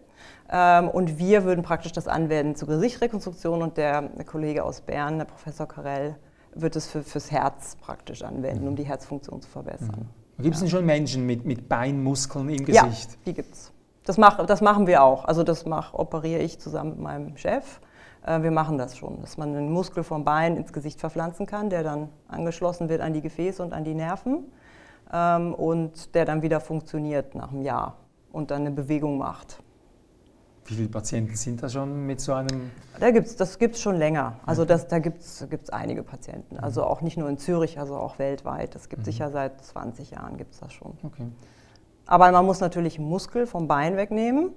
Ähm, 0.49 0.89
und 0.89 1.17
wir 1.17 1.43
würden 1.43 1.63
praktisch 1.63 1.91
das 1.91 2.07
anwenden 2.07 2.55
zur 2.55 2.67
Gesichtsrekonstruktion 2.67 3.63
und 3.63 3.77
der, 3.77 4.03
der 4.03 4.23
Kollege 4.23 4.63
aus 4.63 4.81
Bern, 4.81 5.17
der 5.17 5.25
Professor 5.25 5.67
Karel, 5.67 6.15
wird 6.53 6.75
es 6.75 6.85
für, 6.85 7.01
fürs 7.01 7.31
Herz 7.31 7.75
praktisch 7.81 8.21
anwenden, 8.21 8.67
um 8.67 8.75
die 8.75 8.83
Herzfunktion 8.83 9.41
zu 9.41 9.49
verbessern. 9.49 10.07
Mhm. 10.37 10.43
Gibt 10.43 10.55
es 10.55 10.61
denn 10.61 10.69
schon 10.69 10.85
Menschen 10.85 11.25
mit, 11.25 11.45
mit 11.45 11.67
Beinmuskeln 11.67 12.49
im 12.49 12.65
Gesicht? 12.65 13.11
Ja, 13.11 13.17
die 13.25 13.33
gibt 13.33 13.55
es. 13.55 13.71
Das, 14.05 14.19
mach, 14.19 14.45
das 14.45 14.61
machen 14.61 14.85
wir 14.85 15.01
auch. 15.01 15.25
Also 15.25 15.43
das 15.43 15.65
mach, 15.65 15.95
operiere 15.95 16.41
ich 16.41 16.59
zusammen 16.59 16.91
mit 16.91 16.99
meinem 16.99 17.37
Chef. 17.37 17.79
Äh, 18.23 18.43
wir 18.43 18.51
machen 18.51 18.77
das 18.77 18.95
schon, 18.95 19.19
dass 19.21 19.37
man 19.37 19.55
einen 19.55 19.71
Muskel 19.71 20.03
vom 20.03 20.23
Bein 20.23 20.57
ins 20.57 20.73
Gesicht 20.73 20.99
verpflanzen 20.99 21.47
kann, 21.47 21.71
der 21.71 21.81
dann 21.81 22.09
angeschlossen 22.27 22.89
wird 22.89 23.01
an 23.01 23.13
die 23.13 23.21
Gefäße 23.21 23.63
und 23.63 23.73
an 23.73 23.83
die 23.83 23.95
Nerven 23.95 24.51
ähm, 25.13 25.53
und 25.53 26.15
der 26.15 26.25
dann 26.25 26.41
wieder 26.41 26.59
funktioniert 26.59 27.35
nach 27.35 27.51
einem 27.51 27.61
Jahr 27.61 27.97
und 28.31 28.51
dann 28.51 28.61
eine 28.61 28.71
Bewegung 28.71 29.17
macht. 29.17 29.61
Wie 30.65 30.75
viele 30.75 30.89
Patienten 30.89 31.35
sind 31.35 31.61
da 31.61 31.67
schon 31.67 32.05
mit 32.05 32.21
so 32.21 32.33
einem? 32.33 32.71
Da 32.99 33.11
gibt's, 33.11 33.35
das 33.35 33.59
gibt 33.59 33.75
es 33.75 33.81
schon 33.81 33.97
länger. 33.97 34.39
Also 34.45 34.63
das, 34.63 34.87
da 34.87 34.99
gibt 34.99 35.21
es 35.21 35.69
einige 35.69 36.03
Patienten. 36.03 36.57
Also 36.57 36.81
mhm. 36.81 36.87
auch 36.87 37.01
nicht 37.01 37.17
nur 37.17 37.29
in 37.29 37.37
Zürich, 37.37 37.79
also 37.79 37.95
auch 37.95 38.17
weltweit. 38.17 38.73
Das 38.73 38.87
gibt 38.87 39.01
mhm. 39.01 39.05
sicher 39.05 39.29
seit 39.29 39.63
20 39.63 40.11
Jahren 40.11 40.37
gibt 40.37 40.53
es 40.53 40.61
das 40.61 40.71
schon. 40.71 40.97
Okay. 41.03 41.27
Aber 42.05 42.31
man 42.31 42.45
muss 42.45 42.61
natürlich 42.61 42.97
einen 42.97 43.09
Muskel 43.09 43.45
vom 43.45 43.67
Bein 43.67 43.97
wegnehmen. 43.97 44.51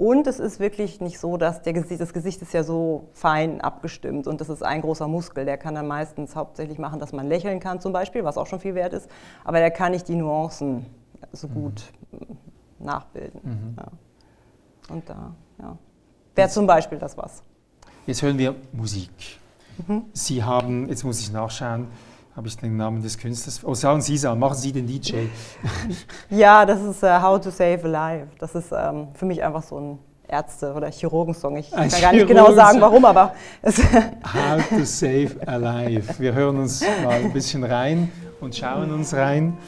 Und 0.00 0.26
es 0.26 0.40
ist 0.40 0.60
wirklich 0.60 1.02
nicht 1.02 1.18
so, 1.18 1.36
dass 1.36 1.60
der 1.60 1.74
Gesicht, 1.74 2.00
das 2.00 2.14
Gesicht 2.14 2.40
ist 2.40 2.54
ja 2.54 2.62
so 2.62 3.10
fein 3.12 3.60
abgestimmt 3.60 4.26
und 4.26 4.40
das 4.40 4.48
ist 4.48 4.62
ein 4.62 4.80
großer 4.80 5.06
Muskel. 5.06 5.44
Der 5.44 5.58
kann 5.58 5.74
dann 5.74 5.86
meistens 5.86 6.34
hauptsächlich 6.34 6.78
machen, 6.78 7.00
dass 7.00 7.12
man 7.12 7.28
lächeln 7.28 7.60
kann 7.60 7.82
zum 7.82 7.92
Beispiel, 7.92 8.24
was 8.24 8.38
auch 8.38 8.46
schon 8.46 8.60
viel 8.60 8.74
wert 8.74 8.94
ist. 8.94 9.10
Aber 9.44 9.58
der 9.58 9.70
kann 9.70 9.92
nicht 9.92 10.08
die 10.08 10.14
Nuancen 10.14 10.86
so 11.32 11.48
mhm. 11.48 11.52
gut 11.52 11.82
mhm. 12.12 12.38
nachbilden. 12.78 13.40
Mhm. 13.44 13.76
Ja. 13.76 14.94
Und 14.94 15.06
da, 15.06 15.34
ja. 15.58 15.76
Wäre 16.34 16.48
zum 16.48 16.66
Beispiel 16.66 16.96
das 16.96 17.18
was. 17.18 17.42
Jetzt 18.06 18.22
hören 18.22 18.38
wir 18.38 18.54
Musik. 18.72 19.10
Mhm. 19.86 20.04
Sie 20.14 20.42
haben, 20.42 20.88
jetzt 20.88 21.04
muss 21.04 21.20
ich 21.20 21.30
nachschauen, 21.30 21.88
habe 22.36 22.48
ich 22.48 22.56
den 22.56 22.76
Namen 22.76 23.02
des 23.02 23.18
Künstlers? 23.18 23.64
Oh, 23.64 23.74
sagen 23.74 24.00
Sie 24.00 24.14
es 24.14 24.24
an, 24.24 24.38
machen 24.38 24.56
Sie 24.56 24.72
den 24.72 24.86
DJ. 24.86 25.26
ja, 26.30 26.64
das 26.64 26.80
ist 26.80 27.02
uh, 27.02 27.20
How 27.20 27.40
to 27.40 27.50
Save 27.50 27.80
a 27.84 27.88
Life. 27.88 28.28
Das 28.38 28.54
ist 28.54 28.72
ähm, 28.72 29.08
für 29.14 29.26
mich 29.26 29.42
einfach 29.42 29.62
so 29.62 29.78
ein 29.78 29.98
Ärzte- 30.28 30.72
oder 30.72 30.90
Chirurgensong. 30.90 31.56
Ich 31.56 31.70
kann 31.70 31.88
gar 31.88 32.12
nicht 32.12 32.28
genau 32.28 32.52
sagen, 32.52 32.80
warum, 32.80 33.04
aber. 33.04 33.34
How 33.64 34.68
to 34.68 34.84
Save 34.84 35.36
a 35.44 35.56
Life. 35.56 36.20
Wir 36.20 36.32
hören 36.32 36.58
uns 36.58 36.82
mal 37.04 37.14
ein 37.14 37.32
bisschen 37.32 37.64
rein 37.64 38.10
und 38.40 38.54
schauen 38.54 38.92
uns 38.92 39.12
rein. 39.12 39.58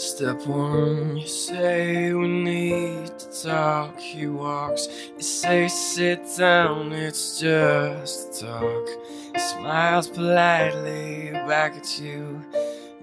Step 0.00 0.46
one, 0.46 1.18
you 1.18 1.26
say 1.26 2.14
we 2.14 2.26
need 2.26 3.18
to 3.18 3.42
talk. 3.42 4.00
He 4.00 4.28
walks, 4.28 4.88
you 5.14 5.20
say 5.20 5.68
sit 5.68 6.26
down, 6.38 6.90
it's 6.92 7.38
just 7.38 8.42
a 8.42 8.46
talk. 8.46 8.88
He 9.34 9.38
smiles 9.38 10.08
politely 10.08 11.32
back 11.46 11.74
at 11.76 12.00
you. 12.00 12.42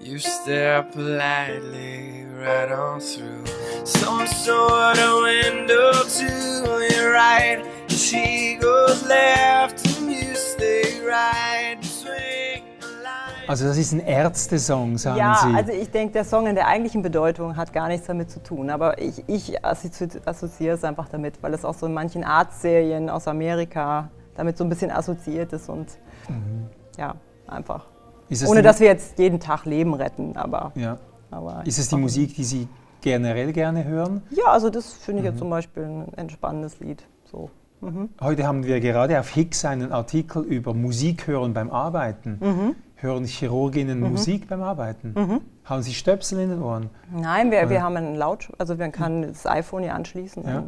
You 0.02 0.18
stare 0.18 0.82
politely 0.82 2.26
right 2.34 2.72
on 2.72 3.00
through 3.00 3.46
some 3.86 4.26
sort 4.26 4.98
of 4.98 5.22
window 5.22 5.92
to 6.04 6.88
your 6.96 7.12
right. 7.12 7.64
As 7.92 8.10
he 8.10 8.56
goes 8.56 9.06
left 9.06 9.86
and 10.00 10.12
you 10.12 10.34
stay 10.34 11.00
right. 11.06 11.78
Also 13.48 13.66
das 13.66 13.78
ist 13.78 13.94
ein 13.94 14.02
Ärztesong, 14.02 14.98
sagen 14.98 15.18
ja, 15.18 15.40
Sie. 15.42 15.52
Ja, 15.52 15.58
also 15.58 15.72
ich 15.72 15.90
denke, 15.90 16.14
der 16.14 16.26
Song 16.26 16.48
in 16.48 16.56
der 16.56 16.68
eigentlichen 16.68 17.02
Bedeutung 17.02 17.56
hat 17.56 17.72
gar 17.72 17.88
nichts 17.88 18.08
damit 18.08 18.30
zu 18.30 18.44
tun. 18.44 18.70
Aber 18.70 19.02
ich, 19.02 19.24
ich 19.28 19.64
assoziiere 19.66 20.76
es 20.76 20.84
einfach 20.84 21.08
damit, 21.10 21.42
weil 21.42 21.54
es 21.54 21.64
auch 21.64 21.74
so 21.74 21.86
in 21.86 21.94
manchen 21.94 22.24
Arztserien 22.24 23.10
aus 23.10 23.28
Amerika 23.28 24.10
damit 24.36 24.58
so 24.58 24.64
ein 24.64 24.70
bisschen 24.70 24.92
assoziiert 24.92 25.54
ist 25.54 25.70
und 25.70 25.88
mhm. 26.30 26.68
ja, 26.98 27.16
einfach. 27.48 27.86
Ohne 28.46 28.62
dass 28.62 28.80
wir 28.80 28.88
jetzt 28.88 29.18
jeden 29.18 29.40
Tag 29.40 29.66
Leben 29.66 29.94
retten, 29.94 30.36
aber. 30.36 30.74
Ja. 30.76 30.98
aber 31.32 31.64
ist 31.66 31.80
es 31.80 31.88
die 31.88 31.96
Musik, 31.96 32.36
die 32.36 32.44
Sie 32.44 32.68
generell 33.02 33.54
gerne 33.54 33.86
hören? 33.86 34.22
Ja, 34.30 34.48
also 34.48 34.70
das 34.70 34.92
finde 34.94 35.22
ich 35.22 35.24
mhm. 35.24 35.32
jetzt 35.32 35.40
zum 35.40 35.50
Beispiel 35.50 35.84
ein 35.84 36.14
entspannendes 36.18 36.80
Lied. 36.80 37.04
So. 37.24 37.50
Mhm. 37.80 38.10
Heute 38.20 38.46
haben 38.46 38.66
wir 38.66 38.82
gerade 38.82 39.20
auf 39.20 39.30
Hicks 39.30 39.64
einen 39.64 39.92
Artikel 39.92 40.44
über 40.44 40.74
Musik 40.74 41.28
hören 41.28 41.54
beim 41.54 41.72
Arbeiten. 41.72 42.76
Hören 43.00 43.26
Chirurginnen 43.26 44.00
mhm. 44.00 44.12
Musik 44.12 44.48
beim 44.48 44.64
Arbeiten? 44.64 45.14
Mhm. 45.16 45.42
Haben 45.64 45.84
Sie 45.84 45.94
Stöpsel 45.94 46.40
in 46.40 46.50
den 46.50 46.62
Ohren? 46.64 46.90
Nein, 47.12 47.52
wir, 47.52 47.70
wir 47.70 47.84
haben 47.84 47.96
einen 47.96 48.16
Laut, 48.16 48.50
also 48.58 48.76
man 48.76 48.92
kann 48.92 49.22
das 49.22 49.46
iPhone 49.46 49.84
hier 49.84 49.94
anschließen, 49.94 50.44
ja. 50.44 50.64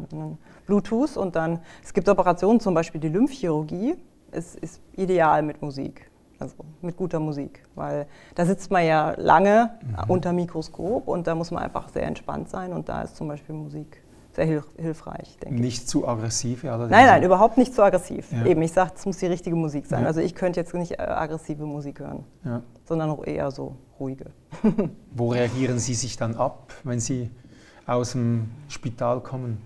Bluetooth 0.66 1.16
und 1.16 1.34
dann, 1.34 1.58
es 1.82 1.92
gibt 1.92 2.08
Operationen, 2.08 2.60
zum 2.60 2.74
Beispiel 2.74 3.00
die 3.00 3.08
Lymphchirurgie, 3.08 3.96
ist, 4.30 4.56
ist 4.56 4.80
ideal 4.96 5.42
mit 5.42 5.60
Musik. 5.60 6.08
Also 6.38 6.54
mit 6.80 6.96
guter 6.96 7.20
Musik, 7.20 7.62
weil 7.74 8.06
da 8.34 8.46
sitzt 8.46 8.70
man 8.70 8.86
ja 8.86 9.12
lange 9.18 9.72
mhm. 9.82 9.96
unter 10.08 10.32
Mikroskop 10.32 11.06
und 11.06 11.26
da 11.26 11.34
muss 11.34 11.50
man 11.50 11.62
einfach 11.62 11.90
sehr 11.90 12.04
entspannt 12.04 12.48
sein 12.48 12.72
und 12.72 12.88
da 12.88 13.02
ist 13.02 13.16
zum 13.16 13.28
Beispiel 13.28 13.54
Musik 13.54 14.02
sehr 14.40 14.46
hilf 14.46 14.64
hilfreich, 14.76 15.36
denke 15.38 15.56
ich. 15.56 15.60
Nicht 15.60 15.88
zu 15.88 16.08
aggressiv 16.08 16.64
allerdings? 16.64 16.90
Nein, 16.90 17.06
nein, 17.06 17.22
überhaupt 17.22 17.58
nicht 17.58 17.74
zu 17.74 17.82
aggressiv. 17.82 18.32
Ja. 18.32 18.46
Eben, 18.46 18.62
ich 18.62 18.72
sage, 18.72 18.92
es 18.96 19.04
muss 19.04 19.18
die 19.18 19.26
richtige 19.26 19.56
Musik 19.56 19.86
sein. 19.86 20.02
Ja. 20.02 20.06
Also 20.06 20.20
ich 20.20 20.34
könnte 20.34 20.60
jetzt 20.60 20.72
nicht 20.74 20.92
äh, 20.92 21.02
aggressive 21.02 21.64
Musik 21.64 22.00
hören, 22.00 22.24
ja. 22.44 22.62
sondern 22.84 23.10
auch 23.10 23.24
eher 23.24 23.50
so 23.50 23.76
ruhige. 23.98 24.26
Wo 25.12 25.30
reagieren 25.30 25.78
Sie 25.78 25.94
sich 25.94 26.16
dann 26.16 26.36
ab, 26.36 26.72
wenn 26.84 27.00
Sie 27.00 27.30
aus 27.86 28.12
dem 28.12 28.50
Spital 28.68 29.20
kommen? 29.20 29.60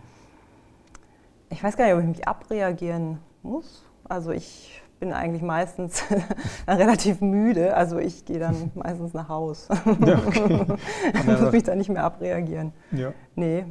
Ich 1.51 1.62
weiß 1.62 1.77
gar 1.77 1.85
nicht, 1.85 1.95
ob 1.95 2.01
ich 2.01 2.07
mich 2.07 2.27
abreagieren 2.27 3.18
muss. 3.43 3.85
Also 4.09 4.33
ich 4.33 4.83
bin 4.99 5.12
eigentlich 5.12 5.43
meistens 5.43 6.03
relativ 6.68 7.20
müde, 7.20 7.77
also 7.77 7.99
ich 7.99 8.25
gehe 8.25 8.39
dann 8.39 8.72
meistens 8.75 9.12
nach 9.14 9.29
Haus. 9.29 9.68
Ja, 10.05 10.18
okay. 10.27 10.66
und 11.12 11.27
muss 11.27 11.53
mich 11.53 11.62
dann 11.62 11.79
nicht 11.79 11.91
mehr 11.91 12.03
abreagieren. 12.03 12.72
Ja. 12.91 13.12
Nee. 13.37 13.66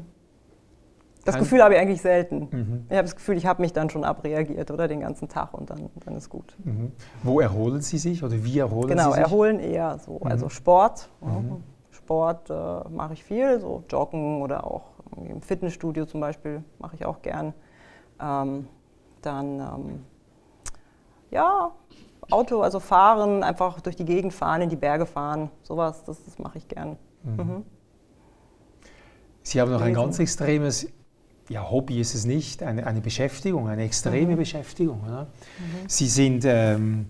Das 1.25 1.37
Gefühl 1.37 1.63
habe 1.63 1.75
ich 1.75 1.79
eigentlich 1.79 2.01
selten. 2.01 2.49
Mhm. 2.51 2.85
Ich 2.89 2.97
habe 2.97 3.03
das 3.03 3.15
Gefühl, 3.15 3.37
ich 3.37 3.45
habe 3.45 3.61
mich 3.61 3.71
dann 3.71 3.89
schon 3.89 4.03
abreagiert 4.03 4.69
oder 4.71 4.87
den 4.87 4.99
ganzen 4.99 5.29
Tag 5.29 5.53
und 5.53 5.69
dann, 5.69 5.89
dann 6.03 6.17
ist 6.17 6.29
gut. 6.29 6.55
Mhm. 6.63 6.91
Wo 7.23 7.39
erholen 7.39 7.81
Sie 7.81 7.97
sich 7.97 8.23
oder 8.23 8.43
wie 8.43 8.59
erholen 8.59 8.89
genau, 8.89 9.11
Sie 9.11 9.15
sich? 9.15 9.23
Genau, 9.23 9.27
erholen 9.27 9.59
eher 9.59 9.99
so. 9.99 10.19
Mhm. 10.19 10.27
Also 10.27 10.49
Sport. 10.49 11.09
Mhm. 11.21 11.63
Sport 11.91 12.49
äh, 12.49 12.89
mache 12.89 13.13
ich 13.13 13.23
viel, 13.23 13.59
so 13.61 13.83
Joggen 13.89 14.41
oder 14.41 14.65
auch 14.65 14.83
im 15.15 15.41
Fitnessstudio 15.41 16.05
zum 16.05 16.19
Beispiel 16.19 16.63
mache 16.79 16.95
ich 16.95 17.05
auch 17.05 17.21
gern. 17.21 17.53
Ähm, 18.19 18.67
dann 19.21 19.59
ähm, 19.59 20.05
ja, 21.31 21.71
Auto, 22.29 22.61
also 22.61 22.79
fahren, 22.79 23.43
einfach 23.43 23.81
durch 23.81 23.95
die 23.95 24.05
Gegend 24.05 24.33
fahren, 24.33 24.61
in 24.61 24.69
die 24.69 24.75
Berge 24.75 25.05
fahren, 25.05 25.49
sowas, 25.61 26.03
das, 26.03 26.23
das 26.23 26.39
mache 26.39 26.57
ich 26.57 26.67
gern. 26.67 26.97
Mhm. 27.23 27.35
Mhm. 27.35 27.65
Sie 29.41 29.59
haben 29.59 29.71
noch 29.71 29.81
ein 29.81 29.93
ganz 29.93 30.19
extremes, 30.19 30.87
ja, 31.49 31.69
Hobby 31.69 31.99
ist 31.99 32.15
es 32.15 32.25
nicht, 32.25 32.63
eine, 32.63 32.87
eine 32.87 33.01
Beschäftigung, 33.01 33.67
eine 33.67 33.83
extreme 33.83 34.33
mhm. 34.33 34.37
Beschäftigung. 34.37 35.01
Oder? 35.03 35.23
Mhm. 35.23 35.87
Sie 35.87 36.07
sind 36.07 36.43
ähm, 36.45 37.05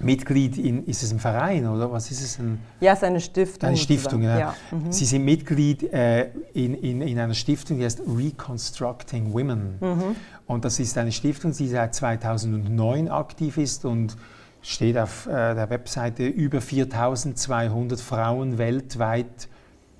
Mitglied 0.00 0.58
in, 0.58 0.84
ist 0.86 1.02
es 1.02 1.12
ein 1.12 1.18
Verein 1.18 1.66
oder 1.66 1.90
was 1.90 2.10
ist 2.10 2.22
es? 2.22 2.38
Ein, 2.38 2.60
ja, 2.80 2.92
es 2.92 2.98
ist 2.98 3.04
eine 3.04 3.20
Stiftung. 3.20 3.68
Eine 3.68 3.76
Stiftung, 3.76 4.22
ja. 4.22 4.38
ja. 4.38 4.54
Mhm. 4.70 4.92
Sie 4.92 5.04
sind 5.04 5.24
Mitglied 5.24 5.92
äh, 5.92 6.30
in, 6.54 6.74
in, 6.74 7.02
in 7.02 7.18
einer 7.18 7.34
Stiftung, 7.34 7.78
die 7.78 7.84
heißt 7.84 8.02
Reconstructing 8.06 9.32
Women. 9.32 9.78
Mhm. 9.80 10.16
Und 10.46 10.64
das 10.64 10.78
ist 10.78 10.96
eine 10.98 11.12
Stiftung, 11.12 11.52
die 11.52 11.68
seit 11.68 11.94
2009 11.94 13.08
aktiv 13.08 13.58
ist 13.58 13.84
und 13.84 14.16
steht 14.62 14.98
auf 14.98 15.26
äh, 15.26 15.54
der 15.54 15.70
Webseite 15.70 16.26
über 16.26 16.60
4200 16.60 18.00
Frauen 18.00 18.58
weltweit 18.58 19.48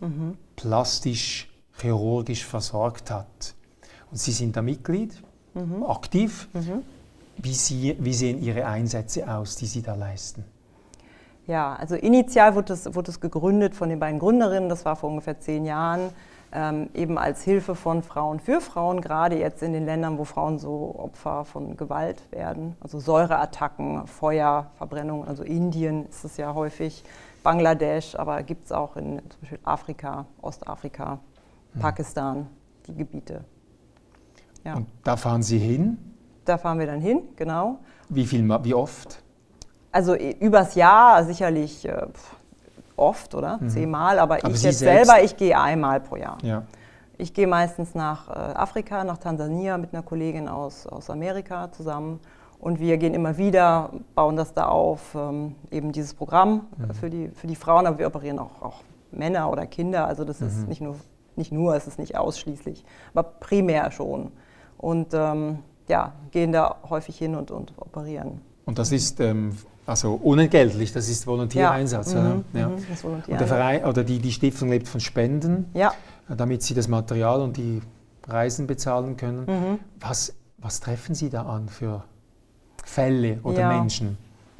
mhm. 0.00 0.36
plastisch, 0.56 1.47
chirurgisch 1.80 2.44
versorgt 2.44 3.10
hat. 3.10 3.54
Und 4.10 4.18
Sie 4.18 4.32
sind 4.32 4.56
da 4.56 4.62
Mitglied, 4.62 5.22
mhm. 5.54 5.84
aktiv. 5.84 6.48
Mhm. 6.52 6.82
Wie, 7.36 7.54
Sie, 7.54 7.96
wie 8.00 8.14
sehen 8.14 8.42
Ihre 8.42 8.66
Einsätze 8.66 9.28
aus, 9.30 9.56
die 9.56 9.66
Sie 9.66 9.82
da 9.82 9.94
leisten? 9.94 10.44
Ja, 11.46 11.74
also 11.76 11.94
initial 11.94 12.54
wurde 12.54 12.74
es, 12.74 12.94
wurde 12.94 13.10
es 13.10 13.20
gegründet 13.20 13.74
von 13.74 13.88
den 13.88 13.98
beiden 13.98 14.18
Gründerinnen, 14.18 14.68
das 14.68 14.84
war 14.84 14.96
vor 14.96 15.08
ungefähr 15.08 15.40
zehn 15.40 15.64
Jahren, 15.64 16.10
ähm, 16.52 16.90
eben 16.92 17.16
als 17.16 17.42
Hilfe 17.42 17.74
von 17.74 18.02
Frauen 18.02 18.38
für 18.38 18.60
Frauen, 18.60 19.00
gerade 19.00 19.38
jetzt 19.38 19.62
in 19.62 19.72
den 19.72 19.86
Ländern, 19.86 20.18
wo 20.18 20.24
Frauen 20.24 20.58
so 20.58 20.94
Opfer 20.98 21.46
von 21.46 21.76
Gewalt 21.76 22.22
werden. 22.32 22.76
Also 22.80 23.00
Säureattacken, 23.00 24.06
Feuer, 24.06 24.70
Verbrennung, 24.76 25.26
also 25.26 25.42
Indien 25.42 26.06
ist 26.06 26.24
es 26.24 26.36
ja 26.36 26.54
häufig, 26.54 27.02
Bangladesch, 27.42 28.14
aber 28.14 28.42
gibt 28.42 28.66
es 28.66 28.72
auch 28.72 28.96
in 28.96 29.18
zum 29.30 29.40
Beispiel 29.40 29.58
Afrika, 29.64 30.26
Ostafrika. 30.42 31.18
Pakistan, 31.78 32.46
die 32.86 32.94
Gebiete. 32.94 33.44
Ja. 34.64 34.76
Und 34.76 34.88
da 35.04 35.16
fahren 35.16 35.42
Sie 35.42 35.58
hin? 35.58 35.98
Da 36.44 36.58
fahren 36.58 36.78
wir 36.78 36.86
dann 36.86 37.00
hin, 37.00 37.22
genau. 37.36 37.78
Wie 38.08 38.26
viel, 38.26 38.48
wie 38.64 38.74
oft? 38.74 39.22
Also 39.92 40.14
übers 40.14 40.74
Jahr 40.74 41.24
sicherlich 41.24 41.86
äh, 41.86 42.06
oft, 42.96 43.34
oder? 43.34 43.58
Mhm. 43.58 43.68
Zehnmal, 43.68 44.18
aber, 44.18 44.36
aber 44.36 44.50
ich 44.50 44.60
Sie 44.60 44.68
jetzt 44.68 44.78
selber, 44.78 45.22
ich 45.22 45.36
gehe 45.36 45.58
einmal 45.58 46.00
pro 46.00 46.16
Jahr. 46.16 46.38
Ja. 46.42 46.64
Ich 47.16 47.34
gehe 47.34 47.46
meistens 47.46 47.94
nach 47.94 48.28
äh, 48.28 48.32
Afrika, 48.32 49.04
nach 49.04 49.18
Tansania 49.18 49.76
mit 49.76 49.92
einer 49.92 50.02
Kollegin 50.02 50.48
aus, 50.48 50.86
aus 50.86 51.10
Amerika 51.10 51.70
zusammen. 51.72 52.20
Und 52.60 52.80
wir 52.80 52.96
gehen 52.98 53.14
immer 53.14 53.38
wieder, 53.38 53.90
bauen 54.14 54.36
das 54.36 54.52
da 54.52 54.66
auf, 54.66 55.14
ähm, 55.14 55.54
eben 55.70 55.92
dieses 55.92 56.14
Programm 56.14 56.66
mhm. 56.76 56.94
für, 56.94 57.10
die, 57.10 57.28
für 57.28 57.46
die 57.46 57.56
Frauen, 57.56 57.86
aber 57.86 57.98
wir 57.98 58.06
operieren 58.06 58.38
auch, 58.38 58.62
auch 58.62 58.82
Männer 59.10 59.50
oder 59.50 59.66
Kinder. 59.66 60.06
Also 60.06 60.24
das 60.24 60.40
mhm. 60.40 60.46
ist 60.46 60.68
nicht 60.68 60.80
nur, 60.80 60.96
nicht 61.38 61.52
nur, 61.52 61.74
es 61.74 61.86
ist 61.86 61.98
nicht 61.98 62.16
ausschließlich, 62.16 62.84
aber 63.14 63.22
primär 63.22 63.90
schon. 63.90 64.32
Und 64.76 65.08
ähm, 65.14 65.60
ja, 65.88 66.12
gehen 66.30 66.52
da 66.52 66.76
häufig 66.88 67.16
hin 67.16 67.34
und, 67.34 67.50
und 67.50 67.72
operieren. 67.78 68.40
Und 68.66 68.78
das 68.78 68.92
ist 68.92 69.20
ähm, 69.20 69.56
also 69.86 70.20
unentgeltlich, 70.22 70.92
das 70.92 71.08
ist 71.08 71.26
Volontiereinsatz. 71.26 72.12
Ja. 72.12 72.20
Mhm, 72.20 72.44
ja. 72.52 72.68
Mhm, 72.68 72.86
das 72.90 73.02
Volontär 73.02 73.32
und 73.32 73.40
der 73.40 73.48
Verein 73.48 73.84
oder 73.86 74.04
die, 74.04 74.18
die 74.18 74.32
Stiftung 74.32 74.68
lebt 74.68 74.86
von 74.86 75.00
Spenden, 75.00 75.70
ja. 75.72 75.94
damit 76.28 76.62
sie 76.62 76.74
das 76.74 76.88
Material 76.88 77.40
und 77.40 77.56
die 77.56 77.80
Reisen 78.26 78.66
bezahlen 78.66 79.16
können. 79.16 79.46
Mhm. 79.46 79.78
Was, 79.98 80.34
was 80.58 80.80
treffen 80.80 81.14
Sie 81.14 81.30
da 81.30 81.44
an 81.44 81.70
für 81.70 82.04
Fälle 82.84 83.40
oder 83.42 83.60
ja. 83.60 83.78
Menschen? 83.80 84.18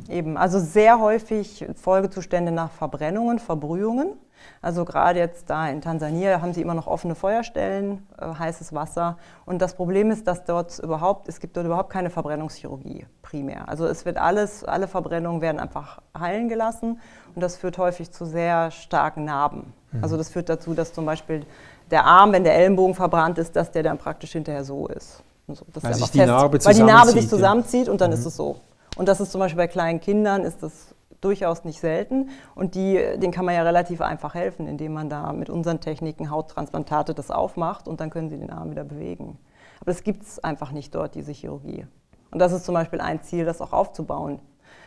Eben, 0.09 0.37
also 0.37 0.59
sehr 0.61 1.01
häufig 1.01 1.67
Folgezustände 1.75 2.53
nach 2.53 2.71
Verbrennungen, 2.71 3.39
Verbrühungen. 3.39 4.15
Also 4.63 4.85
gerade 4.85 5.19
jetzt 5.19 5.51
da 5.51 5.69
in 5.69 5.81
Tansania 5.81 6.41
haben 6.41 6.53
sie 6.53 6.63
immer 6.63 6.75
noch 6.75 6.87
offene 6.87 7.15
Feuerstellen, 7.15 8.07
äh, 8.21 8.27
heißes 8.27 8.73
Wasser. 8.73 9.19
Und 9.47 9.61
das 9.61 9.75
Problem 9.75 10.11
ist, 10.11 10.27
dass 10.27 10.45
dort 10.45 10.79
überhaupt, 10.79 11.29
es 11.29 11.41
gibt 11.41 11.57
dort 11.57 11.67
überhaupt 11.67 11.91
keine 11.91 12.11
Verbrennungschirurgie 12.11 13.07
primär. 13.23 13.69
Also 13.69 13.87
es 13.87 14.05
wird 14.05 14.17
alles, 14.17 14.65
alle 14.65 14.89
Verbrennungen 14.89 15.41
werden 15.41 15.61
einfach 15.61 16.01
heilen 16.19 16.49
gelassen 16.49 17.01
und 17.35 17.43
das 17.43 17.57
führt 17.57 17.79
häufig 17.79 18.11
zu 18.11 18.25
sehr 18.25 18.71
starken 18.71 19.25
Narben. 19.25 19.73
Mhm. 19.93 20.03
Also 20.03 20.17
das 20.17 20.29
führt 20.29 20.49
dazu, 20.49 20.75
dass 20.75 20.93
zum 20.93 21.07
Beispiel 21.07 21.45
der 21.91 22.05
Arm, 22.05 22.33
wenn 22.33 22.45
der 22.45 22.55
Ellenbogen 22.55 22.95
verbrannt 22.95 23.39
ist, 23.39 23.57
dass 23.57 23.71
der 23.71 23.83
dann 23.83 23.99
praktisch 23.99 24.33
hinterher 24.33 24.65
so 24.65 24.87
ist. 24.89 25.23
So, 25.47 25.65
sich 25.93 26.11
die 26.11 26.19
Narbe 26.19 26.63
weil 26.63 26.75
die 26.75 26.83
Narbe 26.83 27.13
sich 27.13 27.27
zusammenzieht 27.27 27.89
und 27.89 28.01
dann 28.01 28.11
mhm. 28.11 28.19
ist 28.19 28.27
es 28.27 28.37
so. 28.37 28.57
Und 28.97 29.09
das 29.09 29.21
ist 29.21 29.33
zum 29.33 29.41
Beispiel 29.41 29.59
bei 29.59 29.69
kleinen 29.69 30.01
Kindern 30.01 30.43
ist 30.43 30.63
das 30.63 30.95
durchaus 31.21 31.65
nicht 31.65 31.81
selten. 31.81 32.31
Und 32.55 32.75
die, 32.75 32.95
denen 32.95 33.33
kann 33.33 33.45
man 33.45 33.55
ja 33.55 33.63
relativ 33.63 34.01
einfach 34.01 34.35
helfen, 34.35 34.67
indem 34.67 34.93
man 34.93 35.09
da 35.09 35.33
mit 35.33 35.51
unseren 35.51 35.81
Techniken 35.81 36.31
Hauttransplantate 36.31 37.15
das 37.15 37.31
aufmacht 37.31 37.89
und 37.89 38.01
dann 38.01 38.11
können 38.11 38.31
sie 38.31 38.39
den 38.39 38.51
Arm 38.51 38.71
wieder 38.71 38.85
bewegen. 38.85 39.39
Aber 39.81 39.91
das 39.91 40.03
gibt 40.03 40.23
es 40.23 40.43
einfach 40.43 40.73
nicht 40.73 40.95
dort, 40.95 41.15
diese 41.15 41.33
Chirurgie. 41.33 41.87
Und 42.31 42.41
das 42.41 42.53
ist 42.53 42.65
zum 42.65 42.75
Beispiel 42.75 43.01
ein 43.01 43.23
Ziel, 43.23 43.45
das 43.45 43.61
auch 43.61 43.73
aufzubauen. 43.73 44.41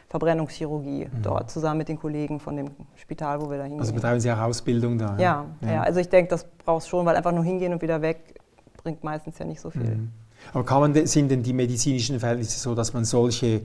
Verbrennungschirurgie 0.10 1.06
mhm. 1.06 1.22
dort, 1.22 1.50
zusammen 1.50 1.78
mit 1.80 1.88
den 1.88 1.98
Kollegen 1.98 2.42
von 2.42 2.58
dem 2.58 2.72
Spital, 2.96 3.42
wo 3.42 3.50
wir 3.50 3.58
da 3.58 3.64
hingehen. 3.64 3.80
Also 3.80 3.94
betreiben 3.94 4.20
Sie 4.20 4.30
auch 4.30 4.40
Ausbildung 4.40 4.98
da? 4.98 5.18
Ja, 5.18 5.46
ja. 5.62 5.72
ja. 5.72 5.82
also 5.84 6.02
ich 6.02 6.10
denke, 6.10 6.30
das 6.30 6.46
brauchst 6.66 6.90
schon, 6.90 7.06
weil 7.06 7.16
einfach 7.16 7.32
nur 7.32 7.46
hingehen 7.46 7.72
und 7.72 7.82
wieder 7.82 8.02
weg 8.02 8.42
bringt 8.84 9.06
meistens 9.06 9.40
ja 9.40 9.46
nicht 9.46 9.62
so 9.62 9.70
viel. 9.70 9.84
Mhm. 9.84 10.12
Aber 10.54 10.80
man, 10.80 11.06
sind 11.06 11.30
denn 11.30 11.44
die 11.44 11.54
medizinischen 11.54 12.20
Verhältnisse 12.20 12.60
so, 12.60 12.76
dass 12.76 12.94
man 12.94 13.06
solche 13.06 13.62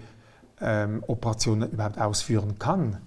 ähm, 0.60 1.02
Operationen 1.06 1.70
überhaupt 1.70 2.00
ausführen 2.00 2.58
kann. 2.58 2.98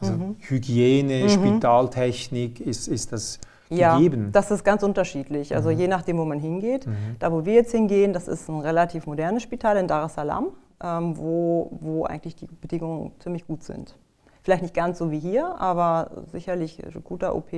Also 0.00 0.12
mhm. 0.12 0.36
Hygiene, 0.38 1.24
mhm. 1.24 1.28
Spitaltechnik, 1.28 2.60
ist, 2.60 2.88
ist 2.88 3.12
das 3.12 3.40
ja, 3.68 3.96
gegeben? 3.96 4.30
das 4.32 4.50
ist 4.50 4.64
ganz 4.64 4.82
unterschiedlich. 4.82 5.54
Also 5.54 5.70
mhm. 5.70 5.78
je 5.78 5.88
nachdem, 5.88 6.18
wo 6.18 6.24
man 6.24 6.38
hingeht. 6.38 6.86
Mhm. 6.86 7.16
Da, 7.18 7.32
wo 7.32 7.44
wir 7.44 7.54
jetzt 7.54 7.72
hingehen, 7.72 8.12
das 8.12 8.28
ist 8.28 8.48
ein 8.48 8.60
relativ 8.60 9.06
modernes 9.06 9.42
Spital 9.42 9.76
in 9.76 9.88
Dar 9.88 10.06
es 10.06 10.14
Salaam, 10.14 10.48
ähm, 10.82 11.16
wo, 11.16 11.70
wo 11.80 12.04
eigentlich 12.04 12.36
die 12.36 12.46
Bedingungen 12.46 13.12
ziemlich 13.18 13.46
gut 13.46 13.62
sind. 13.62 13.96
Vielleicht 14.42 14.62
nicht 14.62 14.74
ganz 14.74 14.98
so 14.98 15.10
wie 15.10 15.18
hier, 15.18 15.60
aber 15.60 16.10
sicherlich 16.32 16.80
guter 17.04 17.34
OP, 17.34 17.50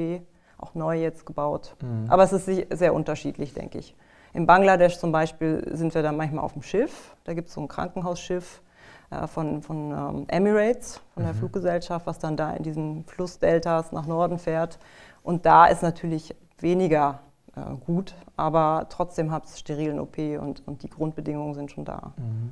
auch 0.58 0.74
neu 0.74 1.00
jetzt 1.00 1.24
gebaut. 1.26 1.76
Mhm. 1.82 2.10
Aber 2.10 2.24
es 2.24 2.32
ist 2.32 2.46
sehr 2.46 2.94
unterschiedlich, 2.94 3.54
denke 3.54 3.78
ich. 3.78 3.94
In 4.32 4.46
Bangladesch 4.46 4.98
zum 4.98 5.12
Beispiel 5.12 5.68
sind 5.72 5.94
wir 5.94 6.02
dann 6.02 6.16
manchmal 6.16 6.44
auf 6.44 6.52
dem 6.54 6.62
Schiff. 6.62 7.14
Da 7.24 7.34
gibt 7.34 7.48
es 7.48 7.54
so 7.54 7.60
ein 7.60 7.68
Krankenhausschiff 7.68 8.62
äh, 9.10 9.26
von, 9.26 9.62
von 9.62 9.90
ähm, 9.90 10.24
Emirates, 10.28 11.00
von 11.14 11.24
der 11.24 11.32
mhm. 11.32 11.38
Fluggesellschaft, 11.38 12.06
was 12.06 12.18
dann 12.18 12.36
da 12.36 12.52
in 12.52 12.62
diesen 12.62 13.04
Flussdeltas 13.04 13.92
nach 13.92 14.06
Norden 14.06 14.38
fährt. 14.38 14.78
Und 15.22 15.46
da 15.46 15.66
ist 15.66 15.82
natürlich 15.82 16.34
weniger 16.58 17.20
äh, 17.56 17.60
gut, 17.84 18.14
aber 18.36 18.86
trotzdem 18.88 19.32
hat 19.32 19.46
es 19.46 19.58
sterilen 19.58 19.98
OP 19.98 20.18
und, 20.18 20.66
und 20.66 20.82
die 20.82 20.88
Grundbedingungen 20.88 21.54
sind 21.54 21.70
schon 21.70 21.84
da. 21.84 22.12
Mhm. 22.16 22.50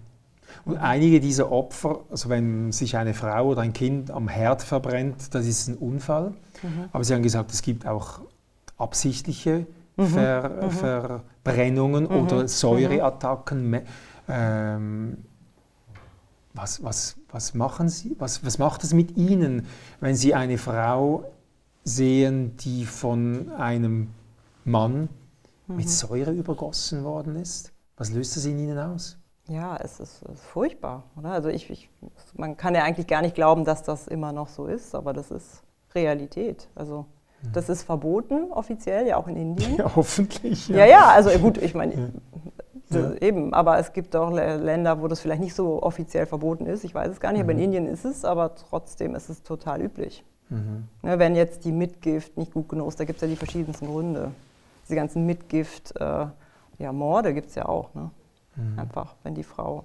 Und 0.64 0.78
einige 0.78 1.20
dieser 1.20 1.52
Opfer, 1.52 2.00
also 2.10 2.28
wenn 2.28 2.72
sich 2.72 2.96
eine 2.96 3.14
Frau 3.14 3.48
oder 3.48 3.60
ein 3.60 3.72
Kind 3.72 4.10
am 4.10 4.28
Herd 4.28 4.62
verbrennt, 4.62 5.34
das 5.34 5.46
ist 5.46 5.68
ein 5.68 5.76
Unfall. 5.76 6.30
Mhm. 6.62 6.88
Aber 6.92 7.04
Sie 7.04 7.14
haben 7.14 7.22
gesagt, 7.22 7.52
es 7.52 7.62
gibt 7.62 7.86
auch 7.86 8.20
absichtliche 8.78 9.66
mhm. 9.96 10.06
Ver 10.06 10.50
mhm. 10.62 10.70
Verbrennungen 10.70 12.06
oder 12.06 12.42
mhm. 12.42 12.48
Säureattacken. 12.48 13.82
Ähm, 14.28 15.18
Was, 16.60 16.82
was, 16.82 17.16
was 17.30 17.54
machen 17.54 17.88
Sie, 17.88 18.16
was, 18.18 18.44
was 18.44 18.58
macht 18.58 18.82
es 18.82 18.92
mit 18.92 19.16
Ihnen, 19.16 19.66
wenn 20.00 20.16
Sie 20.16 20.34
eine 20.34 20.58
Frau 20.58 21.30
sehen, 21.84 22.56
die 22.56 22.84
von 22.84 23.52
einem 23.52 24.08
Mann 24.64 25.08
mhm. 25.68 25.76
mit 25.76 25.88
Säure 25.88 26.32
übergossen 26.32 27.04
worden 27.04 27.36
ist? 27.36 27.72
Was 27.96 28.10
löst 28.10 28.36
das 28.36 28.44
in 28.44 28.58
Ihnen 28.58 28.76
aus? 28.76 29.18
Ja, 29.46 29.76
es 29.76 30.00
ist, 30.00 30.22
es 30.22 30.34
ist 30.34 30.44
furchtbar. 30.46 31.04
Oder? 31.16 31.30
Also 31.30 31.48
ich, 31.48 31.70
ich, 31.70 31.90
man 32.34 32.56
kann 32.56 32.74
ja 32.74 32.82
eigentlich 32.82 33.06
gar 33.06 33.22
nicht 33.22 33.36
glauben, 33.36 33.64
dass 33.64 33.84
das 33.84 34.08
immer 34.08 34.32
noch 34.32 34.48
so 34.48 34.66
ist, 34.66 34.96
aber 34.96 35.12
das 35.12 35.30
ist 35.30 35.62
Realität. 35.94 36.68
Also 36.74 37.06
mhm. 37.42 37.52
das 37.52 37.68
ist 37.68 37.84
verboten 37.84 38.50
offiziell, 38.50 39.06
ja 39.06 39.16
auch 39.16 39.28
in 39.28 39.36
Indien. 39.36 39.76
Ja, 39.78 39.94
hoffentlich. 39.94 40.66
Ja, 40.66 40.78
ja, 40.78 40.86
ja 40.86 41.06
also 41.10 41.30
gut, 41.38 41.58
ich 41.58 41.74
meine, 41.74 41.94
ja. 41.94 42.08
Eben, 42.94 43.52
aber 43.54 43.78
es 43.78 43.92
gibt 43.92 44.16
auch 44.16 44.30
Länder, 44.30 45.00
wo 45.00 45.08
das 45.08 45.20
vielleicht 45.20 45.40
nicht 45.40 45.54
so 45.54 45.82
offiziell 45.82 46.26
verboten 46.26 46.66
ist. 46.66 46.84
Ich 46.84 46.94
weiß 46.94 47.10
es 47.10 47.20
gar 47.20 47.32
nicht, 47.32 47.42
mhm. 47.42 47.44
aber 47.44 47.52
in 47.52 47.58
mhm. 47.58 47.64
Indien 47.64 47.86
ist 47.86 48.04
es, 48.04 48.24
aber 48.24 48.54
trotzdem 48.54 49.14
ist 49.14 49.28
es 49.28 49.42
total 49.42 49.82
üblich. 49.82 50.24
Mhm. 50.50 50.88
Ne, 51.02 51.18
wenn 51.18 51.36
jetzt 51.36 51.64
die 51.64 51.72
Mitgift 51.72 52.36
nicht 52.36 52.52
gut 52.52 52.68
genug 52.68 52.88
ist, 52.88 53.00
da 53.00 53.04
gibt 53.04 53.18
es 53.18 53.22
ja 53.22 53.28
die 53.28 53.36
verschiedensten 53.36 53.86
Gründe. 53.86 54.32
Diese 54.84 54.94
ganzen 54.94 55.26
Mitgift, 55.26 55.94
äh, 56.00 56.26
ja, 56.78 56.92
Morde 56.92 57.34
gibt 57.34 57.50
es 57.50 57.54
ja 57.54 57.66
auch. 57.66 57.92
Ne? 57.94 58.10
Mhm. 58.56 58.78
Einfach, 58.78 59.14
wenn 59.22 59.34
die 59.34 59.42
Frau 59.42 59.84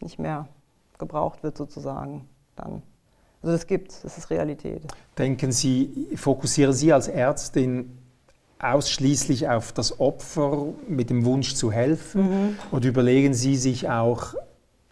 nicht 0.00 0.18
mehr 0.18 0.48
gebraucht 0.98 1.42
wird 1.42 1.56
sozusagen, 1.56 2.28
dann. 2.56 2.82
Also 3.42 3.52
das 3.52 3.66
gibt 3.66 3.90
es, 3.90 4.02
das 4.02 4.18
ist 4.18 4.30
Realität. 4.30 4.82
Denken 5.16 5.50
Sie, 5.50 6.08
fokussieren 6.14 6.74
Sie 6.74 6.92
als 6.92 7.08
Ärztin 7.08 7.99
ausschließlich 8.60 9.48
auf 9.48 9.72
das 9.72 10.00
Opfer 10.00 10.66
mit 10.86 11.10
dem 11.10 11.24
Wunsch 11.24 11.54
zu 11.54 11.72
helfen 11.72 12.22
mhm. 12.22 12.58
oder 12.72 12.88
überlegen 12.88 13.34
Sie 13.34 13.56
sich 13.56 13.88
auch 13.88 14.34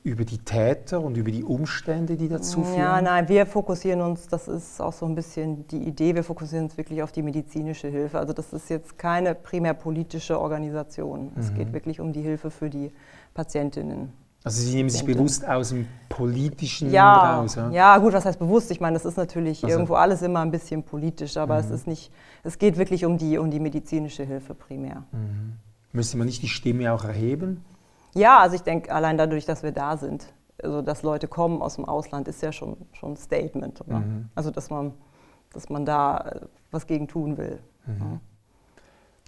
über 0.05 0.25
die 0.25 0.39
Täter 0.39 1.03
und 1.03 1.17
über 1.17 1.31
die 1.31 1.45
Umstände, 1.45 2.17
die 2.17 2.29
dazu 2.29 2.63
führen? 2.63 2.79
Ja, 2.79 3.03
nein, 3.03 3.29
wir 3.29 3.45
fokussieren 3.45 4.01
uns, 4.01 4.27
das 4.27 4.49
ist 4.49 4.81
auch 4.81 4.93
so 4.93 5.05
ein 5.05 5.15
bisschen 5.15 5.67
die 5.69 5.83
Idee, 5.83 6.15
wir 6.15 6.25
fokussieren 6.25 6.65
uns 6.65 6.79
wirklich 6.79 7.03
auf 7.03 7.13
die 7.13 7.23
medizinische 7.23 7.89
Hilfe. 7.89 8.19
Also 8.19 8.33
das 8.33 8.53
ist 8.53 8.71
jetzt 8.71 8.97
keine 8.97 9.35
primär 9.35 9.75
politische 9.75 10.41
Organisation. 10.41 11.27
Mhm. 11.27 11.41
Es 11.41 11.53
geht 11.53 11.73
wirklich 11.73 12.01
um 12.01 12.13
die 12.13 12.23
Hilfe 12.23 12.51
für 12.51 12.71
die 12.71 12.91
Patientinnen. 13.35 14.13
Also 14.45 14.63
Sie 14.63 14.75
nehmen 14.75 14.89
sich 14.89 15.05
bewusst 15.05 15.47
aus 15.47 15.71
dem 15.71 15.87
Politischen 16.09 16.91
ja, 16.91 17.39
raus? 17.39 17.57
Ja? 17.57 17.71
ja, 17.71 17.99
gut, 17.99 18.13
was 18.13 18.25
heißt 18.25 18.39
bewusst? 18.39 18.71
Ich 18.71 18.81
meine, 18.81 18.95
das 18.95 19.05
ist 19.05 19.17
natürlich 19.17 19.65
also. 19.65 19.75
irgendwo 19.75 19.95
alles 19.95 20.23
immer 20.23 20.41
ein 20.41 20.51
bisschen 20.51 20.85
politisch, 20.85 21.37
aber 21.37 21.55
mhm. 21.55 21.61
es 21.61 21.71
ist 21.71 21.87
nicht, 21.87 22.13
es 22.45 22.59
geht 22.59 22.79
wirklich 22.79 23.05
um 23.05 23.19
die, 23.19 23.37
um 23.39 23.51
die 23.51 23.61
medizinische 23.61 24.25
Hilfe 24.25 24.55
primär. 24.55 25.03
Mhm. 25.13 25.55
Müsste 25.93 26.17
man 26.17 26.27
nicht 26.27 26.43
die 26.43 26.49
Stimme 26.49 26.93
auch 26.93 27.05
erheben? 27.05 27.65
Ja, 28.15 28.39
also 28.39 28.55
ich 28.55 28.63
denke, 28.63 28.93
allein 28.93 29.19
dadurch, 29.19 29.45
dass 29.45 29.63
wir 29.63 29.73
da 29.73 29.97
sind, 29.97 30.33
also 30.63 30.83
dass 30.83 31.03
Leute 31.03 31.29
kommen 31.29 31.61
aus 31.63 31.77
dem 31.77 31.85
Ausland, 31.85 32.29
ist 32.29 32.43
ja 32.43 32.53
schon, 32.53 32.77
schon 32.93 33.13
ein 33.13 33.17
Statement. 33.17 33.87
Mhm. 33.87 34.29
Also 34.35 34.51
dass 34.51 34.71
man, 34.71 34.93
dass 35.53 35.69
man 35.69 35.85
da 35.85 36.19
äh, 36.19 36.41
was 36.71 36.87
gegen 36.87 37.09
tun 37.09 37.37
will. 37.37 37.59
Mhm. 37.87 37.99
Ja. 37.99 38.21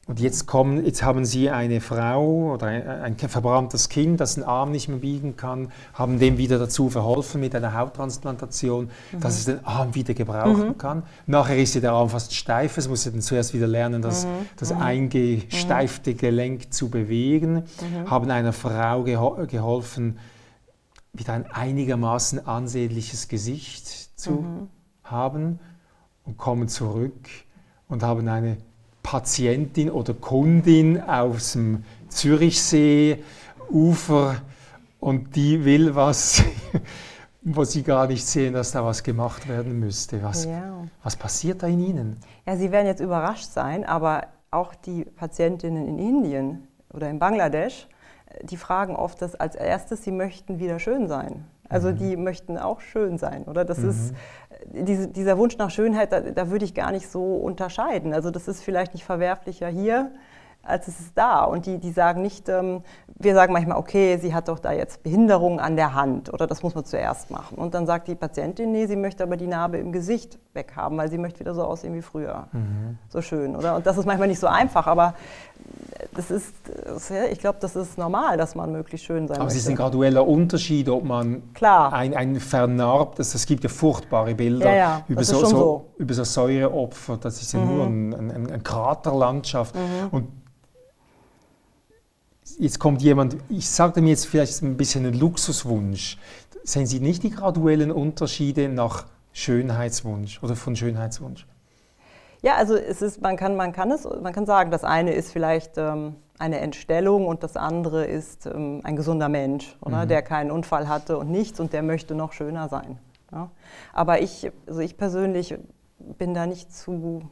Und 0.06 0.18
jetzt, 0.18 0.46
kommen, 0.46 0.84
jetzt 0.84 1.04
haben 1.04 1.24
Sie 1.24 1.50
eine 1.50 1.80
Frau 1.80 2.54
oder 2.54 2.66
ein, 2.66 2.82
ein, 2.88 3.16
verbranntes 3.16 3.88
Kind, 3.88 4.18
das 4.18 4.34
den 4.34 4.42
Arm 4.42 4.72
nicht 4.72 4.88
mehr 4.88 4.98
biegen 4.98 5.36
kann, 5.36 5.70
haben 5.94 6.18
dem 6.18 6.36
wieder 6.36 6.58
dazu 6.58 6.88
verholfen 6.88 7.40
mit 7.40 7.54
einer 7.54 7.74
Hauttransplantation, 7.74 8.90
mhm. 9.12 9.20
dass 9.20 9.38
es 9.38 9.44
den 9.44 9.64
Arm 9.64 9.94
wieder 9.94 10.14
gebrauchen 10.14 10.68
mhm. 10.68 10.78
kann. 10.78 11.02
Nachher 11.26 11.58
ist 11.58 11.74
ja 11.74 11.80
der 11.80 11.92
Arm 11.92 12.08
fast 12.08 12.34
steif, 12.34 12.76
es 12.76 12.88
muss 12.88 13.04
ja 13.04 13.12
dann 13.12 13.20
zuerst 13.20 13.54
wieder 13.54 13.68
lernen, 13.68 14.02
das, 14.02 14.24
mhm. 14.24 14.30
das 14.56 14.74
mhm. 14.74 14.80
eingesteifte 14.80 16.14
Gelenk 16.14 16.72
zu 16.72 16.88
bewegen. 16.88 17.54
Mhm. 17.80 18.10
Haben 18.10 18.30
einer 18.32 18.52
Frau 18.52 19.04
geho 19.04 19.46
geholfen, 19.46 20.18
wieder 21.12 21.34
ein 21.34 21.48
einigermaßen 21.52 22.46
ansehnliches 22.48 23.28
Gesicht 23.28 24.18
zu 24.18 24.32
mhm. 24.32 24.68
haben 25.04 25.60
und 26.24 26.36
kommen 26.36 26.66
zurück 26.68 27.28
und 27.86 28.02
haben 28.02 28.26
eine 28.26 28.56
Patientin 29.02 29.90
oder 29.90 30.14
Kundin 30.14 31.00
aus 31.00 31.52
dem 31.52 31.84
Zürichsee 32.08 33.22
Ufer 33.70 34.36
und 34.98 35.34
die 35.36 35.64
will 35.64 35.94
was, 35.94 36.42
wo 37.42 37.64
sie 37.64 37.82
gar 37.82 38.06
nicht 38.06 38.26
sehen, 38.26 38.54
dass 38.54 38.72
da 38.72 38.84
was 38.84 39.02
gemacht 39.02 39.48
werden 39.48 39.78
müsste. 39.78 40.22
Was, 40.22 40.44
ja. 40.44 40.86
was 41.02 41.16
passiert 41.16 41.62
da 41.62 41.66
in 41.66 41.80
Ihnen? 41.80 42.16
Ja, 42.46 42.56
Sie 42.56 42.70
werden 42.70 42.86
jetzt 42.86 43.00
überrascht 43.00 43.50
sein, 43.50 43.84
aber 43.84 44.26
auch 44.50 44.74
die 44.74 45.04
Patientinnen 45.04 45.86
in 45.86 45.98
Indien 45.98 46.68
oder 46.92 47.08
in 47.08 47.18
Bangladesch, 47.18 47.86
die 48.42 48.56
fragen 48.56 48.96
oft 48.96 49.22
dass 49.22 49.34
als 49.34 49.54
erstes, 49.54 50.04
sie 50.04 50.12
möchten 50.12 50.58
wieder 50.58 50.78
schön 50.78 51.08
sein. 51.08 51.44
Also 51.70 51.90
mhm. 51.90 51.96
die 51.96 52.16
möchten 52.16 52.58
auch 52.58 52.80
schön 52.80 53.16
sein, 53.16 53.44
oder? 53.44 53.64
Das 53.64 53.78
mhm. 53.78 53.90
ist 53.90 54.14
diese, 54.72 55.08
dieser 55.08 55.38
Wunsch 55.38 55.56
nach 55.56 55.70
Schönheit, 55.70 56.12
da, 56.12 56.20
da, 56.20 56.50
würde 56.50 56.64
ich 56.64 56.74
gar 56.74 56.90
nicht 56.90 57.08
so 57.08 57.36
unterscheiden. 57.36 58.12
Also 58.12 58.30
das 58.30 58.48
ist 58.48 58.62
vielleicht 58.62 58.92
nicht 58.92 59.04
verwerflicher 59.04 59.68
hier, 59.68 60.10
als 60.62 60.88
es 60.88 61.00
ist 61.00 61.12
da. 61.16 61.44
Und 61.44 61.66
die, 61.66 61.78
die 61.78 61.92
sagen 61.92 62.22
nicht, 62.22 62.48
ähm, 62.48 62.82
wir 63.06 63.34
sagen 63.34 63.52
manchmal, 63.52 63.78
okay, 63.78 64.18
sie 64.18 64.34
hat 64.34 64.48
doch 64.48 64.58
da 64.58 64.72
jetzt 64.72 65.02
Behinderung 65.02 65.60
an 65.60 65.76
der 65.76 65.94
Hand 65.94 66.32
oder 66.32 66.46
das 66.46 66.62
muss 66.62 66.74
man 66.74 66.84
zuerst 66.84 67.30
machen. 67.30 67.56
Und 67.56 67.74
dann 67.74 67.86
sagt 67.86 68.08
die 68.08 68.14
Patientin, 68.14 68.72
nee, 68.72 68.86
sie 68.86 68.96
möchte 68.96 69.22
aber 69.22 69.36
die 69.36 69.46
Narbe 69.46 69.78
im 69.78 69.92
Gesicht 69.92 70.38
weghaben, 70.52 70.98
weil 70.98 71.08
sie 71.08 71.18
möchte 71.18 71.40
wieder 71.40 71.54
so 71.54 71.62
aussehen 71.62 71.94
wie 71.94 72.02
früher. 72.02 72.48
Mhm. 72.52 72.98
So 73.08 73.22
schön, 73.22 73.54
oder? 73.54 73.76
Und 73.76 73.86
das 73.86 73.96
ist 73.96 74.06
manchmal 74.06 74.28
nicht 74.28 74.40
so 74.40 74.48
einfach, 74.48 74.86
aber 74.86 75.14
das 76.14 76.30
ist, 76.30 76.54
ich 77.30 77.38
glaube, 77.38 77.58
das 77.60 77.76
ist 77.76 77.96
normal, 77.96 78.36
dass 78.36 78.54
man 78.54 78.72
möglichst 78.72 79.06
schön 79.06 79.28
sein 79.28 79.36
Aber 79.36 79.44
möchte. 79.44 79.58
es 79.58 79.64
ist 79.64 79.70
ein 79.70 79.76
gradueller 79.76 80.26
Unterschied, 80.26 80.88
ob 80.88 81.04
man 81.04 81.42
Klar. 81.54 81.92
ein, 81.92 82.14
ein 82.14 82.40
vernarbtes, 82.40 83.34
es 83.34 83.46
gibt 83.46 83.62
ja 83.62 83.70
furchtbare 83.70 84.34
Bilder 84.34 84.66
ja, 84.66 84.76
ja, 84.76 85.04
über, 85.08 85.24
so, 85.24 85.44
so, 85.44 85.86
über 85.98 86.14
so 86.14 86.24
Säureopfer, 86.24 87.16
das 87.16 87.40
ist 87.42 87.52
ja 87.52 87.60
mhm. 87.60 87.74
nur 87.74 87.86
ein, 87.86 88.14
ein, 88.14 88.52
ein 88.52 88.62
Kraterlandschaft. 88.62 89.74
Mhm. 89.74 89.80
Und 90.10 90.28
jetzt 92.58 92.78
kommt 92.78 93.02
jemand, 93.02 93.36
ich 93.48 93.68
sagte 93.68 94.00
mir 94.00 94.10
jetzt 94.10 94.26
vielleicht 94.26 94.62
ein 94.62 94.76
bisschen 94.76 95.06
ein 95.06 95.14
Luxuswunsch. 95.14 96.18
Sehen 96.64 96.86
Sie 96.86 97.00
nicht 97.00 97.22
die 97.22 97.30
graduellen 97.30 97.90
Unterschiede 97.92 98.68
nach 98.68 99.06
Schönheitswunsch 99.32 100.42
oder 100.42 100.56
von 100.56 100.76
Schönheitswunsch? 100.76 101.46
Ja, 102.42 102.56
also 102.56 102.74
es 102.74 103.02
ist, 103.02 103.20
man, 103.20 103.36
kann, 103.36 103.56
man, 103.56 103.72
kann 103.72 103.90
es, 103.90 104.04
man 104.04 104.32
kann 104.32 104.46
sagen, 104.46 104.70
das 104.70 104.84
eine 104.84 105.12
ist 105.12 105.30
vielleicht 105.32 105.76
ähm, 105.76 106.16
eine 106.38 106.60
Entstellung 106.60 107.26
und 107.26 107.42
das 107.42 107.56
andere 107.56 108.06
ist 108.06 108.46
ähm, 108.46 108.80
ein 108.82 108.96
gesunder 108.96 109.28
Mensch, 109.28 109.76
oder, 109.82 110.04
mhm. 110.04 110.08
der 110.08 110.22
keinen 110.22 110.50
Unfall 110.50 110.88
hatte 110.88 111.18
und 111.18 111.30
nichts 111.30 111.60
und 111.60 111.72
der 111.72 111.82
möchte 111.82 112.14
noch 112.14 112.32
schöner 112.32 112.68
sein. 112.68 112.98
Ja? 113.30 113.50
Aber 113.92 114.22
ich, 114.22 114.50
also 114.66 114.80
ich 114.80 114.96
persönlich 114.96 115.54
bin 115.98 116.32
da 116.32 116.46
nicht 116.46 116.74
zu, 116.74 117.28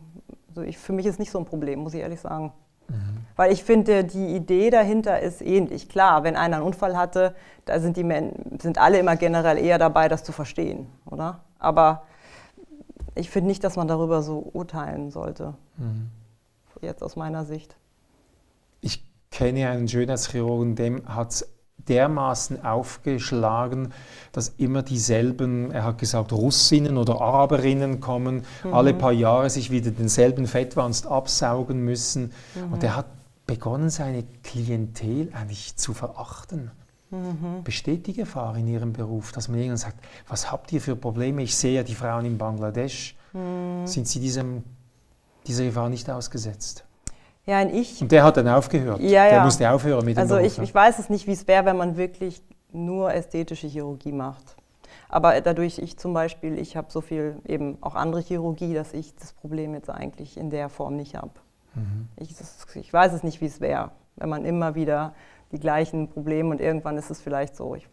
also 0.49 0.63
ich, 0.63 0.77
für 0.77 0.93
mich 0.93 1.07
ist 1.07 1.19
nicht 1.19 1.31
so 1.31 1.39
ein 1.39 1.47
Problem, 1.47 1.81
muss 1.81 1.95
ich 1.95 2.01
ehrlich 2.01 2.21
sagen. 2.21 2.53
Mhm. 2.89 2.95
Weil 3.35 3.53
ich 3.53 3.65
finde, 3.65 4.05
die 4.05 4.35
Idee 4.35 4.69
dahinter 4.69 5.21
ist 5.21 5.41
ähnlich. 5.41 5.89
Klar, 5.89 6.23
wenn 6.25 6.37
einer 6.37 6.57
einen 6.57 6.67
Unfall 6.67 6.99
hatte, 6.99 7.35
da 7.65 7.81
sind, 7.81 7.97
die 7.97 8.05
Men 8.05 8.33
sind 8.61 8.79
alle 8.79 8.99
immer 8.99 9.17
generell 9.17 9.59
eher 9.59 9.79
dabei, 9.79 10.09
das 10.09 10.23
zu 10.23 10.33
verstehen, 10.33 10.87
oder? 11.07 11.41
Aber 11.59 12.03
ich 13.19 13.31
finde 13.31 13.49
nicht, 13.49 13.65
dass 13.65 13.77
man 13.77 13.89
darüber 13.89 14.23
so 14.23 14.39
urteilen 14.53 15.11
sollte. 15.11 15.55
Mhm. 15.77 16.09
Jetzt 16.81 17.03
aus 17.03 17.17
meiner 17.17 17.45
Sicht. 17.45 17.77
Ich 18.81 19.05
kenne 19.31 19.69
einen 19.69 19.89
Schönheitschirurgen, 19.89 20.77
dem 20.77 21.09
hat 21.09 21.33
es 21.33 21.49
dermaßen 21.89 22.65
aufgeschlagen, 22.65 23.93
dass 24.33 24.51
immer 24.59 24.83
dieselben, 24.83 25.71
er 25.71 25.85
hat 25.85 25.99
gesagt, 25.99 26.33
Russinnen 26.33 26.99
oder 26.99 27.21
Araberinnen 27.21 28.01
kommen, 28.01 28.45
mhm. 28.63 28.75
alle 28.75 28.95
paar 28.95 29.13
Jahre 29.13 29.51
sich 29.51 29.71
wieder 29.71 29.91
denselben 29.91 30.47
Fettwanst 30.47 31.07
absaugen 31.07 31.81
müssen. 31.81 32.33
Mhm. 32.55 32.73
Und 32.73 32.85
er 32.85 32.95
hat 32.95 33.07
begonnen, 33.47 33.91
seine 33.91 34.25
Klientel 34.45 35.31
eigentlich 35.33 35.77
zu 35.77 35.95
verachten. 35.95 36.71
Mhm. 37.11 37.63
Besteht 37.65 38.07
die 38.07 38.13
Gefahr 38.13 38.57
in 38.57 38.69
Ihrem 38.69 38.93
Beruf, 38.93 39.33
dass 39.33 39.49
man 39.49 39.59
irgendwann 39.59 39.79
sagt, 39.79 39.97
was 40.29 40.51
habt 40.51 40.73
ihr 40.73 40.81
für 40.81 40.95
Probleme? 40.97 41.43
Ich 41.43 41.57
sehe 41.57 41.77
ja 41.77 41.83
die 41.83 41.95
Frauen 41.95 42.25
in 42.27 42.37
Bangladesch. 42.37 43.17
Mhm. 43.33 43.87
Sind 43.87 44.07
Sie 44.07 44.21
diesem, 44.21 44.65
dieser 45.47 45.65
Gefahr 45.65 45.89
nicht 45.89 46.09
ausgesetzt? 46.11 46.85
Ja, 47.47 47.63
und 47.63 47.75
ich. 47.75 48.03
Und 48.03 48.13
der 48.13 48.25
hat 48.25 48.37
dann 48.37 48.49
aufgehört. 48.49 49.01
Ja, 49.01 49.25
ja. 49.25 49.31
Der 49.31 49.45
musste 49.45 49.71
aufhören 49.71 50.05
mit 50.05 50.17
dem 50.17 50.21
Also 50.21 50.37
Beruf, 50.37 50.59
ich, 50.59 50.59
ich 50.59 50.75
weiß 50.75 50.99
es 50.99 51.09
nicht, 51.09 51.27
wie 51.27 51.33
es 51.33 51.49
wäre, 51.49 51.65
wenn 51.65 51.79
man 51.79 51.97
wirklich 51.97 52.43
nur 52.73 53.13
ästhetische 53.13 53.67
Chirurgie 53.67 54.13
macht. 54.13 54.57
Aber 55.09 55.41
dadurch, 55.41 55.79
ich 55.79 55.97
zum 55.97 56.13
Beispiel, 56.13 56.59
ich 56.59 56.77
habe 56.77 56.89
so 56.91 57.01
viel 57.01 57.39
eben 57.47 57.79
auch 57.81 57.95
andere 57.95 58.21
Chirurgie, 58.21 58.75
dass 58.75 58.93
ich 58.93 59.15
das 59.17 59.33
Problem 59.33 59.73
jetzt 59.73 59.89
eigentlich 59.89 60.37
in 60.37 60.51
der 60.51 60.69
Form 60.69 60.97
nicht 60.97 61.17
habe. 61.17 61.31
Mhm. 61.75 62.09
Ich, 62.17 62.35
ich 62.75 62.93
weiß 62.93 63.15
es 63.15 63.23
nicht, 63.23 63.41
wie 63.41 63.47
es 63.47 63.63
wäre, 63.63 63.93
wenn 64.17 64.29
man 64.29 64.45
immer 64.45 64.75
wieder 64.75 65.15
die 65.53 65.61
gleichen 65.61 66.09
Probleme 66.09 66.51
und 66.51 66.61
irgendwann 66.61 66.97
ist 66.97 67.11
es 67.11 67.21
vielleicht 67.21 67.57
so. 67.57 67.75
Ich 67.75 67.89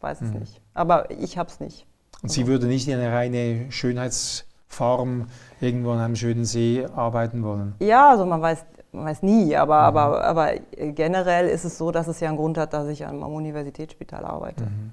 weiß 0.00 0.20
es 0.20 0.32
mhm. 0.32 0.40
nicht. 0.40 0.60
Aber 0.74 1.10
ich 1.10 1.38
habe 1.38 1.48
es 1.48 1.60
nicht. 1.60 1.86
Und 2.22 2.30
Sie 2.30 2.46
würde 2.46 2.66
nicht 2.66 2.86
in 2.88 2.94
eine 2.94 3.12
reine 3.12 3.70
Schönheitsfarm 3.70 5.26
irgendwo 5.60 5.90
an 5.92 5.98
einem 5.98 6.16
schönen 6.16 6.44
See 6.44 6.86
arbeiten 6.94 7.42
wollen? 7.42 7.74
Ja, 7.80 8.10
also 8.10 8.26
man 8.26 8.40
weiß, 8.40 8.64
man 8.92 9.06
weiß 9.06 9.22
nie, 9.22 9.56
aber, 9.56 9.80
mhm. 9.80 9.96
aber, 9.96 10.24
aber 10.24 10.50
generell 10.78 11.48
ist 11.48 11.64
es 11.64 11.78
so, 11.78 11.90
dass 11.90 12.06
es 12.06 12.20
ja 12.20 12.28
einen 12.28 12.36
Grund 12.36 12.58
hat, 12.58 12.72
dass 12.72 12.86
ich 12.88 13.06
am 13.06 13.22
Universitätsspital 13.22 14.24
arbeite. 14.24 14.64
Mhm. 14.64 14.92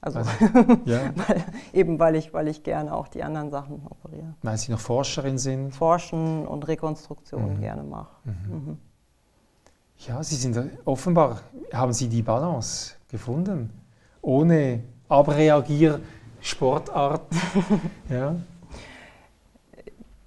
Also 0.00 0.20
ja. 0.84 1.00
weil, 1.16 1.44
eben 1.72 1.98
weil 1.98 2.14
ich, 2.16 2.32
weil 2.32 2.48
ich 2.48 2.62
gerne 2.62 2.94
auch 2.94 3.08
die 3.08 3.24
anderen 3.24 3.50
Sachen 3.50 3.82
operiere. 3.88 4.34
Weil 4.42 4.56
Sie 4.56 4.70
noch 4.70 4.78
Forscherin 4.78 5.38
sind. 5.38 5.74
Forschen 5.74 6.46
und 6.46 6.68
Rekonstruktion 6.68 7.56
Mhm. 7.56 7.60
gerne 7.60 7.82
mache. 7.82 8.14
Mhm. 8.24 8.78
Ja, 9.98 10.22
Sie 10.22 10.36
sind 10.36 10.58
offenbar, 10.84 11.40
haben 11.72 11.92
Sie 11.92 12.08
die 12.08 12.22
Balance 12.22 12.94
gefunden. 13.08 13.70
Ohne 14.22 14.82
Abreagier-Sportart. 15.08 17.22
ja. 18.10 18.36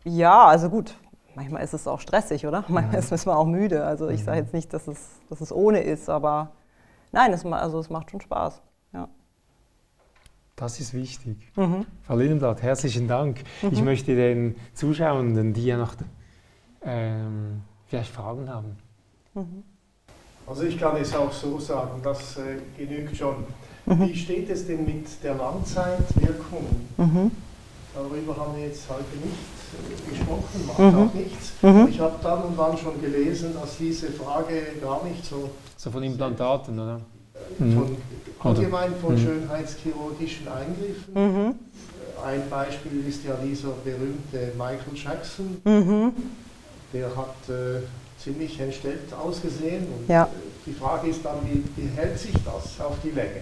Ja, 0.03 0.47
also 0.47 0.69
gut. 0.69 0.95
Manchmal 1.35 1.63
ist 1.63 1.73
es 1.73 1.87
auch 1.87 1.99
stressig, 1.99 2.45
oder? 2.47 2.63
Manchmal 2.67 3.01
Mhm. 3.01 3.13
ist 3.13 3.25
man 3.25 3.35
auch 3.35 3.45
müde. 3.45 3.83
Also 3.85 4.09
ich 4.09 4.23
sage 4.23 4.39
jetzt 4.39 4.53
nicht, 4.53 4.73
dass 4.73 4.87
es, 4.87 4.97
dass 5.29 5.41
es 5.41 5.51
ohne 5.51 5.81
ist, 5.81 6.09
aber 6.09 6.51
nein, 7.11 7.31
es, 7.33 7.45
also 7.45 7.79
es 7.79 7.89
macht 7.89 8.11
schon 8.11 8.21
Spaß. 8.21 8.61
Ja. 8.93 9.07
Das 10.55 10.79
ist 10.79 10.93
wichtig. 10.93 11.37
Mhm. 11.55 11.85
Frau 12.03 12.15
Lindenblatt, 12.15 12.61
herzlichen 12.61 13.07
Dank. 13.07 13.43
Ich 13.71 13.81
möchte 13.83 14.15
den 14.15 14.55
Zuschauenden, 14.73 15.53
die 15.53 15.65
ja 15.65 15.77
noch 15.77 15.93
ähm, 16.81 17.61
vielleicht 17.85 18.11
Fragen 18.11 18.49
haben. 18.49 18.77
Also 20.47 20.63
ich 20.63 20.77
kann 20.79 20.97
es 20.97 21.13
auch 21.15 21.31
so 21.31 21.59
sagen, 21.59 22.01
das 22.03 22.37
äh, 22.37 22.57
genügt 22.77 23.15
schon. 23.15 23.35
Wie 23.85 24.15
steht 24.15 24.49
es 24.49 24.67
denn 24.67 24.85
mit 24.85 25.05
der 25.23 25.35
Langzeitwirkung? 25.35 26.65
Mhm. 26.97 27.31
Darüber 27.93 28.37
haben 28.37 28.55
wir 28.55 28.65
jetzt 28.67 28.83
heute 28.89 29.17
nicht 29.23 29.37
äh, 29.73 30.09
gesprochen, 30.11 30.67
macht 30.67 30.79
Mhm. 30.79 30.95
auch 31.09 31.13
nichts. 31.13 31.53
Mhm. 31.61 31.87
Ich 31.89 31.99
habe 31.99 32.15
dann 32.21 32.43
und 32.43 32.57
wann 32.57 32.77
schon 32.77 33.01
gelesen, 33.01 33.53
dass 33.59 33.77
diese 33.77 34.11
Frage 34.11 34.61
gar 34.81 35.03
nicht 35.03 35.25
so 35.25 35.49
So 35.77 35.89
von 35.91 36.03
Implantaten, 36.03 36.79
oder? 36.79 36.99
äh, 37.59 37.63
Mhm. 37.63 37.73
von 37.73 37.97
allgemein 38.51 38.95
von 38.95 39.13
Mhm. 39.15 39.19
schönheitschirurgischen 39.19 40.47
Eingriffen. 40.47 41.13
Mhm. 41.13 41.55
Ein 42.23 42.49
Beispiel 42.49 43.07
ist 43.07 43.23
ja 43.23 43.35
dieser 43.43 43.69
berühmte 43.83 44.51
Michael 44.57 44.93
Jackson, 44.95 45.57
Mhm. 45.63 46.11
der 46.93 47.07
hat 47.15 47.49
äh, 47.49 47.81
ziemlich 48.23 48.59
entstellt 48.59 49.13
ausgesehen. 49.13 49.87
Und 49.87 50.09
Ja. 50.09 50.23
äh, 50.23 50.27
die 50.65 50.73
Frage 50.73 51.09
ist 51.09 51.23
dann, 51.23 51.37
wie, 51.45 51.63
wie 51.75 51.87
hält 51.95 52.19
sich 52.19 52.33
das 52.45 52.79
auf 52.85 52.95
die 53.03 53.11
Länge? 53.11 53.41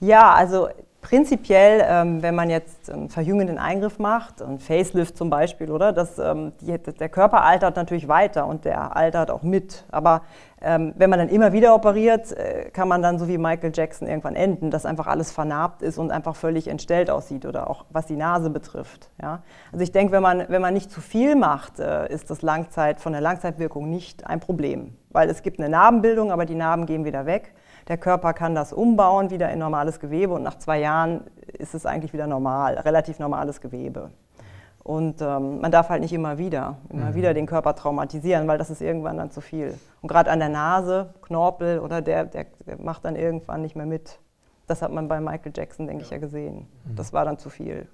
Ja, 0.00 0.34
also 0.34 0.68
prinzipiell, 1.02 1.84
ähm, 1.86 2.22
wenn 2.22 2.34
man 2.34 2.48
jetzt 2.48 2.88
einen 2.88 3.10
verjüngenden 3.10 3.58
Eingriff 3.58 3.98
macht, 3.98 4.40
einen 4.40 4.60
Facelift 4.60 5.16
zum 5.18 5.28
Beispiel, 5.28 5.70
oder? 5.70 5.92
Das, 5.92 6.18
ähm, 6.18 6.52
die, 6.60 6.78
der 6.78 7.08
Körper 7.08 7.42
altert 7.44 7.76
natürlich 7.76 8.08
weiter 8.08 8.46
und 8.46 8.64
der 8.64 8.96
altert 8.96 9.30
auch 9.30 9.42
mit. 9.42 9.84
Aber 9.90 10.22
ähm, 10.62 10.94
wenn 10.96 11.10
man 11.10 11.18
dann 11.18 11.28
immer 11.28 11.52
wieder 11.52 11.74
operiert, 11.74 12.30
äh, 12.32 12.70
kann 12.70 12.86
man 12.86 13.02
dann 13.02 13.18
so 13.18 13.26
wie 13.26 13.36
Michael 13.36 13.72
Jackson 13.74 14.06
irgendwann 14.06 14.36
enden, 14.36 14.70
dass 14.70 14.86
einfach 14.86 15.08
alles 15.08 15.32
vernarbt 15.32 15.82
ist 15.82 15.98
und 15.98 16.12
einfach 16.12 16.36
völlig 16.36 16.68
entstellt 16.68 17.10
aussieht 17.10 17.46
oder 17.46 17.68
auch 17.68 17.84
was 17.90 18.06
die 18.06 18.16
Nase 18.16 18.48
betrifft. 18.48 19.10
Ja? 19.20 19.42
Also 19.72 19.82
ich 19.82 19.90
denke, 19.90 20.12
wenn 20.12 20.22
man, 20.22 20.44
wenn 20.48 20.62
man 20.62 20.72
nicht 20.72 20.90
zu 20.90 21.00
viel 21.00 21.34
macht, 21.34 21.80
äh, 21.80 22.08
ist 22.12 22.30
das 22.30 22.42
Langzeit, 22.42 23.00
von 23.00 23.12
der 23.12 23.20
Langzeitwirkung 23.20 23.90
nicht 23.90 24.24
ein 24.26 24.38
Problem. 24.38 24.96
Weil 25.10 25.28
es 25.28 25.42
gibt 25.42 25.58
eine 25.58 25.68
Narbenbildung, 25.68 26.30
aber 26.30 26.46
die 26.46 26.54
Narben 26.54 26.86
gehen 26.86 27.04
wieder 27.04 27.26
weg. 27.26 27.52
Der 27.88 27.96
Körper 27.98 28.32
kann 28.32 28.54
das 28.54 28.72
umbauen 28.72 29.30
wieder 29.30 29.50
in 29.50 29.58
normales 29.58 29.98
Gewebe 30.00 30.34
und 30.34 30.42
nach 30.42 30.58
zwei 30.58 30.80
Jahren 30.80 31.22
ist 31.58 31.74
es 31.74 31.84
eigentlich 31.86 32.12
wieder 32.12 32.26
normal, 32.26 32.74
relativ 32.78 33.18
normales 33.18 33.60
Gewebe. 33.60 34.10
Und 34.84 35.20
ähm, 35.22 35.60
man 35.60 35.70
darf 35.70 35.90
halt 35.90 36.02
nicht 36.02 36.12
immer 36.12 36.38
wieder, 36.38 36.76
immer 36.90 37.14
wieder 37.14 37.34
den 37.34 37.46
Körper 37.46 37.76
traumatisieren, 37.76 38.48
weil 38.48 38.58
das 38.58 38.68
ist 38.68 38.82
irgendwann 38.82 39.16
dann 39.16 39.30
zu 39.30 39.40
viel. 39.40 39.78
Und 40.00 40.08
gerade 40.08 40.30
an 40.30 40.40
der 40.40 40.48
Nase, 40.48 41.14
Knorpel 41.22 41.78
oder 41.78 42.02
der, 42.02 42.24
der, 42.24 42.46
macht 42.78 43.04
dann 43.04 43.14
irgendwann 43.14 43.62
nicht 43.62 43.76
mehr 43.76 43.86
mit. 43.86 44.18
Das 44.66 44.82
hat 44.82 44.90
man 44.92 45.06
bei 45.06 45.20
Michael 45.20 45.52
Jackson, 45.54 45.86
denke 45.86 46.02
ich, 46.02 46.10
ja 46.10 46.18
gesehen. 46.18 46.66
Das 46.96 47.12
war 47.12 47.24
dann 47.24 47.38
zu 47.38 47.48
viel. 47.48 47.86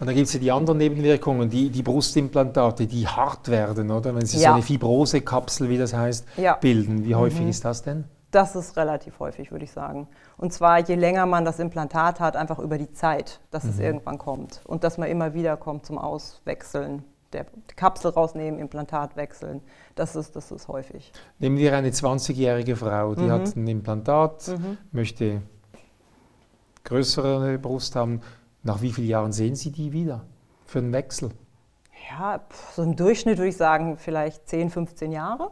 Und 0.00 0.06
dann 0.06 0.14
gibt 0.14 0.26
es 0.28 0.34
ja 0.34 0.40
die 0.40 0.50
anderen 0.52 0.78
Nebenwirkungen, 0.78 1.48
die, 1.48 1.70
die 1.70 1.82
Brustimplantate, 1.82 2.86
die 2.86 3.06
hart 3.06 3.48
werden, 3.48 3.90
oder? 3.90 4.14
Wenn 4.14 4.26
sie 4.26 4.38
so 4.38 4.44
Ja. 4.44 4.54
eine 4.54 4.62
Fibrosekapsel, 4.62 5.68
wie 5.68 5.78
das 5.78 5.94
heißt, 5.94 6.26
Ja. 6.36 6.56
bilden. 6.56 7.04
Wie 7.04 7.14
häufig 7.14 7.46
ist 7.46 7.64
das 7.64 7.82
denn? 7.82 8.04
Das 8.30 8.56
ist 8.56 8.76
relativ 8.76 9.20
häufig, 9.20 9.52
würde 9.52 9.64
ich 9.64 9.70
sagen. 9.70 10.08
Und 10.36 10.52
zwar 10.52 10.80
je 10.80 10.96
länger 10.96 11.26
man 11.26 11.44
das 11.44 11.58
Implantat 11.58 12.20
hat, 12.20 12.36
einfach 12.36 12.58
über 12.58 12.76
die 12.76 12.90
Zeit, 12.92 13.40
dass 13.50 13.64
es 13.64 13.78
irgendwann 13.78 14.18
kommt. 14.18 14.62
Und 14.64 14.84
dass 14.84 14.98
man 14.98 15.08
immer 15.08 15.32
wieder 15.32 15.56
kommt 15.56 15.86
zum 15.86 15.98
Auswechseln. 15.98 17.04
Der 17.32 17.46
Kapsel 17.76 18.10
rausnehmen, 18.10 18.60
Implantat 18.60 19.16
wechseln. 19.16 19.60
Das 19.94 20.16
ist, 20.16 20.36
das 20.36 20.50
ist 20.50 20.68
häufig. 20.68 21.12
Nehmen 21.38 21.56
wir 21.56 21.76
eine 21.76 21.90
20-jährige 21.90 22.76
Frau, 22.76 23.14
die 23.14 23.30
hat 23.30 23.54
ein 23.56 23.66
Implantat, 23.66 24.54
möchte 24.92 25.42
größere 26.84 27.58
Brust 27.58 27.96
haben. 27.96 28.22
Nach 28.62 28.80
wie 28.80 28.92
vielen 28.92 29.08
Jahren 29.08 29.32
sehen 29.32 29.54
Sie 29.54 29.70
die 29.70 29.92
wieder 29.92 30.24
für 30.64 30.78
einen 30.78 30.92
Wechsel? 30.92 31.30
Ja, 32.10 32.40
so 32.72 32.82
im 32.82 32.96
Durchschnitt 32.96 33.38
würde 33.38 33.48
ich 33.48 33.56
sagen, 33.56 33.96
vielleicht 33.98 34.48
10, 34.48 34.70
15 34.70 35.12
Jahre. 35.12 35.50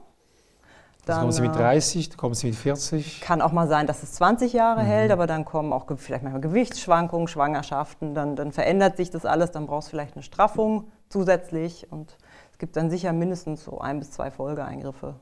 Dann 1.06 1.20
kommen 1.20 1.32
Sie 1.32 1.42
mit 1.42 1.54
äh, 1.54 1.58
30, 1.58 2.10
dann 2.10 2.16
kommen 2.18 2.34
Sie 2.34 2.46
mit 2.46 2.56
40. 2.56 3.20
Kann 3.20 3.42
auch 3.42 3.52
mal 3.52 3.68
sein, 3.68 3.86
dass 3.86 4.02
es 4.02 4.12
20 4.14 4.52
Jahre 4.52 4.82
Mhm. 4.82 4.86
hält, 4.86 5.10
aber 5.10 5.26
dann 5.26 5.44
kommen 5.44 5.72
auch 5.72 5.86
vielleicht 5.96 6.22
manchmal 6.22 6.40
Gewichtsschwankungen, 6.40 7.28
Schwangerschaften, 7.28 8.14
dann, 8.14 8.36
dann 8.36 8.52
verändert 8.52 8.96
sich 8.96 9.10
das 9.10 9.24
alles, 9.26 9.50
dann 9.50 9.66
brauchst 9.66 9.88
du 9.88 9.90
vielleicht 9.90 10.14
eine 10.14 10.22
Straffung 10.22 10.90
zusätzlich 11.08 11.90
und 11.92 12.16
es 12.52 12.58
gibt 12.58 12.76
dann 12.76 12.90
sicher 12.90 13.12
mindestens 13.12 13.64
so 13.64 13.80
ein 13.80 13.98
bis 13.98 14.10
zwei 14.12 14.30
Folgeeingriffe 14.30 15.16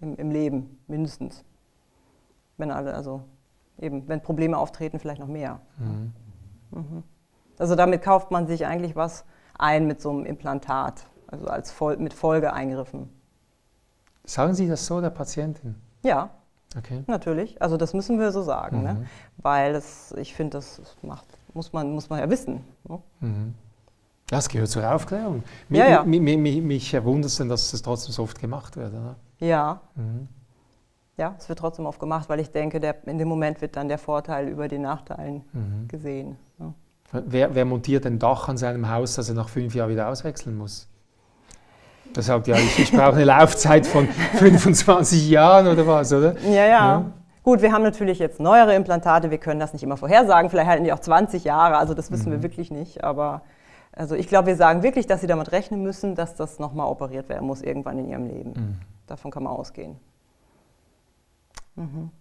im, 0.00 0.16
im 0.16 0.30
Leben, 0.30 0.78
mindestens. 0.86 1.44
Wenn 2.56 2.70
alle, 2.70 2.94
also 2.94 3.22
eben, 3.78 4.08
wenn 4.08 4.22
Probleme 4.22 4.56
auftreten, 4.56 4.98
vielleicht 4.98 5.20
noch 5.20 5.28
mehr. 5.28 5.60
Mhm. 5.78 7.02
Also 7.58 7.74
damit 7.76 8.02
kauft 8.02 8.30
man 8.30 8.46
sich 8.46 8.66
eigentlich 8.66 8.96
was 8.96 9.24
ein 9.58 9.86
mit 9.86 10.00
so 10.00 10.10
einem 10.10 10.24
Implantat, 10.26 11.06
also 11.26 11.46
als 11.46 11.70
Fol 11.70 11.96
mit 11.96 12.14
Folgeeingriffen. 12.14 13.08
Sagen 14.24 14.54
Sie 14.54 14.66
das 14.68 14.86
so 14.86 15.00
der 15.00 15.10
Patientin? 15.10 15.74
Ja, 16.02 16.30
Okay. 16.76 17.04
Natürlich, 17.06 17.62
also 17.62 17.76
das 17.76 17.94
müssen 17.94 18.18
wir 18.18 18.32
so 18.32 18.42
sagen, 18.42 18.78
Mhm. 18.78 18.82
ne? 18.82 19.06
weil 19.36 19.74
das, 19.74 20.10
ich 20.18 20.34
finde, 20.34 20.56
das 20.58 20.80
macht, 21.02 21.24
muss, 21.52 21.72
man, 21.72 21.92
muss 21.92 22.10
man 22.10 22.18
ja 22.18 22.28
wissen. 22.28 22.64
Ne? 22.88 22.98
Mhm. 23.20 23.54
Das 24.26 24.48
gehört 24.48 24.70
zur 24.70 24.92
Aufklärung. 24.92 25.44
Mi- 25.70 25.78
Ja, 25.78 25.88
ja. 25.88 26.02
mi- 26.02 26.18
mi- 26.18 26.36
mi- 26.36 26.60
Mich 26.60 26.92
wundert 27.04 27.26
es 27.30 27.36
denn, 27.36 27.48
dass 27.48 27.70
das 27.70 27.80
trotzdem 27.80 28.12
so 28.12 28.24
oft 28.24 28.40
gemacht 28.40 28.76
wird. 28.76 28.92
Oder? 28.92 29.14
Ja, 29.38 29.82
Mhm. 29.94 30.26
ja, 31.16 31.36
es 31.38 31.48
wird 31.48 31.60
trotzdem 31.60 31.86
oft 31.86 32.00
gemacht, 32.00 32.28
weil 32.28 32.40
ich 32.40 32.50
denke, 32.50 32.80
der, 32.80 33.06
in 33.06 33.18
dem 33.18 33.28
Moment 33.28 33.60
wird 33.60 33.76
dann 33.76 33.86
der 33.86 33.98
Vorteil 33.98 34.48
über 34.48 34.66
den 34.66 34.82
Nachteilen 34.82 35.44
Mhm. 35.52 35.86
gesehen. 35.86 36.36
Ne? 36.58 36.74
Wer, 37.12 37.54
wer 37.54 37.64
montiert 37.66 38.04
ein 38.04 38.18
Dach 38.18 38.48
an 38.48 38.56
seinem 38.58 38.88
Haus, 38.90 39.14
das 39.14 39.28
er 39.28 39.36
nach 39.36 39.48
fünf 39.48 39.76
Jahren 39.76 39.90
wieder 39.90 40.08
auswechseln 40.08 40.56
muss? 40.58 40.88
Der 42.14 42.22
sagt, 42.22 42.46
ja, 42.46 42.56
ich, 42.56 42.78
ich 42.78 42.92
brauche 42.92 43.14
eine 43.14 43.24
Laufzeit 43.24 43.86
von 43.86 44.08
25 44.08 45.28
Jahren 45.28 45.66
oder 45.66 45.86
was, 45.86 46.12
oder? 46.12 46.34
Ja, 46.44 46.50
ja, 46.50 46.66
Ja. 46.66 47.04
Gut, 47.42 47.60
wir 47.60 47.72
haben 47.72 47.82
natürlich 47.82 48.18
jetzt 48.20 48.40
neuere 48.40 48.74
Implantate, 48.74 49.30
wir 49.30 49.36
können 49.36 49.60
das 49.60 49.74
nicht 49.74 49.82
immer 49.82 49.98
vorhersagen, 49.98 50.48
vielleicht 50.48 50.68
halten 50.70 50.84
die 50.84 50.94
auch 50.94 51.00
20 51.00 51.44
Jahre, 51.44 51.76
also 51.76 51.92
das 51.92 52.10
wissen 52.10 52.32
wir 52.32 52.42
wirklich 52.42 52.70
nicht, 52.70 53.04
aber 53.04 53.42
also 53.92 54.14
ich 54.14 54.28
glaube, 54.28 54.46
wir 54.46 54.56
sagen 54.56 54.82
wirklich, 54.82 55.06
dass 55.06 55.20
sie 55.20 55.26
damit 55.26 55.52
rechnen 55.52 55.82
müssen, 55.82 56.14
dass 56.14 56.34
das 56.34 56.58
nochmal 56.58 56.88
operiert 56.88 57.28
werden 57.28 57.46
muss 57.46 57.60
irgendwann 57.60 57.98
in 57.98 58.08
ihrem 58.08 58.26
Leben. 58.26 58.50
Mhm. 58.50 58.76
Davon 59.06 59.30
kann 59.30 59.42
man 59.42 59.52
ausgehen. 59.52 59.96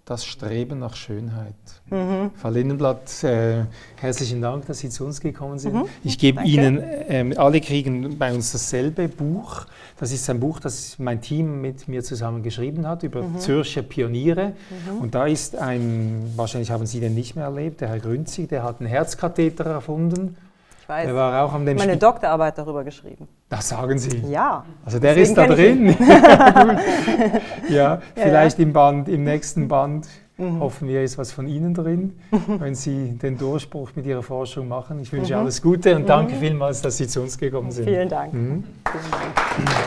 Das 0.05 0.25
Streben 0.25 0.79
nach 0.79 0.95
Schönheit. 0.95 1.53
Mhm. 1.91 2.31
Frau 2.35 2.49
Lindenblatt, 2.49 3.23
äh, 3.23 3.65
herzlichen 3.97 4.41
Dank, 4.41 4.65
dass 4.65 4.79
Sie 4.79 4.89
zu 4.89 5.05
uns 5.05 5.21
gekommen 5.21 5.59
sind. 5.59 5.85
Ich 6.03 6.17
gebe. 6.17 6.41
Ihnen, 6.43 6.81
ähm, 7.07 7.33
alle 7.37 7.61
kriegen 7.61 8.17
bei 8.17 8.33
uns 8.33 8.51
dasselbe 8.51 9.07
Buch. 9.07 9.65
Das 9.99 10.11
ist 10.11 10.27
ein 10.31 10.39
Buch, 10.39 10.59
das 10.59 10.97
mein 10.97 11.21
Team 11.21 11.61
mit 11.61 11.87
mir 11.87 12.03
zusammen 12.03 12.41
geschrieben 12.41 12.87
hat 12.87 13.03
über 13.03 13.23
Zürcher 13.37 13.83
Pioniere. 13.83 14.53
Und 14.99 15.13
da 15.13 15.27
ist 15.27 15.55
ein, 15.55 16.33
wahrscheinlich 16.35 16.71
haben 16.71 16.87
Sie 16.87 16.99
den 16.99 17.13
nicht 17.13 17.35
mehr 17.35 17.45
erlebt, 17.45 17.81
der 17.81 17.89
Herr 17.89 17.99
Grünzig, 17.99 18.49
der 18.49 18.63
hat 18.63 18.79
einen 18.79 18.89
Herzkatheter 18.89 19.65
erfunden. 19.65 20.35
Ich 20.83 20.89
weiß, 20.89 21.05
Der 21.05 21.15
war 21.15 21.45
auch 21.45 21.53
an 21.53 21.65
dem 21.65 21.77
meine 21.77 21.93
Spi- 21.93 21.99
Doktorarbeit 21.99 22.57
darüber 22.57 22.83
geschrieben. 22.83 23.25
Das 23.47 23.69
sagen 23.69 23.97
Sie. 23.97 24.17
Ja. 24.29 24.65
Also 24.83 24.99
der 24.99 25.15
Deswegen 25.15 25.29
ist 25.29 25.95
da 25.95 25.95
drin. 25.95 25.95
Ja, 27.69 28.01
vielleicht 28.15 28.59
im 28.59 28.73
Band, 28.73 29.07
im 29.07 29.23
nächsten 29.23 29.69
Band 29.69 30.07
Mhm. 30.35 30.59
hoffen 30.61 30.87
wir, 30.89 31.03
ist 31.03 31.17
was 31.19 31.31
von 31.31 31.47
Ihnen 31.47 31.73
drin, 31.75 32.19
wenn 32.47 32.73
Sie 32.75 33.11
den 33.21 33.37
Durchbruch 33.37 33.91
mit 33.95 34.05
Ihrer 34.07 34.23
Forschung 34.23 34.67
machen. 34.67 34.99
Ich 34.99 35.13
wünsche 35.13 35.35
Mhm. 35.35 35.39
alles 35.41 35.61
Gute 35.61 35.95
und 35.95 36.09
danke 36.09 36.35
vielmals, 36.35 36.81
dass 36.81 36.97
Sie 36.97 37.07
zu 37.07 37.21
uns 37.21 37.37
gekommen 37.37 37.69
sind. 37.71 37.85
Vielen 37.85 38.09
Dank. 38.09 38.33
Mhm. 38.33 38.63
Vielen 38.91 39.11
Dank. 39.11 39.83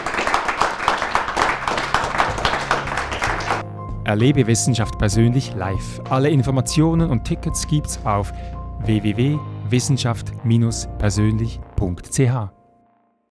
Erlebe 4.04 4.46
Wissenschaft 4.46 4.96
persönlich 4.98 5.52
live. 5.56 6.00
Alle 6.08 6.30
Informationen 6.30 7.10
und 7.10 7.24
Tickets 7.24 7.66
gibt's 7.66 7.98
auf 8.04 8.32
www.wissenschaft-persönlich.ch. 9.70 12.55